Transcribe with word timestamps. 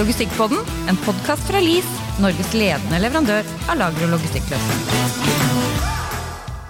Logistikkpodden, 0.00 0.58
en 0.88 0.96
podkast 0.96 1.42
fra 1.44 1.60
LIS, 1.60 1.88
Norges 2.24 2.54
ledende 2.56 2.96
leverandør 3.02 3.44
av 3.68 3.76
lager- 3.76 4.06
og 4.06 4.14
logistikkløsninger. 4.14 5.10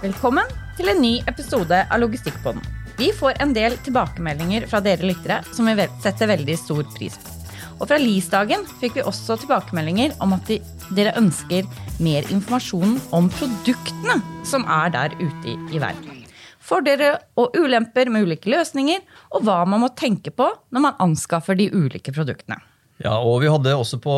Velkommen 0.00 0.48
til 0.74 0.90
en 0.90 0.98
ny 0.98 1.12
episode 1.30 1.78
av 1.78 2.00
Logistikkpodden. 2.02 2.64
Vi 2.98 3.12
får 3.14 3.38
en 3.44 3.52
del 3.54 3.76
tilbakemeldinger 3.86 4.66
fra 4.66 4.80
dere 4.82 5.06
lyttere 5.06 5.36
som 5.54 5.70
vi 5.70 5.86
setter 6.02 6.26
veldig 6.32 6.56
stor 6.58 6.82
pris 6.96 7.20
på. 7.22 7.36
Og 7.76 7.86
fra 7.92 8.00
LIS-dagen 8.02 8.66
fikk 8.80 8.98
vi 8.98 9.04
også 9.06 9.38
tilbakemeldinger 9.44 10.16
om 10.26 10.34
at 10.34 10.50
de, 10.50 10.58
dere 10.98 11.14
ønsker 11.20 11.70
mer 12.02 12.26
informasjon 12.34 12.98
om 13.14 13.30
produktene 13.36 14.18
som 14.42 14.66
er 14.66 14.90
der 14.96 15.14
ute 15.20 15.54
i, 15.54 15.78
verden. 15.78 16.26
Fordeler 16.58 17.22
og 17.38 17.54
ulemper 17.54 18.10
med 18.10 18.26
ulike 18.26 18.50
løsninger, 18.50 19.06
og 19.30 19.46
hva 19.46 19.62
man 19.70 19.86
må 19.86 19.94
tenke 19.94 20.34
på 20.34 20.50
når 20.74 20.86
man 20.88 20.98
anskaffer 21.06 21.54
de 21.54 21.70
ulike 21.70 22.10
produktene. 22.10 22.58
Ja, 23.00 23.14
og 23.24 23.38
vi 23.40 23.48
hadde 23.48 23.72
også 23.72 23.96
på, 24.02 24.12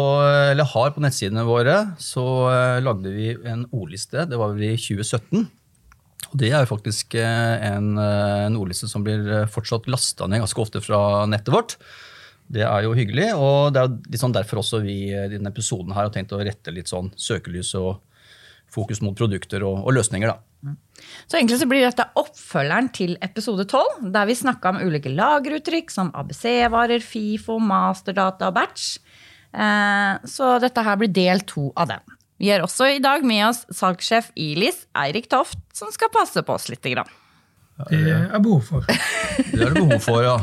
eller 0.50 0.66
har 0.66 0.94
på 0.94 1.02
nettsidene 1.04 1.44
våre, 1.46 1.76
så 2.02 2.22
uh, 2.50 2.80
lagde 2.82 3.12
vi 3.14 3.28
en 3.46 3.62
ordliste. 3.70 4.24
Det 4.26 4.38
var 4.40 4.56
vel 4.56 4.72
i 4.72 4.74
2017. 4.74 5.44
Og 6.32 6.34
det 6.40 6.50
er 6.50 6.64
jo 6.64 6.70
faktisk 6.72 7.14
uh, 7.14 7.54
en, 7.62 7.92
uh, 7.94 8.48
en, 8.48 8.58
ordliste 8.58 8.90
som 8.90 9.04
blir 9.06 9.46
fortsatt 9.54 9.86
lasta 9.92 10.26
ned 10.26 10.42
ganske 10.42 10.64
ofte 10.64 10.82
fra 10.82 11.22
nettet 11.30 11.54
vårt. 11.54 11.76
Det 12.52 12.66
er 12.66 12.82
jo 12.84 12.96
hyggelig, 12.98 13.30
og 13.38 13.70
det 13.72 13.84
er 13.86 14.20
sånn 14.20 14.34
derfor 14.34 14.60
også 14.60 14.82
vi 14.82 14.96
i 15.14 15.28
denne 15.30 15.52
episoden 15.54 15.94
her 15.94 16.08
har 16.08 16.12
tenkt 16.12 16.34
å 16.34 16.42
rette 16.42 16.74
litt 16.74 16.90
sånn 16.90 17.12
søkelys 17.14 17.70
og 17.78 18.02
fokus 18.72 18.98
mot 19.04 19.14
produkter 19.16 19.62
og, 19.62 19.78
og 19.86 19.94
løsninger. 19.94 20.34
da. 20.34 20.51
Så 21.26 21.38
egentlig 21.38 21.58
så 21.58 21.66
blir 21.70 21.82
dette 21.84 22.06
oppfølgeren 22.18 22.90
til 22.94 23.16
episode 23.24 23.64
12, 23.66 24.10
der 24.14 24.28
vi 24.28 24.36
snakka 24.38 24.72
om 24.72 24.80
ulike 24.84 25.10
lageruttrykk 25.10 25.90
som 25.90 26.12
ABC-varer, 26.14 27.02
FIFO, 27.02 27.58
masterdata 27.62 28.50
og 28.50 28.56
batch. 28.58 28.96
Eh, 29.52 30.26
så 30.28 30.56
dette 30.62 30.84
her 30.86 31.00
blir 31.00 31.12
del 31.12 31.42
to 31.48 31.70
av 31.76 31.90
den. 31.90 32.18
Vi 32.42 32.50
har 32.50 32.64
også 32.64 32.88
i 32.90 33.02
dag 33.02 33.24
med 33.26 33.44
oss 33.50 33.64
salgssjef 33.74 34.32
Ilis, 34.40 34.84
Eirik 34.98 35.28
Toft, 35.30 35.60
som 35.76 35.92
skal 35.94 36.10
passe 36.14 36.42
på 36.42 36.56
oss 36.56 36.68
litt. 36.72 36.82
Det 36.82 38.00
er 38.02 38.38
behov 38.42 38.62
for. 38.66 38.86
Det 39.52 39.60
er 39.60 39.74
det 39.74 39.82
behov 39.82 40.02
for, 40.02 40.22
ja. 40.26 40.38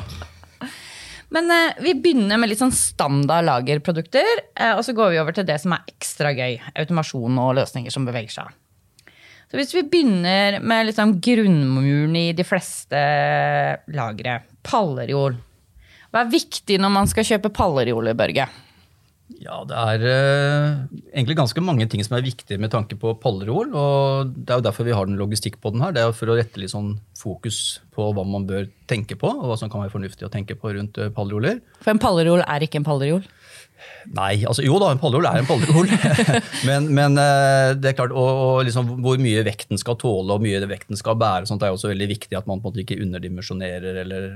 Men 1.30 1.52
eh, 1.53 1.81
vi 1.86 1.93
begynner 1.93 2.39
med 2.41 2.49
litt 2.49 2.61
sånn 2.61 2.73
standard 2.73 3.45
lagerprodukter, 3.45 4.31
eh, 4.55 4.73
og 4.73 4.81
så 4.86 4.95
går 4.97 5.13
vi 5.13 5.19
over 5.21 5.36
til 5.38 5.45
det 5.47 5.59
som 5.61 5.75
er 5.75 5.86
ekstra 5.91 6.33
gøy. 6.33 6.58
Automasjon 6.73 7.38
og 7.41 7.53
løsninger 7.59 7.93
som 7.93 8.08
beveger 8.08 8.33
seg. 8.33 8.55
Så 9.50 9.58
hvis 9.58 9.73
vi 9.73 9.81
begynner 9.89 10.59
med 10.61 10.92
liksom 10.92 11.16
grunnmuren 11.25 12.16
i 12.19 12.28
de 12.38 12.45
fleste 12.45 13.00
lagre, 13.97 14.42
pallerjord. 14.61 15.39
Hva 16.09 16.22
er 16.22 16.33
viktig 16.33 16.78
når 16.81 16.92
man 16.94 17.09
skal 17.09 17.25
kjøpe 17.25 17.50
pallerjord, 17.53 18.11
Børge? 18.17 18.45
Ja, 19.39 19.61
Det 19.66 19.77
er 19.77 20.03
uh, 20.03 21.00
egentlig 21.14 21.38
ganske 21.38 21.61
mange 21.61 21.86
ting 21.89 22.02
som 22.05 22.17
er 22.17 22.25
viktige 22.25 22.58
med 22.61 22.73
tanke 22.73 22.97
på 23.00 23.14
pallerol. 23.22 23.73
og 23.73 24.33
Det 24.33 24.53
er 24.53 24.61
jo 24.61 24.66
derfor 24.66 24.86
vi 24.86 24.95
har 24.97 25.09
den 25.09 25.20
logistikk 25.22 25.59
på 25.61 25.72
den 25.73 25.81
her. 25.86 25.94
Det 25.94 26.02
er 26.02 26.14
for 26.17 26.30
å 26.30 26.38
rette 26.38 26.61
litt 26.61 26.73
sånn 26.73 26.95
fokus 27.17 27.80
på 27.94 28.09
hva 28.14 28.25
man 28.25 28.47
bør 28.50 28.67
tenke 28.89 29.17
på, 29.17 29.30
og 29.30 29.50
hva 29.50 29.58
som 29.58 29.70
kan 29.70 29.81
være 29.86 29.94
fornuftig 29.94 30.25
å 30.25 30.33
tenke 30.33 30.58
på 30.58 30.73
rundt 30.77 30.97
uh, 31.02 31.09
palleroler. 31.14 31.61
For 31.81 31.94
en 31.94 32.02
pallerol 32.02 32.45
er 32.45 32.66
ikke 32.66 32.81
en 32.81 32.89
pallerol? 32.89 33.25
Nei, 34.16 34.44
altså 34.49 34.66
jo 34.66 34.80
da, 34.81 34.91
en 34.94 35.02
pallerol 35.02 35.27
er 35.30 35.41
en 35.41 35.49
pallerol. 35.49 35.89
men, 36.69 36.89
men 36.95 37.19
uh, 37.19 37.75
det 37.77 37.91
er 37.91 37.97
klart, 37.99 38.16
og, 38.16 38.44
og 38.44 38.66
liksom, 38.67 38.95
hvor 39.05 39.21
mye 39.21 39.45
vekten 39.47 39.81
skal 39.81 39.99
tåle 40.02 40.36
og 40.36 40.44
mye 40.44 40.61
vekten 40.69 40.99
skal 40.99 41.17
bære, 41.19 41.49
sånt 41.49 41.66
er 41.66 41.75
også 41.75 41.91
veldig 41.94 42.09
viktig 42.16 42.38
at 42.39 42.49
man 42.49 42.59
på 42.59 42.69
en 42.69 42.73
måte 42.73 42.83
ikke 42.86 42.99
underdimensjonerer. 43.05 44.03
eller 44.03 44.30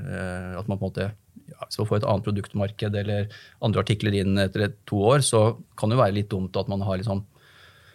at 0.59 0.67
man 0.67 0.79
på 0.79 0.83
en 0.83 0.91
måte 0.91 1.11
ja, 1.51 1.65
hvis 1.65 1.79
man 1.79 1.89
får 1.89 1.99
et 1.99 2.07
annet 2.09 2.25
produktmarked 2.27 2.97
eller 3.03 3.29
andre 3.65 3.83
artikler 3.83 4.15
inn 4.19 4.39
etter 4.41 4.67
et, 4.67 4.79
to 4.89 5.01
år, 5.11 5.23
så 5.25 5.45
kan 5.79 5.91
det 5.91 5.99
være 5.99 6.17
litt 6.17 6.31
dumt 6.31 6.55
at 6.59 6.69
man 6.71 6.83
har 6.85 6.99
liksom 7.01 7.23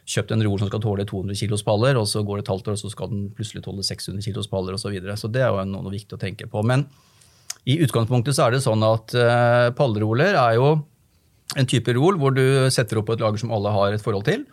kjøpt 0.09 0.33
en 0.33 0.45
rol 0.47 0.61
som 0.61 0.71
skal 0.71 0.83
tåle 0.83 1.05
200 1.09 1.37
kilos 1.37 1.65
paller, 1.67 1.99
og 2.01 2.07
så 2.09 2.23
går 2.25 2.41
det 2.41 2.47
et 2.47 2.53
halvt 2.55 2.71
år, 2.71 2.79
og 2.79 2.81
så 2.81 2.93
skal 2.93 3.11
den 3.13 3.27
plutselig 3.37 3.65
tåle 3.67 3.85
600 3.85 4.25
kilos 4.25 4.49
paller 4.49 4.77
osv. 4.77 4.87
Så, 4.87 4.93
videre. 4.95 5.17
så 5.21 5.29
det 5.33 5.45
er 5.45 5.53
jo 5.53 5.65
noe, 5.69 5.85
noe, 5.85 5.93
viktig 5.93 6.17
å 6.17 6.21
tenke 6.21 6.49
på. 6.49 6.63
Men 6.65 6.87
i 7.69 7.77
utgangspunktet 7.85 8.37
så 8.37 8.47
er 8.47 8.57
det 8.57 8.63
sånn 8.65 8.85
at 8.87 9.13
uh, 9.19 9.69
palleroler 9.77 10.39
er 10.39 10.57
jo 10.57 10.71
en 11.57 11.69
type 11.69 11.95
rol 11.97 12.19
hvor 12.21 12.35
du 12.37 12.69
setter 12.75 13.01
opp 13.01 13.15
et 13.15 13.23
lager 13.23 13.41
som 13.41 13.53
alle 13.57 13.73
har 13.73 13.95
et 13.95 14.05
forhold 14.05 14.27
til. 14.29 14.45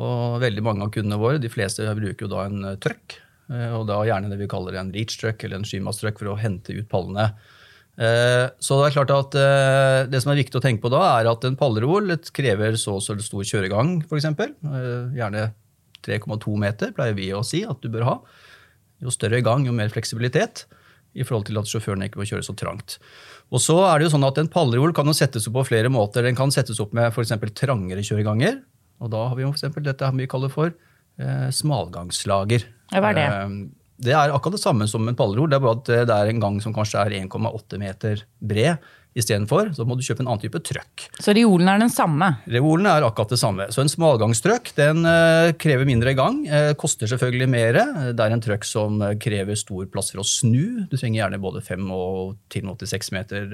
Og 0.00 0.38
veldig 0.40 0.62
mange 0.64 0.86
av 0.86 0.92
kundene 0.94 1.18
våre, 1.20 1.40
de 1.42 1.50
fleste 1.50 1.84
bruker 1.98 2.24
jo 2.24 2.30
da 2.30 2.46
en 2.46 2.68
uh, 2.72 2.76
truck. 2.80 3.18
Uh, 3.50 3.80
og 3.80 3.88
da 3.90 3.98
gjerne 4.06 4.30
det 4.30 4.38
vi 4.40 4.50
kaller 4.50 4.78
en 4.78 4.92
reach 4.94 5.18
truck 5.20 5.42
eller 5.44 5.60
en 5.60 5.66
skymasstruck 5.66 6.20
for 6.22 6.32
å 6.32 6.38
hente 6.40 6.76
ut 6.76 6.88
pallene. 6.90 7.32
Eh, 8.00 8.46
så 8.64 8.78
det 8.80 8.86
er 8.86 8.94
klart 8.94 9.10
at 9.12 9.36
eh, 9.36 10.02
det 10.08 10.22
som 10.22 10.32
er 10.32 10.40
viktig 10.40 10.56
å 10.56 10.62
tenke 10.64 10.80
på 10.84 10.92
da, 10.92 11.02
er 11.18 11.28
at 11.28 11.44
en 11.44 11.58
pallerol 11.58 12.14
krever 12.32 12.78
så 12.80 12.96
og 12.96 13.04
så 13.04 13.16
stor 13.20 13.44
kjøregang, 13.44 13.98
f.eks. 14.06 14.28
Eh, 14.30 15.18
gjerne 15.18 15.50
3,2 16.06 16.54
meter, 16.62 16.94
pleier 16.96 17.16
vi 17.18 17.28
å 17.36 17.44
si 17.44 17.60
at 17.68 17.82
du 17.82 17.90
bør 17.92 18.06
ha. 18.08 18.14
Jo 19.04 19.12
større 19.12 19.42
gang, 19.44 19.66
jo 19.68 19.76
mer 19.76 19.92
fleksibilitet 19.92 20.64
i 21.12 21.26
forhold 21.26 21.50
til 21.50 21.60
at 21.60 21.68
sjåførene 21.68 22.08
ikke 22.08 22.22
må 22.22 22.28
kjøre 22.28 22.46
så 22.46 22.54
trangt. 22.56 22.98
Og 23.50 23.62
så 23.62 23.76
er 23.88 23.98
det 23.98 24.06
jo 24.06 24.12
sånn 24.14 24.26
at 24.28 24.38
En 24.38 24.50
pallerol 24.50 24.92
kan 24.94 25.08
jo 25.10 25.16
settes 25.16 25.48
opp 25.50 25.56
på 25.58 25.66
flere 25.72 25.90
måter. 25.90 26.22
Den 26.26 26.38
kan 26.38 26.52
settes 26.54 26.78
opp 26.82 26.94
med 26.96 27.10
f.eks. 27.10 27.34
trangere 27.58 28.04
kjøreganger. 28.06 28.60
og 29.02 29.10
Da 29.10 29.26
har 29.26 29.36
vi 29.38 29.46
jo 29.46 29.52
for 29.58 29.82
dette 29.82 30.12
vi 30.14 30.30
kaller 30.30 30.52
for 30.52 30.70
eh, 30.70 31.48
smalgangslager. 31.50 32.66
Hva 32.94 33.10
er 33.10 33.18
det? 33.18 33.26
Eh, 33.26 33.58
det 34.00 34.14
er 34.16 34.32
akkurat 34.32 34.56
det 34.56 34.62
samme 34.62 34.86
som 34.88 35.04
en 35.10 35.16
pallerol, 35.18 35.50
det 35.50 35.58
er 35.58 35.64
bare 35.64 35.76
at 35.76 35.90
det 36.08 36.14
er 36.14 36.30
en 36.30 36.40
gang 36.40 36.54
som 36.64 36.72
kanskje 36.72 37.02
er 37.02 37.18
1,8 37.18 37.80
meter 37.82 38.22
bred. 38.40 38.80
Istedenfor 39.18 39.72
så 39.74 39.82
må 39.88 39.96
du 39.98 40.04
kjøpe 40.06 40.22
en 40.22 40.28
annen 40.30 40.42
type 40.44 40.60
trøkk. 40.62 41.06
Så 41.18 41.32
reolen 41.34 41.66
er 41.72 41.80
den 41.82 41.90
samme? 41.90 42.28
Reolen 42.50 42.86
er 42.86 43.02
akkurat 43.02 43.32
det 43.34 43.40
samme. 43.40 43.66
Så 43.74 43.82
en 43.82 43.90
smalgangstrøkk 43.90 44.70
den 44.76 45.02
uh, 45.02 45.50
krever 45.58 45.88
mindre 45.88 46.14
gang. 46.18 46.38
Uh, 46.46 46.70
koster 46.78 47.10
selvfølgelig 47.10 47.48
mer. 47.50 47.80
Det 48.14 48.22
er 48.22 48.36
en 48.36 48.44
trøkk 48.44 48.68
som 48.68 49.02
uh, 49.02 49.16
krever 49.18 49.58
stor 49.58 49.90
plass 49.90 50.12
for 50.14 50.22
å 50.22 50.26
snu. 50.26 50.86
Du 50.86 50.94
trenger 50.94 51.24
gjerne 51.24 51.42
både 51.42 51.64
5 51.66 51.90
og 51.96 52.38
til 52.54 52.70
86 52.70 53.12
meter 53.16 53.50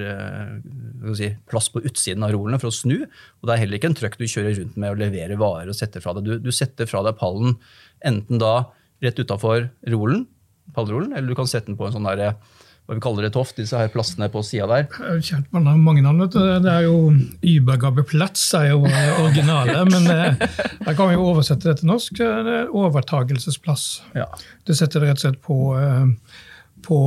si, 1.17 1.33
plass 1.49 1.71
på 1.73 1.81
utsiden 1.89 2.27
av 2.27 2.37
rolene 2.37 2.61
for 2.61 2.69
å 2.69 2.77
snu. 2.77 2.99
Og 3.41 3.49
det 3.49 3.57
er 3.57 3.65
heller 3.65 3.81
ikke 3.81 3.95
en 3.95 4.01
trøkk 4.03 4.21
du 4.21 4.29
kjører 4.29 4.61
rundt 4.61 4.77
med 4.77 4.93
og 4.93 5.01
leverer 5.07 5.41
varer 5.41 5.73
og 5.73 5.79
setter 5.79 6.05
fra 6.05 6.19
deg. 6.19 6.29
Du, 6.29 6.37
du 6.51 6.53
setter 6.53 6.89
fra 6.91 7.01
deg 7.07 7.17
pallen 7.17 7.57
enten 8.05 8.43
da 8.43 8.59
rett 9.01 9.25
utafor 9.25 9.71
rolen 9.89 10.27
pallrollen, 10.75 11.15
eller 11.15 11.31
du 11.31 11.39
kan 11.39 11.49
sette 11.49 11.71
den 11.71 11.79
på 11.79 11.87
en 11.87 11.95
sånn 11.95 12.09
der, 12.09 12.37
hva 12.87 12.95
vi 12.95 13.03
kaller 13.03 13.27
det 13.27 13.33
toft, 13.35 13.57
disse 13.59 13.79
her 13.79 13.91
plassene 13.91 14.29
på 14.31 14.45
sida 14.47 14.69
der. 14.71 14.87
Jeg 14.87 15.07
har 15.09 15.23
kjent 15.29 15.55
med 15.57 15.67
mange 15.83 16.05
navn. 16.05 16.23
Det 16.31 16.71
er 16.71 16.87
jo 16.87 17.11
Übergabeplats 17.43 18.45
er 18.61 18.71
jo 18.71 18.85
originale, 19.25 19.81
men 19.91 20.07
da 20.07 20.95
kan 20.95 21.11
vi 21.11 21.17
jo 21.17 21.27
oversette 21.33 21.67
det 21.67 21.81
til 21.81 21.91
norsk. 21.91 22.21
Det 22.21 22.29
er 22.61 22.71
overtagelsesplass. 22.71 23.87
Ja. 24.15 24.29
Du 24.67 24.75
setter 24.75 25.03
det 25.03 25.11
rett 25.11 25.19
og 25.19 25.25
slett 25.27 25.41
på, 25.43 25.59
eh, 25.81 26.45
på 26.87 27.01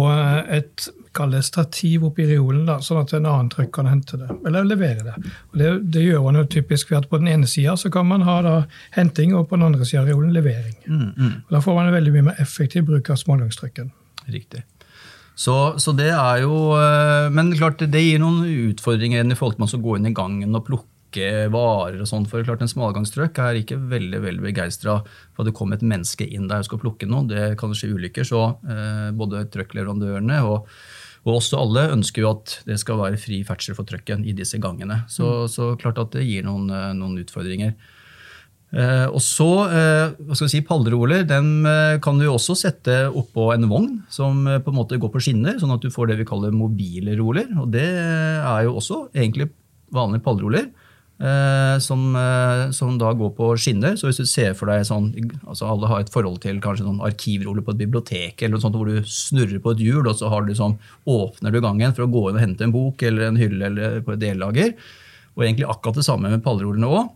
et 0.52 0.90
kall 1.16 1.32
det 1.32 1.44
stativ 1.48 2.04
oppi 2.10 2.26
reolen, 2.30 2.66
da, 2.68 2.78
sånn 2.84 3.02
at 3.02 3.14
en 3.18 3.28
annen 3.28 3.50
trykk 3.52 3.72
kan 3.80 3.90
hente 3.90 4.20
det, 4.20 4.28
eller 4.48 4.68
levere 4.68 5.06
det. 5.08 5.16
Og 5.52 5.62
det, 5.62 5.70
det 5.96 6.04
gjør 6.06 6.26
man 6.28 6.42
jo 6.42 6.46
typisk 6.58 6.92
ved 6.92 7.02
at 7.02 7.10
på 7.12 7.20
den 7.22 7.32
ene 7.32 7.50
sida 7.50 7.76
kan 7.92 8.08
man 8.10 8.26
ha 8.28 8.40
da, 8.46 8.56
henting, 8.96 9.34
og 9.36 9.48
på 9.50 9.58
den 9.58 9.70
andre 9.72 9.88
sida 9.88 10.04
av 10.04 10.12
reolen 10.12 10.36
levering. 10.36 10.76
Mm, 10.86 11.08
mm. 11.16 11.34
Og 11.48 11.56
Da 11.56 11.64
får 11.66 11.80
man 11.80 11.90
en 11.90 11.98
veldig 11.98 12.14
mye 12.18 12.28
mer 12.30 12.44
effektiv 12.44 12.86
bruk 12.92 13.10
av 13.10 13.22
smålangstrykken. 13.24 13.92
Riktig. 14.30 14.64
Så, 15.40 15.56
så, 15.80 15.94
det 15.96 16.10
er 16.12 16.42
jo 16.44 16.74
eh, 16.76 17.30
Men 17.32 17.54
klart, 17.56 17.80
det 17.80 18.04
gir 18.04 18.20
noen 18.20 18.44
utfordringer 18.70 19.24
i 19.24 19.38
forhold 19.40 19.56
til 19.56 19.64
man 19.64 19.72
skal 19.72 19.84
gå 19.86 19.98
inn 19.98 20.10
i 20.10 20.16
gangen 20.16 20.58
og 20.58 20.66
plukke 20.68 21.34
varer 21.54 22.02
og 22.04 22.10
sånn. 22.10 22.28
For 22.30 22.46
klart 22.46 22.62
en 22.62 22.72
smalgangstrøkk 22.72 23.40
er 23.42 23.62
ikke 23.62 23.80
veldig 23.92 24.20
veldig 24.28 24.46
begeistra 24.46 25.00
for 25.06 25.44
at 25.44 25.50
det 25.50 25.56
kommer 25.58 25.80
et 25.80 25.88
menneske 25.88 26.28
inn 26.28 26.50
der 26.52 26.62
og 26.62 26.68
skal 26.68 26.84
plukke 26.84 27.08
noe. 27.10 27.26
Det 27.30 27.54
kan 27.60 27.72
skje 27.74 27.94
ulykker. 27.96 28.28
Så 28.28 28.44
eh, 28.68 29.10
både 29.16 29.48
trøkkleverandørene 29.54 30.42
og 30.46 30.68
og 31.28 31.40
også 31.40 31.60
alle 31.60 31.90
ønsker 31.94 32.24
jo 32.24 32.32
at 32.32 32.54
det 32.68 32.78
skal 32.82 33.00
være 33.02 33.20
fri 33.20 33.42
ferdsel 33.48 33.76
for 33.78 33.88
trøkken 33.88 34.24
i 34.28 34.36
disse 34.38 34.60
gangene. 34.62 35.02
Så, 35.12 35.26
mm. 35.28 35.50
så 35.52 35.72
klart 35.80 36.00
at 36.02 36.14
det 36.16 36.26
gir 36.28 36.46
noen, 36.48 36.70
eh, 36.72 36.92
noen 36.98 37.20
utfordringer. 37.22 37.76
Eh, 38.70 39.08
og 39.10 39.22
så, 39.26 39.48
uh, 39.66 40.12
hva 40.14 40.36
skal 40.38 40.46
vi 40.46 40.52
si, 40.52 40.60
Palleroler 40.62 41.24
den 41.26 41.64
uh, 41.66 41.98
kan 42.06 42.20
du 42.22 42.28
også 42.30 42.54
sette 42.54 43.00
oppå 43.10 43.48
en 43.56 43.66
vogn 43.72 43.88
som 44.14 44.44
eh, 44.46 44.60
på 44.62 44.70
en 44.70 44.78
måte 44.78 45.00
går 45.02 45.10
på 45.10 45.24
skinner, 45.26 45.58
sånn 45.58 45.74
at 45.74 45.82
du 45.82 45.90
får 45.94 46.12
det 46.12 46.20
vi 46.20 46.28
kaller 46.30 46.54
mobile 46.54 47.18
roler. 47.18 47.50
Og 47.58 47.72
det 47.74 47.88
er 47.90 48.68
jo 48.68 48.76
også 48.78 49.08
egentlig 49.16 49.50
vanlige 49.96 50.26
palleroler. 50.28 50.70
Eh, 51.20 51.80
som, 51.80 52.16
eh, 52.16 52.72
som, 52.72 52.98
da 52.98 53.12
går 53.12 53.34
på 53.36 53.50
skinner. 53.60 53.98
Så 54.00 54.08
hvis 54.08 54.22
du 54.22 54.28
ser 54.30 54.54
for 54.56 54.72
deg 54.72 54.86
sånn 54.88 55.10
altså 55.44 55.68
Alle 55.68 55.90
har 55.92 56.00
et 56.00 56.12
forhold 56.14 56.40
til 56.46 56.62
kanskje 56.64 56.86
sånn 56.86 57.02
arkivroller 57.04 57.66
på 57.66 57.74
et 57.76 57.82
bibliotek, 57.82 58.40
eller 58.40 58.56
noe 58.56 58.64
sånt 58.64 58.78
hvor 58.80 58.88
du 58.88 59.04
snurrer 59.04 59.60
på 59.60 59.74
et 59.76 59.84
hjul, 59.84 60.08
og 60.08 60.16
så 60.16 60.32
du 60.48 60.56
sånn, 60.56 60.78
åpner 61.04 61.52
du 61.52 61.60
gangen 61.60 61.92
for 61.92 62.06
å 62.06 62.12
gå 62.14 62.30
inn 62.30 62.40
og 62.40 62.46
hente 62.46 62.64
en 62.64 62.72
bok 62.72 63.04
eller 63.04 63.28
en 63.28 63.40
hylle 63.42 63.68
eller 63.68 64.00
på 64.06 64.16
et 64.16 64.24
dellager. 64.24 64.74
Og 65.36 65.44
egentlig 65.44 65.68
akkurat 65.68 66.00
det 66.00 66.08
samme 66.08 66.32
med 66.32 66.44
pallerolene 66.46 66.88
òg. 66.88 67.12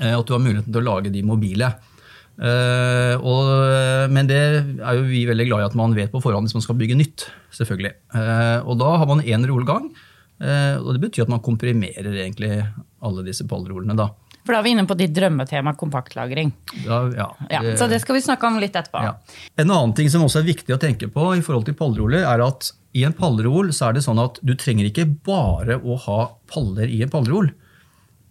Eh, 0.00 0.12
at 0.12 0.26
du 0.26 0.34
har 0.34 0.42
muligheten 0.42 0.72
til 0.72 0.82
å 0.82 0.88
lage 0.88 1.12
de 1.14 1.22
mobile. 1.26 1.70
Uh, 2.36 3.16
og, 3.24 3.46
men 4.12 4.26
det 4.28 4.36
er 4.36 4.98
jo 4.98 5.06
vi 5.08 5.22
veldig 5.24 5.46
glad 5.48 5.62
i 5.62 5.68
at 5.70 5.76
man 5.78 5.94
vet 5.96 6.10
på 6.12 6.20
forhånd 6.20 6.44
hvis 6.44 6.56
man 6.58 6.64
skal 6.66 6.76
bygge 6.76 6.98
nytt. 6.98 7.24
selvfølgelig. 7.56 7.94
Uh, 8.12 8.60
og 8.68 8.76
da 8.82 8.90
har 9.00 9.08
man 9.08 9.24
én 9.24 9.46
rullegang 9.48 9.88
Og 10.36 10.90
det 10.92 11.00
betyr 11.00 11.24
at 11.24 11.30
man 11.32 11.40
komprimerer 11.40 12.10
egentlig 12.12 12.58
alle 13.00 13.24
disse 13.24 13.46
pallrollene. 13.48 13.96
da. 13.96 14.10
For 14.46 14.52
da 14.52 14.60
er 14.60 14.66
vi 14.66 14.74
inne 14.76 14.84
på 14.86 14.94
ditt 14.94 15.14
drømmetema, 15.16 15.72
kompaktlagring. 15.80 16.52
Ja, 16.84 17.00
ja, 17.16 17.26
ja, 17.50 17.62
så 17.80 17.88
det 17.90 17.98
skal 18.04 18.18
vi 18.18 18.22
snakke 18.22 18.46
om 18.46 18.60
litt 18.62 18.76
etterpå. 18.78 19.00
Ja. 19.02 19.16
En 19.58 19.72
annen 19.72 19.94
ting 19.96 20.12
som 20.12 20.22
også 20.22 20.44
er 20.44 20.50
viktig 20.52 20.76
å 20.76 20.78
tenke 20.82 21.08
på 21.10 21.32
i 21.34 21.42
forhold 21.42 21.66
til 21.66 21.74
pallroller, 21.78 22.22
er 22.28 22.44
at 22.44 22.68
i 22.96 23.02
en 23.08 23.16
pallroll 23.16 23.72
så 23.74 23.88
er 23.88 23.96
det 23.96 24.04
sånn 24.06 24.20
at 24.22 24.38
du 24.46 24.54
trenger 24.60 24.86
ikke 24.88 25.08
bare 25.26 25.80
å 25.80 25.96
ha 26.04 26.20
paller 26.52 26.92
i 26.92 27.00
en 27.02 27.10
pallroll. 27.10 27.50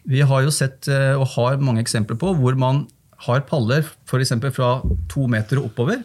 Vi 0.06 0.22
har 0.22 0.46
jo 0.46 0.54
sett 0.54 0.90
eh, 0.92 1.14
og 1.18 1.32
har 1.36 1.62
mange 1.64 1.82
eksempler 1.82 2.18
på 2.22 2.34
hvor 2.38 2.58
man 2.60 2.86
har 3.26 3.46
paller 3.50 3.86
f.eks. 4.06 4.34
fra 4.54 4.70
to 5.10 5.26
meter 5.32 5.62
oppover, 5.64 6.04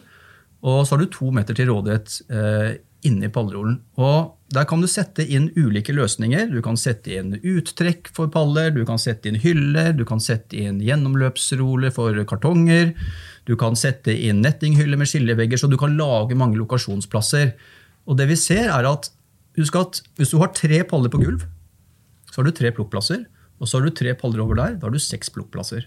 og 0.65 0.85
så 0.85 0.95
har 0.95 1.03
du 1.03 1.11
to 1.11 1.29
meter 1.33 1.57
til 1.57 1.69
rådighet 1.69 2.15
eh, 2.33 2.71
inni 3.07 3.29
pallrollen. 3.33 3.79
Og 4.01 4.37
der 4.53 4.65
kan 4.69 4.81
du 4.81 4.87
sette 4.89 5.23
inn 5.25 5.49
ulike 5.57 5.93
løsninger. 5.95 6.49
Du 6.51 6.59
kan 6.65 6.77
sette 6.77 7.13
inn 7.17 7.33
uttrekk 7.37 8.11
for 8.13 8.29
paller, 8.33 8.69
du 8.75 8.83
kan 8.85 9.01
sette 9.01 9.29
inn 9.29 9.39
hyller, 9.41 9.93
du 9.97 10.03
kan 10.07 10.21
sette 10.21 10.57
inn 10.59 10.81
gjennomløpsroller 10.85 11.93
for 11.95 12.17
kartonger. 12.29 12.93
Du 13.49 13.55
kan 13.57 13.77
sette 13.79 14.13
inn 14.13 14.43
nettinghyller 14.45 15.01
med 15.01 15.09
skillevegger, 15.09 15.61
så 15.61 15.69
du 15.71 15.79
kan 15.81 15.97
lage 15.97 16.37
mange 16.37 16.59
lokasjonsplasser. 16.61 17.55
Og 18.05 18.17
det 18.19 18.29
vi 18.31 18.39
ser 18.39 18.69
er 18.69 18.89
at, 18.89 19.11
Husk 19.59 19.75
at 19.75 19.97
hvis 20.15 20.29
du 20.31 20.37
har 20.39 20.53
tre 20.55 20.77
paller 20.87 21.11
på 21.11 21.19
gulv, 21.19 21.41
så 22.31 22.39
har 22.39 22.45
du 22.47 22.53
tre 22.55 22.69
plukkplasser. 22.71 23.25
Og 23.61 23.69
så 23.69 23.77
har 23.77 23.85
du 23.85 23.93
tre 23.93 24.13
paller 24.17 24.41
over 24.43 24.57
der, 24.57 24.75
da 24.79 24.89
har 24.89 24.93
du 24.93 25.01
seks 25.01 25.29
plukkplasser. 25.33 25.85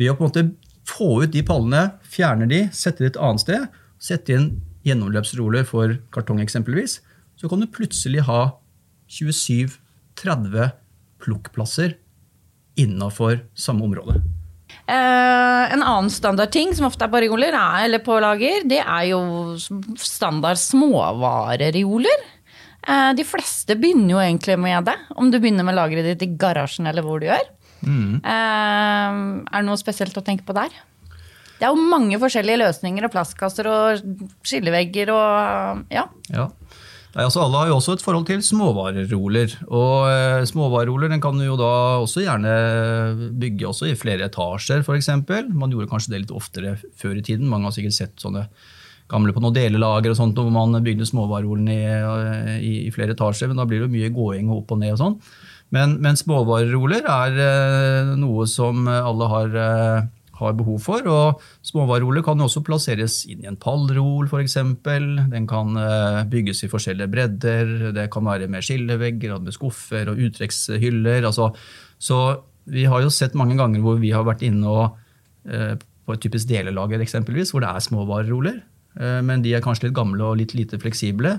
Ved 0.00 0.10
å 0.10 0.16
på 0.16 0.24
en 0.24 0.30
måte 0.30 0.46
få 0.88 1.22
ut 1.22 1.32
de 1.34 1.44
pallene, 1.46 1.84
fjerne 2.08 2.48
de, 2.50 2.64
sette 2.74 3.04
de 3.04 3.12
et 3.12 3.20
annet 3.20 3.44
sted, 3.44 3.66
sette 4.02 4.34
inn 4.34 4.48
gjennomløpsroller 4.86 5.66
for 5.68 5.98
kartong 6.14 6.40
eksempelvis, 6.42 6.98
så 7.38 7.50
kan 7.50 7.62
du 7.62 7.68
plutselig 7.70 8.24
ha 8.26 8.40
27-30 9.12 10.72
plukkplasser 11.22 11.98
innafor 12.80 13.42
samme 13.54 13.84
område. 13.86 14.16
Uh, 14.88 15.68
en 15.70 15.82
annen 15.84 16.10
standardting 16.10 16.72
som 16.74 16.88
ofte 16.88 17.04
er 17.06 17.12
på 17.12 17.20
reoler, 17.22 17.54
eller 17.84 18.02
på 18.02 18.16
lager, 18.24 18.64
det 18.68 18.80
er 18.80 19.10
jo 19.12 19.20
standard 20.00 20.58
småvarereoler. 20.58 22.24
Eh, 22.82 23.10
de 23.14 23.26
fleste 23.26 23.76
begynner 23.78 24.16
jo 24.16 24.22
egentlig 24.22 24.56
med 24.58 24.88
det, 24.90 24.96
om 25.14 25.30
du 25.30 25.38
begynner 25.38 25.66
med 25.66 25.78
lageret 25.78 26.08
ditt 26.12 26.24
i 26.26 26.32
garasjen 26.38 26.88
eller 26.90 27.06
hvor 27.06 27.22
du 27.22 27.28
gjør. 27.28 27.44
Mm. 27.82 28.22
Eh, 28.22 29.20
er 29.46 29.60
det 29.60 29.66
noe 29.68 29.80
spesielt 29.80 30.16
å 30.18 30.24
tenke 30.24 30.46
på 30.46 30.56
der? 30.56 30.74
Det 31.58 31.68
er 31.68 31.76
jo 31.76 31.90
mange 31.92 32.18
forskjellige 32.18 32.58
løsninger 32.64 33.06
og 33.06 33.12
plastkasser 33.14 33.68
og 33.70 34.00
skillevegger 34.42 35.12
og 35.14 35.84
ja. 35.94 36.08
ja. 36.34 36.48
Nei, 37.12 37.26
altså 37.26 37.42
Alle 37.44 37.60
har 37.60 37.68
jo 37.68 37.76
også 37.76 37.94
et 37.98 38.02
forhold 38.02 38.24
til 38.26 38.40
småvareroler. 38.42 39.54
Og 39.68 40.08
eh, 40.08 40.42
Småvareroller 40.48 41.12
kan 41.22 41.38
du 41.38 41.44
jo 41.44 41.58
da 41.60 41.72
også 42.00 42.24
gjerne 42.24 42.54
bygge 43.38 43.68
også 43.68 43.90
i 43.90 43.98
flere 44.00 44.30
etasjer, 44.30 44.80
f.eks. 44.80 45.10
Man 45.52 45.74
gjorde 45.74 45.90
kanskje 45.92 46.14
det 46.14 46.22
litt 46.24 46.34
oftere 46.34 46.78
før 46.98 47.20
i 47.20 47.24
tiden. 47.26 47.50
Mange 47.52 47.68
har 47.68 47.76
sikkert 47.76 47.98
sett 47.98 48.16
sånne 48.24 48.46
gamle 49.12 49.34
på 49.36 49.42
noen 49.44 49.56
delelager 49.56 50.12
og 50.12 50.18
sånt, 50.18 50.38
hvor 50.38 50.52
man 50.52 50.80
bygde 50.84 51.08
småvarerolen 51.08 51.68
i, 51.72 51.82
i, 52.58 52.74
i, 52.86 52.92
flere 52.94 53.16
etasjer. 53.16 53.50
Men 53.50 53.60
da 53.60 53.68
blir 53.68 53.84
det 53.84 53.92
mye 53.92 54.12
gåing 54.14 54.50
opp 54.54 54.72
og 54.72 54.80
ned 54.82 54.96
og 54.96 55.02
sånn. 55.02 55.18
Men, 55.72 55.96
men 56.04 56.18
småvareroller 56.20 57.06
er 57.08 57.38
eh, 57.40 58.10
noe 58.20 58.44
som 58.50 58.84
alle 58.92 59.28
har 59.30 59.54
eh, 59.56 60.10
har 60.42 60.56
behov 60.58 60.80
for. 60.82 61.06
og 61.06 61.42
Småvareroler 61.66 62.24
kan 62.26 62.40
også 62.42 62.64
plasseres 62.66 63.22
inn 63.30 63.44
i 63.44 63.48
en 63.50 63.58
pallrol 63.60 64.26
f.eks. 64.28 64.58
Den 64.84 65.46
kan 65.50 65.78
eh, 65.78 66.22
bygges 66.32 66.64
i 66.66 66.70
forskjellige 66.72 67.12
bredder. 67.12 67.92
Det 67.96 68.08
kan 68.12 68.26
være 68.26 68.50
med 68.52 68.66
skillevegger, 68.66 69.38
med 69.38 69.56
skuffer 69.56 70.12
og 70.12 70.20
uttrekkshyller. 70.26 71.28
Altså, 71.28 71.52
så 72.02 72.18
vi 72.72 72.84
har 72.90 73.04
jo 73.04 73.12
sett 73.12 73.38
mange 73.38 73.56
ganger 73.58 73.84
hvor 73.84 74.02
vi 74.02 74.12
har 74.14 74.26
vært 74.26 74.44
inne 74.46 74.70
og, 74.70 74.98
på 75.42 76.14
et 76.14 76.20
typisk 76.22 76.46
delelager 76.50 77.02
eksempelvis, 77.02 77.50
hvor 77.50 77.64
det 77.64 77.72
er 77.72 77.82
småvareroller. 77.82 78.60
Eh, 78.98 79.20
men 79.24 79.44
de 79.44 79.54
er 79.56 79.64
kanskje 79.64 79.88
litt 79.88 79.98
gamle 79.98 80.24
og 80.26 80.40
litt 80.40 80.56
lite 80.58 80.80
fleksible. 80.82 81.38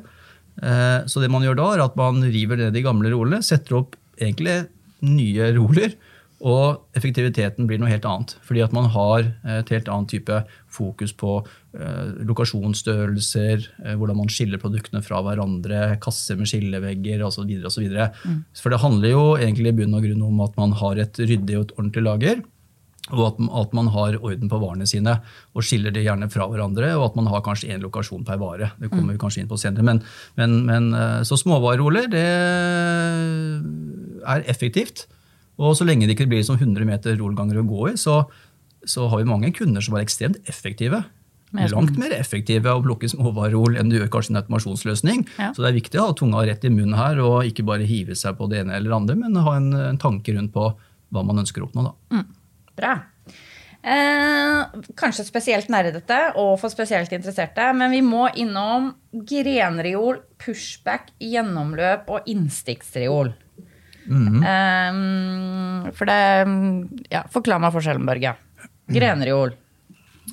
Så 0.54 1.18
det 1.18 1.32
man 1.34 1.42
gjør 1.42 1.56
da, 1.58 1.64
er 1.74 1.82
at 1.82 1.96
man 1.98 2.20
river 2.22 2.60
ned 2.60 2.76
de 2.76 2.84
gamle 2.86 3.10
rolene, 3.10 3.40
setter 3.42 3.74
opp 3.80 3.96
egentlig 4.22 4.68
nye 5.02 5.48
roller 5.56 5.96
og 6.44 6.98
effektiviteten 6.98 7.68
blir 7.70 7.80
noe 7.80 7.92
helt 7.92 8.06
annet. 8.08 8.36
Fordi 8.44 8.64
at 8.66 8.74
man 8.76 8.90
har 8.92 9.30
et 9.48 9.70
helt 9.72 9.88
annet 9.92 10.12
type 10.12 10.40
fokus 10.74 11.14
på 11.16 11.38
eh, 11.40 12.10
lokasjonsstørrelser, 12.28 13.68
eh, 13.86 13.96
hvordan 14.00 14.20
man 14.20 14.32
skiller 14.32 14.60
produktene 14.60 15.04
fra 15.06 15.22
hverandre, 15.24 15.96
kasser 16.04 16.40
med 16.40 16.50
skillevegger 16.52 17.24
osv. 17.24 17.48
Mm. 17.48 18.42
For 18.60 18.74
det 18.76 18.82
handler 18.84 19.14
jo 19.14 19.24
egentlig 19.38 19.72
i 19.72 19.78
bunn 19.78 19.96
og 19.96 20.04
grunn 20.04 20.26
om 20.28 20.44
at 20.44 20.60
man 20.60 20.76
har 20.84 21.00
et 21.06 21.24
ryddig 21.24 21.60
og 21.60 21.70
et 21.70 21.76
ordentlig 21.78 22.06
lager. 22.10 22.44
Og 23.12 23.24
at, 23.28 23.40
at, 23.60 23.74
man 23.76 23.90
har 23.92 24.16
orden 24.16 24.48
på 24.48 24.60
varene 24.62 24.86
sine 24.88 25.18
og 25.52 25.66
skiller 25.68 25.92
det 25.92 26.06
gjerne 26.06 26.30
fra 26.32 26.48
hverandre. 26.48 26.94
Og 26.96 27.10
at 27.10 27.18
man 27.20 27.28
har 27.28 27.44
kanskje 27.44 27.74
én 27.76 27.84
lokasjon 27.84 28.24
per 28.28 28.40
vare. 28.40 28.72
Det 28.80 28.88
kommer 28.94 29.12
mm. 29.12 29.16
vi 29.18 29.24
kanskje 29.26 29.44
inn 29.44 29.50
på 29.50 29.60
senere. 29.60 29.84
Men, 29.84 30.00
men, 30.40 30.62
men 30.70 30.88
eh, 30.96 31.18
så 31.28 31.36
småvareroller, 31.40 32.08
det 32.14 32.24
er 34.24 34.48
effektivt. 34.48 35.08
Og 35.60 35.76
så 35.78 35.86
lenge 35.88 36.08
det 36.08 36.16
ikke 36.16 36.30
blir 36.32 36.46
som 36.48 36.56
100 36.56 36.88
meter 36.88 37.20
rollganger 37.20 37.60
å 37.60 37.66
gå 37.68 37.90
i, 37.92 37.98
så, 38.00 38.24
så, 38.88 39.10
har 39.12 39.22
vi 39.22 39.30
mange 39.30 39.52
kunder 39.54 39.84
som 39.84 39.98
er 39.98 40.06
ekstremt 40.06 40.40
effektive. 40.50 41.04
Langt 41.54 42.00
mer 42.02 42.16
effektive 42.16 42.72
å 42.72 42.82
plukke 42.82 43.12
småvarerol 43.12 43.76
enn 43.78 43.92
du 43.92 44.00
gjør 44.00 44.10
kanskje 44.16 44.34
en 44.34 44.40
automasjonsløsning. 44.40 45.28
Ja. 45.38 45.52
Så 45.54 45.62
det 45.62 45.70
er 45.70 45.76
viktig 45.76 46.00
å 46.02 46.08
ha 46.08 46.16
tunga 46.18 46.42
rett 46.48 46.64
i 46.66 46.72
munnen 46.74 46.98
her 46.98 47.20
og 47.22 47.44
ikke 47.46 47.68
bare 47.68 47.86
hive 47.86 48.18
seg 48.18 48.40
på 48.40 48.48
det 48.50 48.64
ene 48.64 48.80
eller 48.80 48.96
andre, 48.96 49.20
men 49.20 49.38
ha 49.46 49.60
en, 49.60 49.70
en 49.92 50.00
tanke 50.02 50.34
rundt 50.34 50.56
på 50.56 50.72
hva 51.14 51.22
man 51.28 51.44
ønsker 51.44 51.62
å 51.62 51.68
oppnå. 51.68 51.92
Mm. 52.16 52.26
Bra. 52.78 52.94
Eh, 53.84 54.84
kanskje 54.96 55.26
spesielt 55.28 55.68
nerdete 55.72 56.20
og 56.40 56.56
for 56.62 56.72
spesielt 56.72 57.12
interesserte, 57.12 57.66
men 57.76 57.92
vi 57.92 58.00
må 58.06 58.30
innom 58.40 58.94
grenreol, 59.12 60.22
pushback, 60.40 61.12
gjennomløp 61.20 62.08
og 62.08 62.30
innstiktsreol. 62.32 63.34
Mm 64.06 64.28
-hmm. 64.28 64.92
um, 64.92 65.92
for 65.94 66.06
det 66.06 67.08
ja, 67.10 67.24
Forklar 67.32 67.60
meg 67.60 67.72
forskjellen, 67.72 68.06
Børge. 68.06 68.36
Grenreol. 68.88 69.54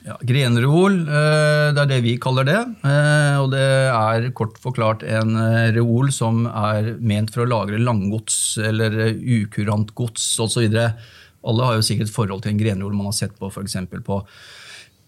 Ja, 0.07 0.15
Grenreol, 0.23 1.01
eh, 1.03 1.73
det 1.75 1.83
er 1.83 1.89
det 1.91 1.99
vi 2.05 2.15
kaller 2.23 2.47
det. 2.47 2.59
Eh, 2.87 3.37
og 3.43 3.51
det 3.51 3.67
er 3.91 4.31
kort 4.39 4.57
forklart 4.63 5.03
en 5.03 5.35
eh, 5.37 5.73
reol 5.75 6.13
som 6.15 6.47
er 6.47 6.95
ment 7.03 7.33
for 7.35 7.45
å 7.45 7.51
lagre 7.51 7.81
langgods 7.83 8.59
eller 8.63 8.95
ukurant 9.19 9.93
gods 9.99 10.39
osv. 10.41 10.71
Alle 11.47 11.69
har 11.69 11.79
jo 11.79 11.87
sikkert 11.87 12.13
forhold 12.13 12.45
til 12.45 12.55
en 12.55 12.61
grenrol 12.61 12.97
man 12.97 13.09
har 13.09 13.17
sett 13.17 13.39
på 13.39 13.49
f.eks. 13.49 13.79
på 14.05 14.21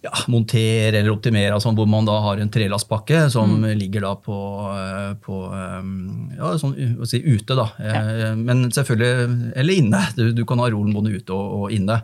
ja, 0.02 0.12
monter 0.32 0.96
eller 0.98 1.12
optimere, 1.12 1.52
altså 1.54 1.70
hvor 1.76 1.86
man 1.90 2.06
da 2.08 2.16
har 2.24 2.40
en 2.42 2.50
trelastpakke 2.52 3.28
som 3.30 3.54
mm. 3.62 3.68
ligger 3.78 4.06
da 4.08 4.16
på, 4.18 4.38
eh, 4.74 5.12
på 5.22 5.38
eh, 5.54 5.78
ja, 6.40 6.50
sånn, 6.58 6.74
si, 7.06 7.22
ute. 7.22 7.54
da. 7.54 7.68
Ja. 7.78 8.02
Eh, 8.02 8.34
men 8.38 8.66
selvfølgelig, 8.74 9.54
Eller 9.62 9.78
inne. 9.78 10.02
Du, 10.18 10.26
du 10.34 10.44
kan 10.48 10.62
ha 10.62 10.68
rolen 10.72 10.94
både 10.96 11.14
ute 11.14 11.36
og, 11.36 11.56
og 11.62 11.74
inne. 11.74 12.02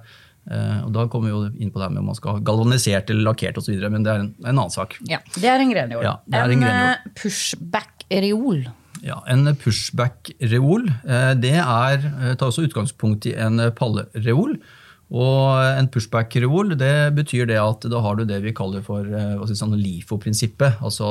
Og 0.48 0.92
Da 0.94 1.02
kommer 1.12 1.28
vi 1.28 1.34
jo 1.34 1.40
inn 1.60 1.72
på 1.74 1.80
det 1.82 1.90
med 1.92 2.00
om 2.00 2.06
man 2.08 2.16
skal 2.16 2.38
ha 2.38 2.40
galvanisert 2.40 3.10
eller 3.12 3.26
lakkert 3.26 3.58
osv., 3.60 3.74
men 3.92 4.06
det 4.06 4.14
er 4.14 4.22
en, 4.22 4.30
en, 4.46 4.54
annen 4.54 4.72
sak. 4.72 4.96
Ja, 5.04 5.18
Det 5.34 5.44
er 5.44 5.60
en 5.60 5.74
grenreol. 5.74 6.06
Ja, 6.06 6.14
en, 6.38 6.62
en 6.64 7.10
pushback-reol. 7.18 8.62
Ja, 9.04 9.20
En 9.30 9.46
pushback-reol 9.54 10.88
det 11.38 11.54
er, 11.54 12.02
tar 12.36 12.48
også 12.48 12.66
utgangspunkt 12.66 13.28
i 13.30 13.34
en 13.38 13.60
pallereol. 13.78 14.56
Og 15.08 15.60
en 15.64 15.88
pushback-reol 15.88 16.74
det 16.76 17.14
betyr 17.16 17.46
det 17.48 17.56
at 17.62 17.86
da 17.88 18.00
har 18.04 18.18
du 18.18 18.26
det 18.28 18.42
vi 18.44 18.52
kaller 18.52 18.82
for 18.84 19.06
uh, 19.08 19.40
sånn 19.48 19.76
LIFO-prinsippet. 19.78 20.82
Altså 20.84 21.08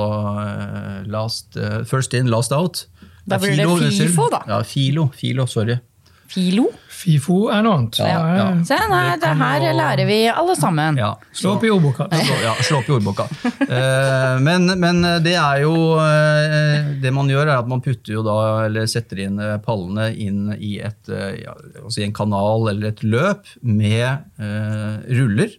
last, 1.10 1.58
first 1.90 2.14
in, 2.14 2.30
last 2.30 2.54
out. 2.54 2.86
Da 3.28 3.40
blir 3.42 3.58
det 3.58 3.68
FIFO, 3.98 4.30
da. 4.32 4.44
Ja, 4.48 4.62
FILO. 4.64 5.10
FILO, 5.16 5.48
sorry. 5.50 5.80
Filo? 6.28 6.68
FIFO 6.98 7.36
er 7.54 7.62
noe 7.64 7.78
annet. 7.78 8.00
Ja, 8.02 8.22
ja. 8.36 8.46
Se, 8.66 8.78
nei, 8.90 9.16
det 9.22 9.30
her 9.40 9.66
lærer 9.78 10.08
vi 10.10 10.18
alle 10.32 10.56
sammen. 10.58 10.98
Ja. 11.00 11.12
Slå 11.36 11.54
opp 11.56 11.66
i 11.68 11.70
ordboka. 11.72 12.08
Ja, 12.44 12.56
slå 12.66 12.82
opp 12.82 12.90
i 12.90 12.96
ordboka. 12.98 13.28
Eh, 13.68 14.40
men, 14.44 14.72
men, 14.80 15.02
det 15.24 15.34
er 15.36 15.62
jo 15.66 15.74
eh, 16.00 16.88
Det 17.04 17.12
man 17.14 17.28
gjør, 17.30 17.50
er 17.50 17.58
at 17.60 17.70
man 17.70 17.82
putter 17.84 18.16
jo 18.16 18.24
da, 18.26 18.38
eller 18.66 18.88
setter 18.90 19.22
inn 19.26 19.38
eh, 19.44 19.58
pallene 19.64 20.08
inn 20.16 20.54
i 20.56 20.78
et, 20.84 21.12
altså 21.12 22.04
en 22.06 22.16
kanal 22.16 22.72
eller 22.72 22.94
et 22.94 23.04
løp 23.06 23.50
med 23.62 24.26
uh, 24.42 24.98
ruller. 25.20 25.54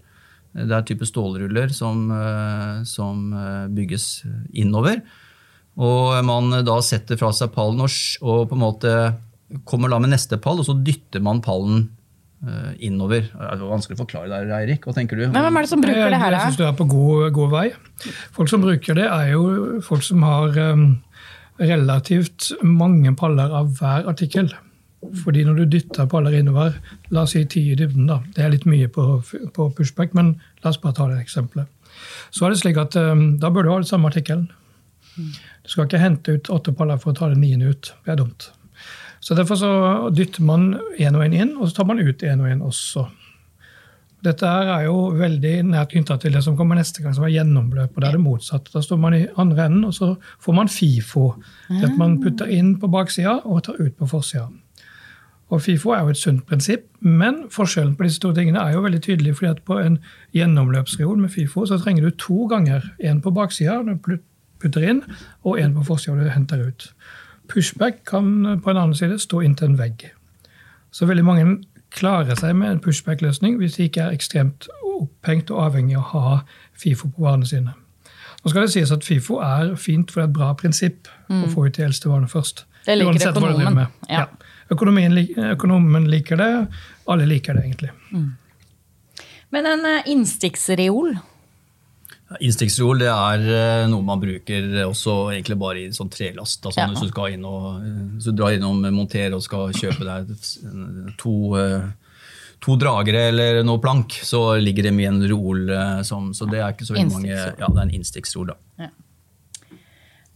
Det 0.59 0.75
er 0.75 0.87
type 0.89 1.07
stålruller 1.07 1.71
som, 1.75 2.09
som 2.89 3.29
bygges 3.77 4.07
innover. 4.59 5.03
Og 5.79 6.17
man 6.27 6.51
da 6.67 6.81
setter 6.83 7.21
fra 7.21 7.31
seg 7.37 7.53
pallen 7.55 7.85
og, 7.85 7.93
og 8.25 8.49
på 8.51 8.57
en 8.57 8.65
måte 8.65 8.95
kommer 9.69 9.93
da 9.93 10.01
med 10.03 10.13
neste 10.13 10.39
pall, 10.43 10.61
og 10.61 10.69
så 10.69 10.77
dytter 10.85 11.23
man 11.25 11.41
pallen 11.45 11.87
uh, 12.45 12.73
innover. 12.85 13.27
Det 13.33 13.49
er 13.49 13.65
vanskelig 13.65 13.97
å 13.97 14.03
forklare 14.03 14.45
det, 14.45 14.55
Eirik. 14.55 14.87
Hva 14.87 14.95
tenker 14.97 15.19
du? 15.19 15.27
Nei, 15.27 15.43
Hvem 15.47 15.59
er 15.59 15.67
det 15.67 15.73
som 15.73 15.85
bruker 15.85 16.15
det 16.15 16.23
her? 16.23 16.37
Jeg 16.37 16.47
synes 16.47 16.61
du 16.61 16.65
er 16.69 16.79
på 16.79 16.89
god, 16.91 17.27
god, 17.37 17.53
vei. 17.55 17.67
Folk 18.37 18.53
som 18.53 18.65
bruker 18.65 18.99
det, 18.99 19.09
er 19.09 19.33
jo 19.33 19.83
folk 19.87 20.05
som 20.07 20.25
har 20.27 20.59
um, 20.75 20.89
relativt 21.61 22.51
mange 22.63 23.15
paller 23.19 23.55
av 23.63 23.73
hver 23.81 24.11
artikkel. 24.13 24.53
Fordi 25.23 25.45
når 25.47 25.61
du 25.61 25.75
dytter 25.77 26.09
paller 26.11 26.35
innover, 26.35 26.77
la 27.15 27.23
oss 27.25 27.37
si 27.37 27.45
ti 27.47 27.63
i 27.71 27.79
dybden, 27.79 28.09
da, 28.11 28.19
det 28.35 28.45
er 28.45 28.55
litt 28.55 28.67
mye 28.69 28.89
på, 28.91 29.21
på 29.55 29.69
pushback, 29.79 30.15
men 30.19 30.35
la 30.65 30.73
oss 30.73 30.81
bare 30.83 30.97
ta 30.99 31.07
det 31.11 31.21
eksempelet. 31.23 31.71
Så 32.35 32.45
er 32.45 32.53
det 32.53 32.61
slik 32.61 32.79
at 32.83 32.97
um, 32.99 33.31
da 33.41 33.51
bør 33.55 33.65
du 33.65 33.73
ha 33.73 33.81
den 33.81 33.89
samme 33.89 34.11
artikkelen. 34.11 34.49
Du 35.19 35.73
skal 35.73 35.89
ikke 35.89 36.03
hente 36.03 36.37
ut 36.37 36.51
åtte 36.55 36.75
paller 36.77 36.99
for 37.01 37.11
å 37.13 37.19
ta 37.19 37.31
den 37.33 37.41
niende 37.43 37.73
ut. 37.73 37.93
Det 38.05 38.15
er 38.15 38.21
dumt. 38.21 38.51
Så 39.21 39.35
Derfor 39.35 39.59
så 39.59 39.71
dytter 40.15 40.43
man 40.43 40.75
én 40.99 41.17
og 41.17 41.25
én 41.25 41.35
inn, 41.35 41.57
og 41.57 41.69
så 41.69 41.81
tar 41.81 41.89
man 41.89 42.01
ut 42.01 42.23
én 42.23 42.41
og 42.41 42.51
én 42.51 42.63
også. 42.63 43.09
Dette 44.25 44.47
er 44.51 44.87
jo 44.89 45.13
veldig 45.15 45.53
nært 45.69 45.93
knytta 45.93 46.17
til 46.19 46.35
det 46.35 46.43
som 46.43 46.57
kommer 46.59 46.75
neste 46.79 47.03
gang, 47.03 47.15
som 47.15 47.25
er 47.27 47.37
gjennomløp. 47.37 47.93
og 47.95 48.03
Da 48.03 48.09
er 48.09 48.17
det 48.17 48.25
motsatt. 48.25 48.71
Da 48.73 48.83
står 48.83 48.99
man 48.99 49.15
i 49.15 49.27
andre 49.39 49.67
enden, 49.67 49.85
og 49.85 49.95
så 49.95 50.17
får 50.43 50.55
man 50.55 50.69
FIFO. 50.69 51.35
Det 51.69 51.85
at 51.85 51.99
man 51.99 52.21
putter 52.23 52.51
inn 52.51 52.79
på 52.79 52.91
baksida 52.91 53.41
og 53.45 53.63
tar 53.65 53.79
ut 53.79 53.95
på 53.97 54.07
forsida. 54.11 54.49
Og 55.51 55.63
FIFO 55.63 55.91
er 55.91 56.01
jo 56.01 56.09
et 56.09 56.21
sunt 56.21 56.47
prinsipp, 56.47 56.89
men 57.01 57.45
forskjellen 57.51 57.95
på 57.97 58.05
disse 58.05 58.21
to 58.21 58.33
tingene 58.37 58.61
er 58.61 58.75
jo 58.75 58.83
veldig 58.85 59.01
tydelig. 59.03 59.37
fordi 59.37 59.51
at 59.51 59.63
På 59.65 59.79
en 59.79 59.99
gjennomløpsreol 60.35 61.17
med 61.19 61.31
FIFO 61.31 61.67
så 61.67 61.79
trenger 61.79 62.03
du 62.03 62.11
to 62.11 62.47
ganger. 62.47 62.83
En 63.01 63.21
på 63.21 63.31
baksida 63.31 63.83
når 63.83 63.95
du 63.95 64.19
putter 64.61 64.83
inn, 64.83 65.03
og 65.45 65.61
en 65.61 65.75
på 65.75 65.85
forsida 65.85 66.17
når 66.17 66.25
du 66.25 66.31
henter 66.31 66.67
ut. 66.69 66.93
Pushback 67.49 68.05
kan 68.09 68.61
på 68.63 68.71
en 68.71 68.77
annen 68.77 68.97
side 68.97 69.19
stå 69.23 69.43
inntil 69.45 69.73
en 69.73 69.79
vegg. 69.79 70.09
Så 70.91 71.09
veldig 71.09 71.25
mange 71.25 71.59
klarer 71.95 72.37
seg 72.37 72.57
med 72.57 72.71
en 72.71 72.81
pushback-løsning 72.85 73.57
hvis 73.61 73.79
de 73.79 73.89
ikke 73.89 74.07
er 74.07 74.17
ekstremt 74.17 74.69
opphengt 74.99 75.53
og 75.55 75.63
avhengig 75.69 75.97
av 75.97 76.03
å 76.03 76.25
ha 76.25 76.41
FIFO 76.79 77.13
på 77.15 77.25
varene 77.25 77.49
sine. 77.49 77.75
Nå 78.43 78.53
skal 78.53 78.67
det 78.67 78.73
sies 78.75 78.93
at 78.95 79.07
FIFO 79.07 79.41
er 79.45 79.73
fint 79.81 80.11
for 80.13 80.21
det 80.21 80.27
er 80.27 80.31
et 80.31 80.37
bra 80.37 80.51
prinsipp 80.59 81.09
mm. 81.29 81.47
å 81.47 81.53
få 81.53 81.67
ut 81.67 81.79
de 81.79 81.87
eldste 81.87 82.11
varene 82.11 82.31
først. 82.31 82.65
Det 82.87 82.97
liker 82.99 83.33
økonomen. 83.33 83.89
Ja. 84.09 84.23
Ja. 84.23 84.27
økonomen 84.73 86.07
liker 86.09 86.41
det, 86.41 86.53
alle 87.11 87.27
liker 87.29 87.59
det 87.59 87.65
egentlig. 87.67 87.91
Mm. 88.13 88.31
Men 89.55 89.67
en 89.67 89.85
uh, 89.89 90.07
innstikksreol, 92.37 93.01
det 93.01 93.09
er 93.09 93.45
eh, 93.49 93.87
noe 93.89 94.05
man 94.05 94.21
bruker 94.21 94.67
også 94.85 95.15
egentlig 95.33 95.57
bare 95.61 95.81
i 95.81 95.93
sånn 95.97 96.11
trelast. 96.13 96.61
Altså 96.61 96.83
ja. 96.83 96.91
Hvis 96.93 97.07
du 97.07 97.13
skal 97.13 97.37
inn 97.37 97.47
og, 97.49 97.81
hvis 98.17 98.29
du 98.29 98.35
drar 98.37 98.57
innom 98.57 98.85
montere 98.93 99.39
og 99.39 99.45
skal 99.45 99.73
kjøpe 99.77 100.05
deg 100.05 100.35
to, 101.21 101.35
eh, 101.57 101.89
to 102.65 102.77
dragere 102.81 103.29
eller 103.31 103.63
noe 103.65 103.81
plank, 103.81 104.19
så 104.29 104.59
ligger 104.61 104.91
det 104.91 104.95
med 104.99 105.13
en. 105.15 105.25
Eh, 105.25 106.03
som, 106.05 106.33
så 106.37 106.49
det 106.51 106.61
er 106.61 106.77
ikke 106.77 106.89
så 106.91 106.99
mange 107.01 107.33
Ja, 107.33 107.53
det 107.55 107.69
er 107.73 107.85
en 107.87 107.97
innstikksrol, 107.97 108.53
da. 108.53 108.59
Ja. 108.85 108.93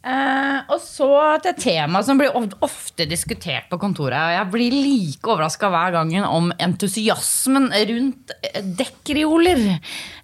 Eh, 0.02 0.58
og 0.66 0.80
så 0.82 1.08
til 1.42 1.52
et 1.52 1.60
tema 1.62 2.00
som 2.02 2.18
blir 2.18 2.34
ofte 2.34 3.06
diskutert 3.06 3.68
på 3.70 3.78
kontoret. 3.82 4.34
Jeg 4.34 4.50
blir 4.50 4.74
like 4.74 5.30
overraska 5.30 5.70
hver 5.70 5.94
gang 5.94 6.14
om 6.26 6.50
entusiasmen 6.58 7.70
rundt 7.70 8.34
dekkrioler. 8.80 9.62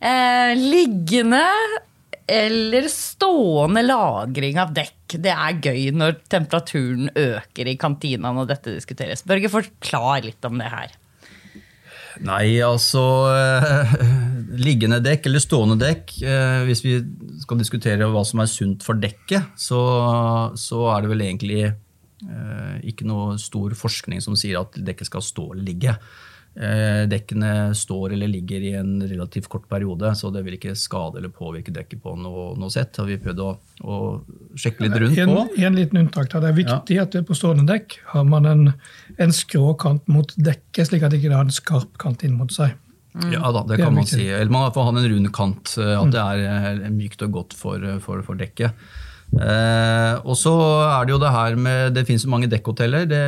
Eh, 0.01 0.55
liggende 0.59 1.45
eller 2.29 2.91
stående 2.93 3.83
lagring 3.87 4.59
av 4.61 4.75
dekk. 4.77 5.17
Det 5.23 5.33
er 5.33 5.61
gøy 5.65 5.93
når 5.97 6.19
temperaturen 6.29 7.09
øker 7.15 7.71
i 7.71 7.79
kantina 7.81 8.35
når 8.35 8.51
dette 8.51 8.75
diskuteres. 8.75 9.25
Børge, 9.25 9.49
forklar 9.53 10.27
litt 10.27 10.45
om 10.45 10.59
det 10.61 10.69
her. 10.75 10.99
Nei, 12.27 12.59
altså 12.65 13.03
eh, 13.31 13.93
Liggende 14.59 14.99
dekk 15.05 15.29
eller 15.29 15.43
stående 15.43 15.77
dekk 15.79 16.17
eh, 16.27 16.63
Hvis 16.67 16.83
vi 16.83 16.97
skal 17.45 17.61
diskutere 17.61 18.09
hva 18.11 18.25
som 18.27 18.43
er 18.43 18.51
sunt 18.51 18.87
for 18.87 18.99
dekket, 18.99 19.53
så, 19.59 19.81
så 20.59 20.81
er 20.95 21.05
det 21.05 21.13
vel 21.13 21.23
egentlig 21.27 21.61
eh, 21.69 22.75
ikke 22.91 23.07
noe 23.09 23.39
stor 23.41 23.77
forskning 23.79 24.23
som 24.25 24.37
sier 24.39 24.59
at 24.61 24.75
dekket 24.75 25.11
skal 25.11 25.25
stå 25.25 25.47
eller 25.53 25.65
ligge. 25.69 25.95
Eh, 26.59 27.05
dekkene 27.07 27.71
står 27.75 28.17
eller 28.17 28.27
ligger 28.27 28.65
i 28.67 28.73
en 28.75 28.97
relativt 29.07 29.47
kort 29.49 29.69
periode, 29.71 30.11
så 30.19 30.31
det 30.35 30.41
vil 30.43 30.57
ikke 30.57 30.73
skade 30.75 31.21
eller 31.21 31.31
påvirke 31.31 31.71
dekket 31.71 32.01
på 32.03 32.17
noe, 32.19 32.49
noe 32.59 32.73
sett. 32.75 32.99
Har 32.99 33.07
vi 33.07 33.15
prøvd 33.23 33.43
å, 33.45 33.53
å, 33.87 33.99
sjekke 34.59 34.89
litt 34.89 34.97
rundt 34.99 35.21
på. 35.23 35.45
En 35.55 35.79
liten 35.79 36.03
unntak. 36.03 36.33
Det 36.35 36.51
er 36.51 36.57
viktig 36.57 36.99
ja. 36.99 37.07
at 37.07 37.15
det 37.15 37.23
på 37.29 37.37
stående 37.39 37.69
dekk 37.69 38.01
har 38.11 38.27
man 38.27 38.51
en, 38.51 38.73
en 39.23 39.35
skrå 39.39 39.77
kant 39.79 40.11
mot 40.11 40.35
dekket, 40.35 40.89
slik 40.91 41.07
at 41.07 41.15
det 41.15 41.23
ikke 41.23 41.37
har 41.37 41.47
en 41.47 41.55
skarp 41.55 41.95
kant 42.03 42.27
inn 42.27 42.35
mot 42.41 42.51
seg. 42.51 42.75
Mm. 43.15 43.31
Ja 43.37 43.55
da, 43.55 43.63
det, 43.63 43.77
det 43.77 43.85
kan 43.85 43.95
man 43.95 44.11
si. 44.11 44.27
Eller 44.27 44.51
man 44.51 44.75
får 44.75 44.91
ha 44.91 44.97
en 44.97 45.11
rund 45.15 45.33
kant. 45.39 45.79
Eh, 45.79 45.95
at 45.95 46.11
mm. 46.11 46.15
det 46.17 46.27
er 46.27 46.83
eh, 46.89 46.93
mykt 46.99 47.23
og 47.29 47.39
godt 47.39 47.59
for, 47.61 47.87
for, 48.03 48.27
for 48.27 48.43
dekket. 48.43 48.75
Eh, 49.39 50.13
og 50.27 50.35
så 50.41 50.59
er 50.89 51.07
det 51.07 51.13
jo 51.13 51.19
det 51.21 51.31
her 51.35 51.57
med 51.61 51.93
Det 51.95 52.07
finnes 52.09 52.27
mange 52.27 52.51
dekkhoteller. 52.51 53.07
Det, 53.07 53.25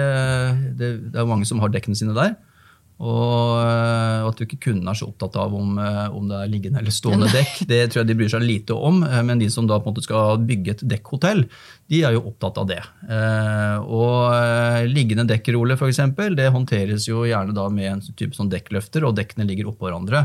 det, 0.75 0.95
det 1.15 1.23
er 1.23 1.31
mange 1.31 1.47
som 1.47 1.63
har 1.63 1.71
dekkene 1.71 1.95
sine 1.95 2.19
der. 2.19 2.35
Og 3.01 3.57
eh, 3.57 4.27
at 4.29 4.37
du 4.37 4.45
ikke 4.45 4.59
kunden 4.67 4.89
er 4.91 4.97
så 4.99 5.07
opptatt 5.09 5.39
av 5.41 5.55
om, 5.57 5.79
eh, 5.81 6.13
om, 6.13 6.27
det 6.29 6.37
er 6.37 6.51
liggende 6.53 6.83
eller 6.83 6.93
stående 6.93 7.31
dekk, 7.39 7.63
det 7.71 7.81
tror 7.89 8.03
jeg 8.03 8.11
de 8.11 8.17
bryr 8.19 8.33
seg 8.33 8.45
lite 8.45 8.77
om. 8.77 9.01
Eh, 9.07 9.23
men 9.25 9.41
de 9.41 9.49
som 9.53 9.69
da 9.69 9.79
på 9.81 9.89
en 9.89 9.97
måte 9.97 10.05
skal 10.05 10.43
bygge 10.45 10.75
et 10.75 10.85
dekkhotell, 10.93 11.47
de 11.91 12.03
er 12.05 12.15
jo 12.15 12.27
opptatt 12.29 12.61
av 12.61 12.69
det. 12.69 12.79
Og 13.83 14.85
liggende 14.87 15.25
dekkrolle 15.27 15.75
f.eks., 15.75 15.99
det 16.39 16.51
håndteres 16.55 17.09
jo 17.09 17.25
gjerne 17.27 17.57
da 17.57 17.65
med 17.73 17.89
en 17.89 18.03
type 18.05 18.37
sånn 18.37 18.53
dekkløfter, 18.53 19.03
og 19.09 19.17
dekkene 19.19 19.49
ligger 19.49 19.73
oppå 19.73 19.89
hverandre. 19.89 20.21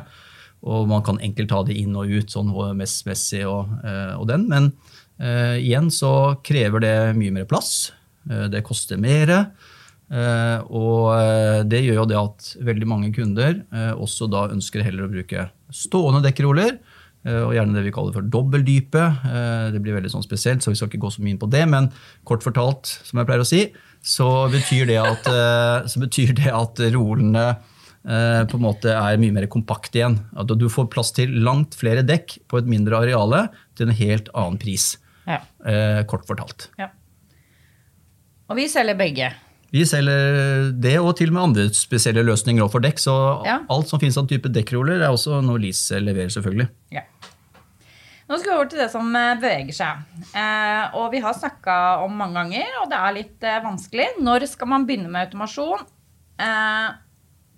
Og 0.69 0.85
man 0.91 1.01
kan 1.05 1.17
enkelt 1.25 1.49
ta 1.49 1.63
det 1.65 1.77
inn 1.79 1.95
og 1.97 2.11
ut 2.11 2.29
sånn 2.29 2.51
HMS-messig 2.53 3.41
og, 3.49 3.71
og, 3.81 4.27
den. 4.29 4.45
Men 4.51 4.69
igjen 5.57 5.89
så 5.93 6.11
krever 6.45 6.85
det 6.85 6.95
mye 7.17 7.33
mer 7.33 7.49
plass. 7.49 7.95
Det 8.25 8.61
koster 8.67 9.01
mer. 9.01 9.33
Eh, 10.05 10.59
og 10.69 11.15
eh, 11.17 11.63
det 11.65 11.81
gjør 11.81 12.03
jo 12.03 12.09
det 12.11 12.17
at 12.19 12.49
veldig 12.67 12.87
mange 12.89 13.09
kunder 13.15 13.57
eh, 13.73 13.93
også 13.97 14.27
da 14.29 14.43
ønsker 14.53 14.85
heller 14.85 15.07
å 15.07 15.13
bruke 15.13 15.49
stående 15.73 16.23
dekkroller. 16.27 16.77
Og 17.25 17.55
gjerne 17.55 17.73
det 17.73 17.87
vi 17.87 17.89
kaller 17.89 18.13
for 18.13 18.25
dobbeldype. 18.29 19.01
Det 19.73 19.79
blir 19.81 19.95
veldig 19.95 20.11
sånn 20.13 20.21
spesielt, 20.21 20.61
så 20.61 20.69
vi 20.69 20.77
skal 20.77 20.91
ikke 20.91 20.99
gå 21.01 21.09
så 21.09 21.23
mye 21.25 21.33
inn 21.33 21.39
på 21.41 21.47
det. 21.49 21.63
Men 21.65 21.87
kort 22.21 22.43
fortalt, 22.45 22.91
som 23.01 23.17
jeg 23.17 23.25
pleier 23.25 23.41
å 23.41 23.47
si, 23.49 23.61
så 24.05 24.27
betyr 24.53 24.91
det 24.91 24.99
at, 25.01 25.29
betyr 25.97 26.35
det 26.37 26.51
at 26.53 26.83
rolene 26.93 27.47
på 28.05 28.59
en 28.59 28.61
måte 28.61 28.93
er 28.93 29.17
mye 29.17 29.33
mer 29.39 29.49
kompakt 29.49 29.97
igjen. 29.97 30.19
At 30.37 30.53
du 30.53 30.67
får 30.69 30.85
plass 30.93 31.09
til 31.17 31.33
langt 31.41 31.73
flere 31.79 32.05
dekk 32.05 32.37
på 32.45 32.61
et 32.61 32.69
mindre 32.69 33.01
areale 33.01 33.47
til 33.73 33.89
en 33.89 33.97
helt 34.03 34.29
annen 34.37 34.61
pris. 34.61 34.91
Ja. 35.25 35.41
Kort 36.05 36.29
fortalt. 36.29 36.69
Ja. 36.77 36.91
Og 38.53 38.61
vi 38.61 38.69
selger 38.69 39.01
begge. 39.01 39.33
Vi 39.75 39.83
selger 39.83 40.69
det, 40.71 40.93
og 41.01 41.17
til 41.19 41.33
og 41.33 41.35
med 41.35 41.43
andre 41.49 41.65
spesielle 41.75 42.23
løsninger 42.23 42.69
for 42.71 42.83
dekk. 42.83 43.01
Så 43.01 43.15
ja. 43.43 43.59
alt 43.71 43.89
som 43.91 43.99
finnes 43.99 44.15
av 44.21 44.29
type 44.29 44.51
dekkroller, 44.55 45.01
er 45.03 45.11
også 45.11 45.41
noe 45.43 45.59
Lise 45.59 45.99
leverer, 45.99 46.31
selvfølgelig. 46.31 46.69
Ja. 46.95 47.03
Nå 48.25 48.39
skal 48.39 48.49
vi 48.49 48.55
over 48.55 48.69
til 48.71 48.79
det 48.81 48.87
som 48.89 49.09
eh, 49.19 49.33
beveger 49.41 49.75
seg. 49.75 50.05
Eh, 50.31 50.95
og 50.97 51.11
vi 51.13 51.19
har 51.21 51.35
snakka 51.37 51.75
om 52.05 52.15
mange 52.17 52.39
ganger, 52.39 52.71
og 52.81 52.87
det 52.89 53.01
er 53.01 53.17
litt 53.19 53.45
eh, 53.45 53.59
vanskelig. 53.65 54.07
Når 54.23 54.47
skal 54.49 54.71
man 54.71 54.87
begynne 54.87 55.11
med 55.11 55.27
automasjon? 55.27 55.83
Eh, 56.41 56.87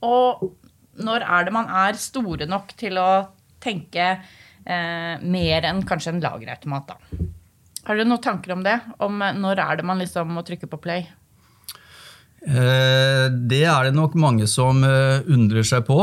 og 0.08 0.50
når 0.98 1.24
er 1.24 1.48
det 1.48 1.54
man 1.56 1.70
er 1.86 2.02
store 2.02 2.50
nok 2.50 2.74
til 2.80 3.00
å 3.00 3.08
tenke 3.64 4.10
eh, 4.10 5.14
mer 5.22 5.70
enn 5.70 5.86
kanskje 5.88 6.16
en 6.16 6.24
lagerautomat? 6.26 6.92
da? 6.92 7.30
Har 7.88 7.96
dere 7.96 8.10
noen 8.10 8.26
tanker 8.26 8.58
om 8.58 8.66
det? 8.66 8.76
Om 9.06 9.24
eh, 9.24 9.38
når 9.38 9.64
er 9.64 9.80
det 9.80 9.88
man 9.88 10.04
liksom 10.04 10.36
må 10.36 10.44
trykke 10.48 10.68
på 10.74 10.82
play? 10.84 11.08
Eh, 12.46 13.26
det 13.50 13.64
er 13.66 13.88
det 13.88 13.96
nok 13.98 14.16
mange 14.20 14.48
som 14.50 14.84
eh, 14.86 15.26
undrer 15.34 15.66
seg 15.68 15.88
på. 15.88 16.00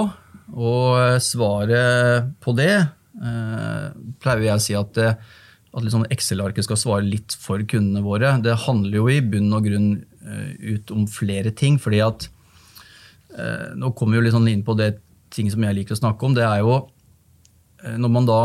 Og 0.54 0.98
eh, 0.98 1.22
svaret 1.22 2.34
på 2.44 2.56
det 2.56 2.74
pleier 3.14 4.40
jeg 4.42 4.58
å 4.58 4.60
si 4.60 4.74
at, 4.74 4.98
at 4.98 5.84
liksom 5.84 6.02
Excel-arket 6.10 6.66
skal 6.66 6.78
svare 6.80 7.06
litt 7.06 7.36
for 7.38 7.62
kundene 7.70 8.02
våre. 8.02 8.32
Det 8.42 8.56
handler 8.66 8.98
jo 8.98 9.04
i 9.08 9.20
bunn 9.22 9.54
og 9.54 9.68
grunn 9.68 9.92
ut 10.58 10.90
om 10.90 11.04
flere 11.08 11.52
ting. 11.54 11.78
fordi 11.78 12.00
at 12.02 12.26
Nå 13.78 13.92
kommer 13.94 14.18
vi 14.18 14.32
sånn 14.34 14.50
inn 14.50 14.66
på 14.66 14.74
det 14.78 14.96
ting 15.30 15.46
som 15.50 15.62
jeg 15.62 15.78
liker 15.78 15.94
å 15.94 16.00
snakke 16.00 16.26
om. 16.26 16.34
Det 16.34 16.42
er 16.42 16.66
jo 16.66 16.74
når 18.02 18.12
man 18.18 18.26
da 18.26 18.42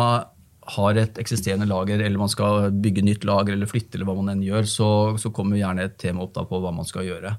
har 0.77 1.01
et 1.01 1.17
eksisterende 1.17 1.67
lager, 1.69 2.05
eller 2.05 2.22
man 2.22 2.31
skal 2.31 2.69
bygge 2.69 3.08
nytt 3.10 3.25
lager 3.25 3.58
eller 3.58 3.69
flytte, 3.69 3.98
eller 3.98 4.05
hva 4.05 4.19
man 4.22 4.36
enn 4.36 4.46
gjør, 4.46 4.69
så, 4.69 4.89
så 5.17 5.34
kommer 5.34 5.58
gjerne 5.58 5.89
et 5.89 5.98
tema 5.98 6.27
opp 6.27 6.38
på 6.38 6.62
hva 6.62 6.72
man 6.77 6.88
skal 6.88 7.10
gjøre. 7.10 7.34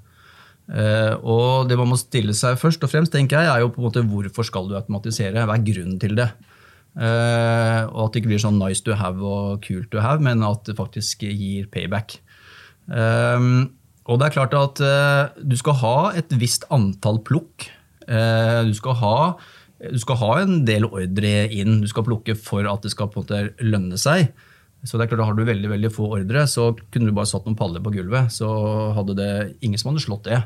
Uh, 0.70 1.18
og 1.26 1.66
det 1.66 1.74
man 1.80 1.88
må 1.90 1.98
stille 1.98 2.34
seg 2.36 2.58
først 2.60 2.84
og 2.86 2.92
fremst, 2.92 3.10
tenker 3.10 3.40
jeg, 3.40 3.50
er 3.50 3.64
jo 3.64 3.72
på 3.74 3.82
en 3.82 3.88
måte 3.88 4.04
hvorfor 4.06 4.46
skal 4.46 4.68
du 4.70 4.76
automatisere? 4.78 5.42
Hva 5.42 5.56
er 5.56 5.66
grunnen 5.66 5.98
til 6.02 6.14
det? 6.18 6.28
Uh, 6.94 7.86
og 7.90 8.04
at 8.04 8.14
det 8.14 8.22
ikke 8.22 8.32
blir 8.32 8.42
sånn 8.42 8.60
nice 8.60 8.84
to 8.86 8.94
have 8.98 9.18
og 9.18 9.64
kult 9.66 9.90
to 9.90 10.02
have, 10.02 10.22
men 10.22 10.44
at 10.46 10.62
det 10.68 10.78
faktisk 10.78 11.26
gir 11.26 11.66
payback. 11.74 12.20
Um, 12.86 13.72
og 14.10 14.20
det 14.20 14.28
er 14.28 14.36
klart 14.38 14.54
at 14.56 14.80
du 15.38 15.54
skal 15.54 15.76
ha 15.84 15.96
et 16.18 16.32
visst 16.40 16.64
antall 16.74 17.20
plukk. 17.22 17.68
du, 18.08 18.72
skal 18.74 18.96
ha, 18.98 19.18
du 19.86 19.98
skal 20.02 20.18
ha 20.18 20.30
en 20.40 20.64
del 20.66 20.88
ordre 20.88 21.44
inn. 21.46 21.76
Du 21.84 21.86
skal 21.86 22.06
plukke 22.08 22.34
for 22.34 22.66
at 22.66 22.82
det 22.82 22.90
skal 22.90 23.06
på 23.12 23.20
en 23.20 23.22
måte 23.22 23.42
lønne 23.62 24.00
seg. 24.00 24.32
Så 24.82 24.98
det 24.98 25.04
er 25.04 25.12
klart, 25.12 25.28
Har 25.28 25.36
du 25.38 25.44
veldig 25.44 25.70
veldig 25.70 25.92
få 25.94 26.08
ordre, 26.16 26.42
så 26.48 26.72
kunne 26.90 27.12
du 27.12 27.14
bare 27.14 27.28
satt 27.28 27.46
noen 27.46 27.60
paller 27.60 27.84
på 27.84 27.92
gulvet. 27.94 28.32
Så 28.34 28.48
hadde 28.96 29.14
det 29.20 29.32
ingen 29.60 29.78
som 29.78 29.92
hadde 29.92 30.02
slått 30.02 30.26
det. 30.26 30.40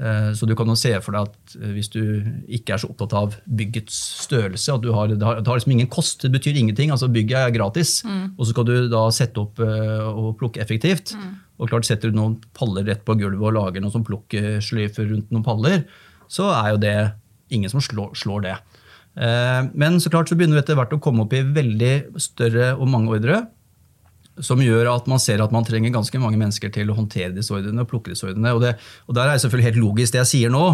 Eh, 0.00 0.30
så 0.32 0.46
du 0.48 0.54
kan 0.56 0.70
jo 0.70 0.76
se 0.78 0.90
for 1.04 1.12
deg 1.12 1.28
at 1.28 1.54
eh, 1.58 1.72
hvis 1.76 1.90
du 1.92 2.00
ikke 2.48 2.74
er 2.74 2.80
så 2.80 2.88
opptatt 2.88 3.12
av 3.18 3.34
byggets 3.44 3.96
størrelse 4.24 4.72
at 4.72 4.86
har, 4.88 5.12
Det 5.12 5.26
har, 5.28 5.44
liksom 5.44 5.74
ingen 5.74 5.90
kost, 5.92 6.22
det 6.22 6.32
betyr 6.32 6.56
ingenting. 6.56 6.90
altså 6.90 7.10
Bygget 7.12 7.38
er 7.38 7.54
gratis. 7.54 8.00
Mm. 8.04 8.32
Og 8.38 8.46
så 8.46 8.50
skal 8.54 8.68
du 8.68 8.88
da 8.88 9.04
sette 9.12 9.40
opp 9.40 9.60
eh, 9.60 10.06
og 10.08 10.38
plukke 10.40 10.62
effektivt. 10.64 11.12
Mm. 11.12 11.32
Og 11.60 11.68
klart 11.68 11.86
Setter 11.86 12.10
du 12.10 12.16
noen 12.16 12.38
paller 12.56 12.86
rett 12.88 13.04
på 13.04 13.18
gulvet 13.20 13.42
og 13.42 13.56
lager 13.58 13.82
noen 13.82 13.92
som 13.92 14.04
plukkesløyfer 14.06 15.10
rundt 15.12 15.30
noen 15.30 15.44
paller, 15.44 15.84
så 16.32 16.48
er 16.56 16.72
jo 16.72 16.80
det 16.80 16.96
ingen 17.52 17.70
som 17.70 17.82
slår, 17.84 18.14
slår 18.16 18.46
det. 18.46 18.54
Men 19.76 19.98
så 20.00 20.08
klart 20.08 20.30
så 20.30 20.38
begynner 20.38 20.56
vi 20.56 20.62
etter 20.62 20.78
hvert 20.78 20.94
å 20.96 20.98
komme 21.04 21.26
opp 21.26 21.34
i 21.36 21.42
veldig 21.44 22.16
større 22.16 22.70
og 22.78 22.88
mange 22.88 23.12
ordre 23.12 23.42
som 24.40 24.62
gjør 24.64 24.88
at 24.94 25.08
man 25.10 25.20
ser 25.20 25.42
at 25.44 25.52
man 25.52 25.66
trenger 25.66 25.92
ganske 25.92 26.18
mange 26.20 26.38
mennesker 26.40 26.72
til 26.72 26.88
å 26.88 26.96
håndtere 26.96 27.34
disse 27.36 27.52
ordrene 27.52 27.84
og 27.84 27.90
plukke 27.90 28.14
disse 28.14 28.24
ordrene. 28.24 28.54
Og, 28.56 28.62
det, 28.64 28.72
og 29.06 29.16
der 29.18 29.28
er 29.28 29.36
det 29.36 29.44
selvfølgelig 29.44 29.68
helt 29.68 29.82
logisk 29.82 30.14
det 30.14 30.22
jeg 30.22 30.30
sier 30.30 30.54
nå, 30.54 30.64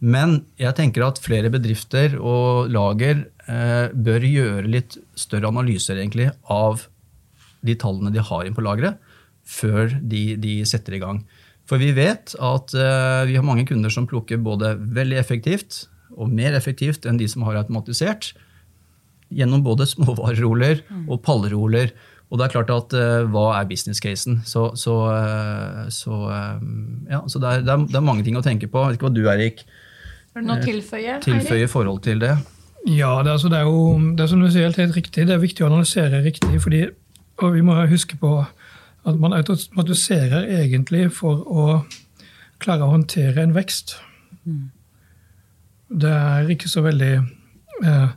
men 0.00 0.38
jeg 0.60 0.76
tenker 0.78 1.04
at 1.04 1.20
flere 1.22 1.52
bedrifter 1.52 2.16
og 2.18 2.72
lager 2.72 3.26
eh, 3.46 3.92
bør 3.92 4.26
gjøre 4.28 4.72
litt 4.72 4.96
større 5.18 5.52
analyser 5.52 6.00
egentlig 6.00 6.30
av 6.50 6.86
de 7.62 7.76
tallene 7.78 8.12
de 8.14 8.24
har 8.24 8.48
inn 8.48 8.56
på 8.56 8.64
lageret, 8.64 8.98
før 9.42 9.92
de, 10.00 10.24
de, 10.40 10.60
setter 10.68 10.96
i 10.96 11.02
gang. 11.02 11.20
For 11.68 11.82
vi 11.82 11.92
vet 11.94 12.34
at 12.42 12.74
eh, 12.74 13.24
vi 13.28 13.36
har 13.36 13.46
mange 13.46 13.66
kunder 13.68 13.92
som 13.92 14.08
plukker 14.10 14.40
både 14.42 14.74
veldig 14.80 15.20
effektivt 15.20 15.84
og 16.16 16.32
mer 16.32 16.56
effektivt 16.56 17.06
enn 17.08 17.20
de 17.20 17.28
som 17.30 17.44
har 17.46 17.60
automatisert, 17.60 18.32
gjennom 19.32 19.62
både 19.64 19.86
småvareroller 19.94 20.82
og 21.06 21.22
pallroller. 21.24 21.92
Og 22.32 22.40
det 22.40 22.46
er 22.46 22.52
klart 22.54 22.70
at 22.72 22.94
uh, 22.96 23.28
Hva 23.28 23.44
er 23.58 23.68
business 23.68 24.00
casen? 24.00 24.40
Så, 24.48 24.70
så, 24.80 24.94
uh, 25.12 25.84
så, 25.92 26.16
um, 26.32 27.04
ja, 27.10 27.20
så 27.28 27.42
det, 27.42 27.50
er, 27.50 27.66
det, 27.66 27.74
er, 27.74 27.84
det, 27.90 27.98
er, 27.98 28.06
mange 28.08 28.24
ting 28.24 28.38
å 28.40 28.44
tenke 28.44 28.70
på. 28.72 28.80
Jeg 28.80 28.94
vet 28.94 29.00
ikke 29.00 29.10
hva 29.10 29.16
du, 29.18 29.22
Erik, 29.28 29.64
Er 30.32 30.40
det 30.40 30.48
noe 30.48 30.64
tilføye? 30.64 31.18
tilføye 31.24 31.66
i 31.66 31.70
forhold 31.70 32.00
til 32.08 32.24
det? 32.24 32.32
Ja, 32.88 33.12
det 33.20 33.28
er, 33.28 33.34
altså, 33.36 33.52
det 33.52 33.60
er 33.60 33.68
jo 33.68 34.14
det 34.16 34.24
er 34.24 34.32
som 34.32 34.40
du 34.40 34.48
sier, 34.48 34.64
helt, 34.64 34.80
helt 34.80 34.96
riktig. 34.96 35.26
Det 35.28 35.36
er 35.36 35.42
viktig 35.42 35.66
å 35.66 35.68
analysere 35.68 36.22
riktig. 36.24 36.62
fordi, 36.64 36.86
og 37.44 37.52
Vi 37.52 37.66
må 37.68 37.76
huske 37.90 38.16
på 38.16 38.32
at 39.02 39.18
man 39.18 39.34
automatiserer 39.36 40.48
egentlig 40.62 41.10
for 41.12 41.44
å 41.44 41.66
klare 42.62 42.86
å 42.86 42.94
håndtere 42.94 43.42
en 43.42 43.54
vekst. 43.54 43.96
Mm. 44.46 44.70
Det 46.02 46.10
er 46.16 46.50
ikke 46.54 46.70
så 46.70 46.84
veldig 46.86 47.12
eh, 47.18 48.10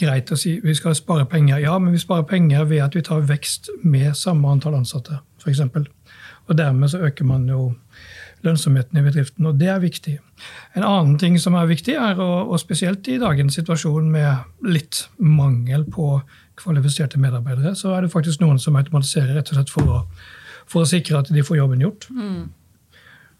greit 0.00 0.32
å 0.32 0.38
si 0.38 0.56
vi 0.64 0.74
skal 0.74 0.96
spare 0.98 1.26
penger. 1.30 1.60
Ja, 1.62 1.78
men 1.78 1.94
vi 1.94 2.02
sparer 2.02 2.26
penger 2.28 2.66
ved 2.70 2.82
at 2.84 2.96
vi 2.96 3.04
tar 3.06 3.24
vekst 3.28 3.70
med 3.82 4.14
samme 4.18 4.50
antall 4.50 4.78
ansatte, 4.80 5.20
f.eks. 5.42 5.62
Og 6.44 6.58
dermed 6.58 6.92
så 6.92 7.00
øker 7.06 7.24
man 7.24 7.48
jo 7.48 7.72
lønnsomheten 8.44 8.98
i 9.00 9.04
bedriften, 9.04 9.46
og 9.48 9.60
det 9.60 9.70
er 9.72 9.80
viktig. 9.80 10.18
En 10.76 10.84
annen 10.84 11.14
ting 11.18 11.38
som 11.40 11.54
er 11.56 11.70
viktig, 11.70 11.94
er, 11.96 12.18
og 12.20 12.58
spesielt 12.60 13.08
i 13.08 13.18
dagens 13.22 13.56
situasjon 13.56 14.10
med 14.12 14.68
litt 14.68 15.06
mangel 15.16 15.86
på 15.88 16.18
kvalifiserte 16.60 17.20
medarbeidere, 17.20 17.74
så 17.78 17.94
er 17.94 18.04
det 18.04 18.12
faktisk 18.12 18.42
noen 18.42 18.60
som 18.62 18.76
automatiserer 18.76 19.34
rett 19.38 19.50
og 19.50 19.58
slett 19.58 19.72
for 19.72 19.94
å, 19.94 20.02
for 20.70 20.84
å 20.84 20.90
sikre 20.90 21.22
at 21.22 21.32
de 21.32 21.46
får 21.46 21.62
jobben 21.62 21.86
gjort. 21.86 22.08
Mm. 22.12 22.44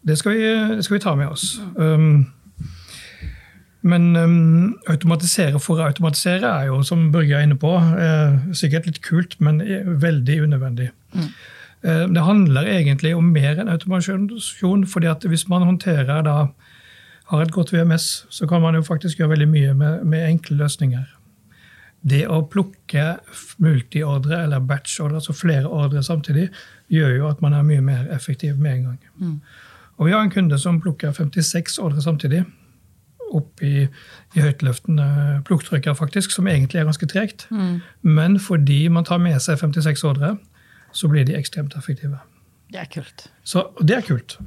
Det, 0.05 0.17
skal 0.21 0.35
vi, 0.35 0.49
det, 0.77 0.85
skal 0.87 0.99
vi, 0.99 1.05
ta 1.05 1.15
med 1.21 1.31
oss. 1.33 1.61
Um, 1.77 2.25
men 3.85 4.17
um, 4.17 4.77
automatisere 4.89 5.61
for 5.61 5.81
å 5.81 5.89
automatisere 5.91 6.49
er 6.49 6.71
jo, 6.71 6.79
som 6.89 7.11
Børge 7.13 7.37
er 7.37 7.45
inne 7.45 7.59
på, 7.61 7.75
eh, 7.77 8.39
sikkert 8.57 8.89
litt 8.89 9.03
kult, 9.05 9.37
men 9.45 9.61
veldig 10.01 10.39
unødvendig. 10.47 10.87
Mm. 11.13 11.27
Eh, 11.85 12.07
det 12.17 12.23
handler 12.25 12.71
egentlig 12.73 13.13
om 13.17 13.29
mer 13.33 13.61
enn 13.61 13.69
automasjon. 13.69 14.87
fordi 14.87 15.07
at 15.07 15.25
hvis 15.29 15.49
man 15.49 15.63
håndterer 15.63 16.25
da, 16.25 16.49
har 17.27 17.43
et 17.43 17.53
godt 17.53 17.73
VMS, 17.73 18.27
så 18.31 18.49
kan 18.49 18.63
man 18.63 18.75
jo 18.75 18.81
faktisk 18.81 19.19
gjøre 19.19 19.31
veldig 19.37 19.49
mye 19.49 19.75
med, 19.75 20.05
med 20.05 20.29
enkle 20.29 20.57
løsninger. 20.57 21.05
Det 22.03 22.27
å 22.29 22.43
plukke 22.49 23.19
multiordre 23.59 24.43
eller 24.45 24.61
batch-ordre, 24.61 25.21
altså 25.21 25.33
flere 25.33 25.69
ordre 25.69 26.03
samtidig, 26.03 26.49
gjør 26.89 27.17
jo 27.17 27.29
at 27.29 27.41
man 27.43 27.53
er 27.53 27.63
mye 27.63 27.81
mer 27.81 28.09
effektiv 28.13 28.59
med 28.59 28.73
en 28.73 28.83
gang. 28.85 28.99
Mm. 29.21 29.41
Og 29.97 30.07
Vi 30.07 30.13
har 30.13 30.21
en 30.21 30.31
kunde 30.31 30.59
som 30.59 30.81
plukker 30.81 31.13
56 31.13 31.79
ordre 31.79 32.03
samtidig 32.03 32.45
opp 33.35 33.63
i, 33.65 33.87
i 34.35 34.43
høytløftende 34.45 35.43
plukktrykker, 35.49 35.97
faktisk, 35.99 36.35
som 36.35 36.49
egentlig 36.51 36.81
er 36.81 36.89
ganske 36.89 37.09
tregt. 37.11 37.47
Mm. 37.51 37.81
Men 38.03 38.39
fordi 38.41 38.87
man 38.93 39.07
tar 39.09 39.23
med 39.23 39.41
seg 39.43 39.61
56 39.61 40.05
ordre, 40.09 40.37
så 40.95 41.11
blir 41.11 41.27
de 41.27 41.37
ekstremt 41.39 41.75
effektive. 41.79 42.23
Det 42.73 42.81
er 42.83 42.91
kult. 42.91 43.27
Så, 43.47 43.69
det 43.83 43.99
er 43.99 44.07
kult. 44.07 44.39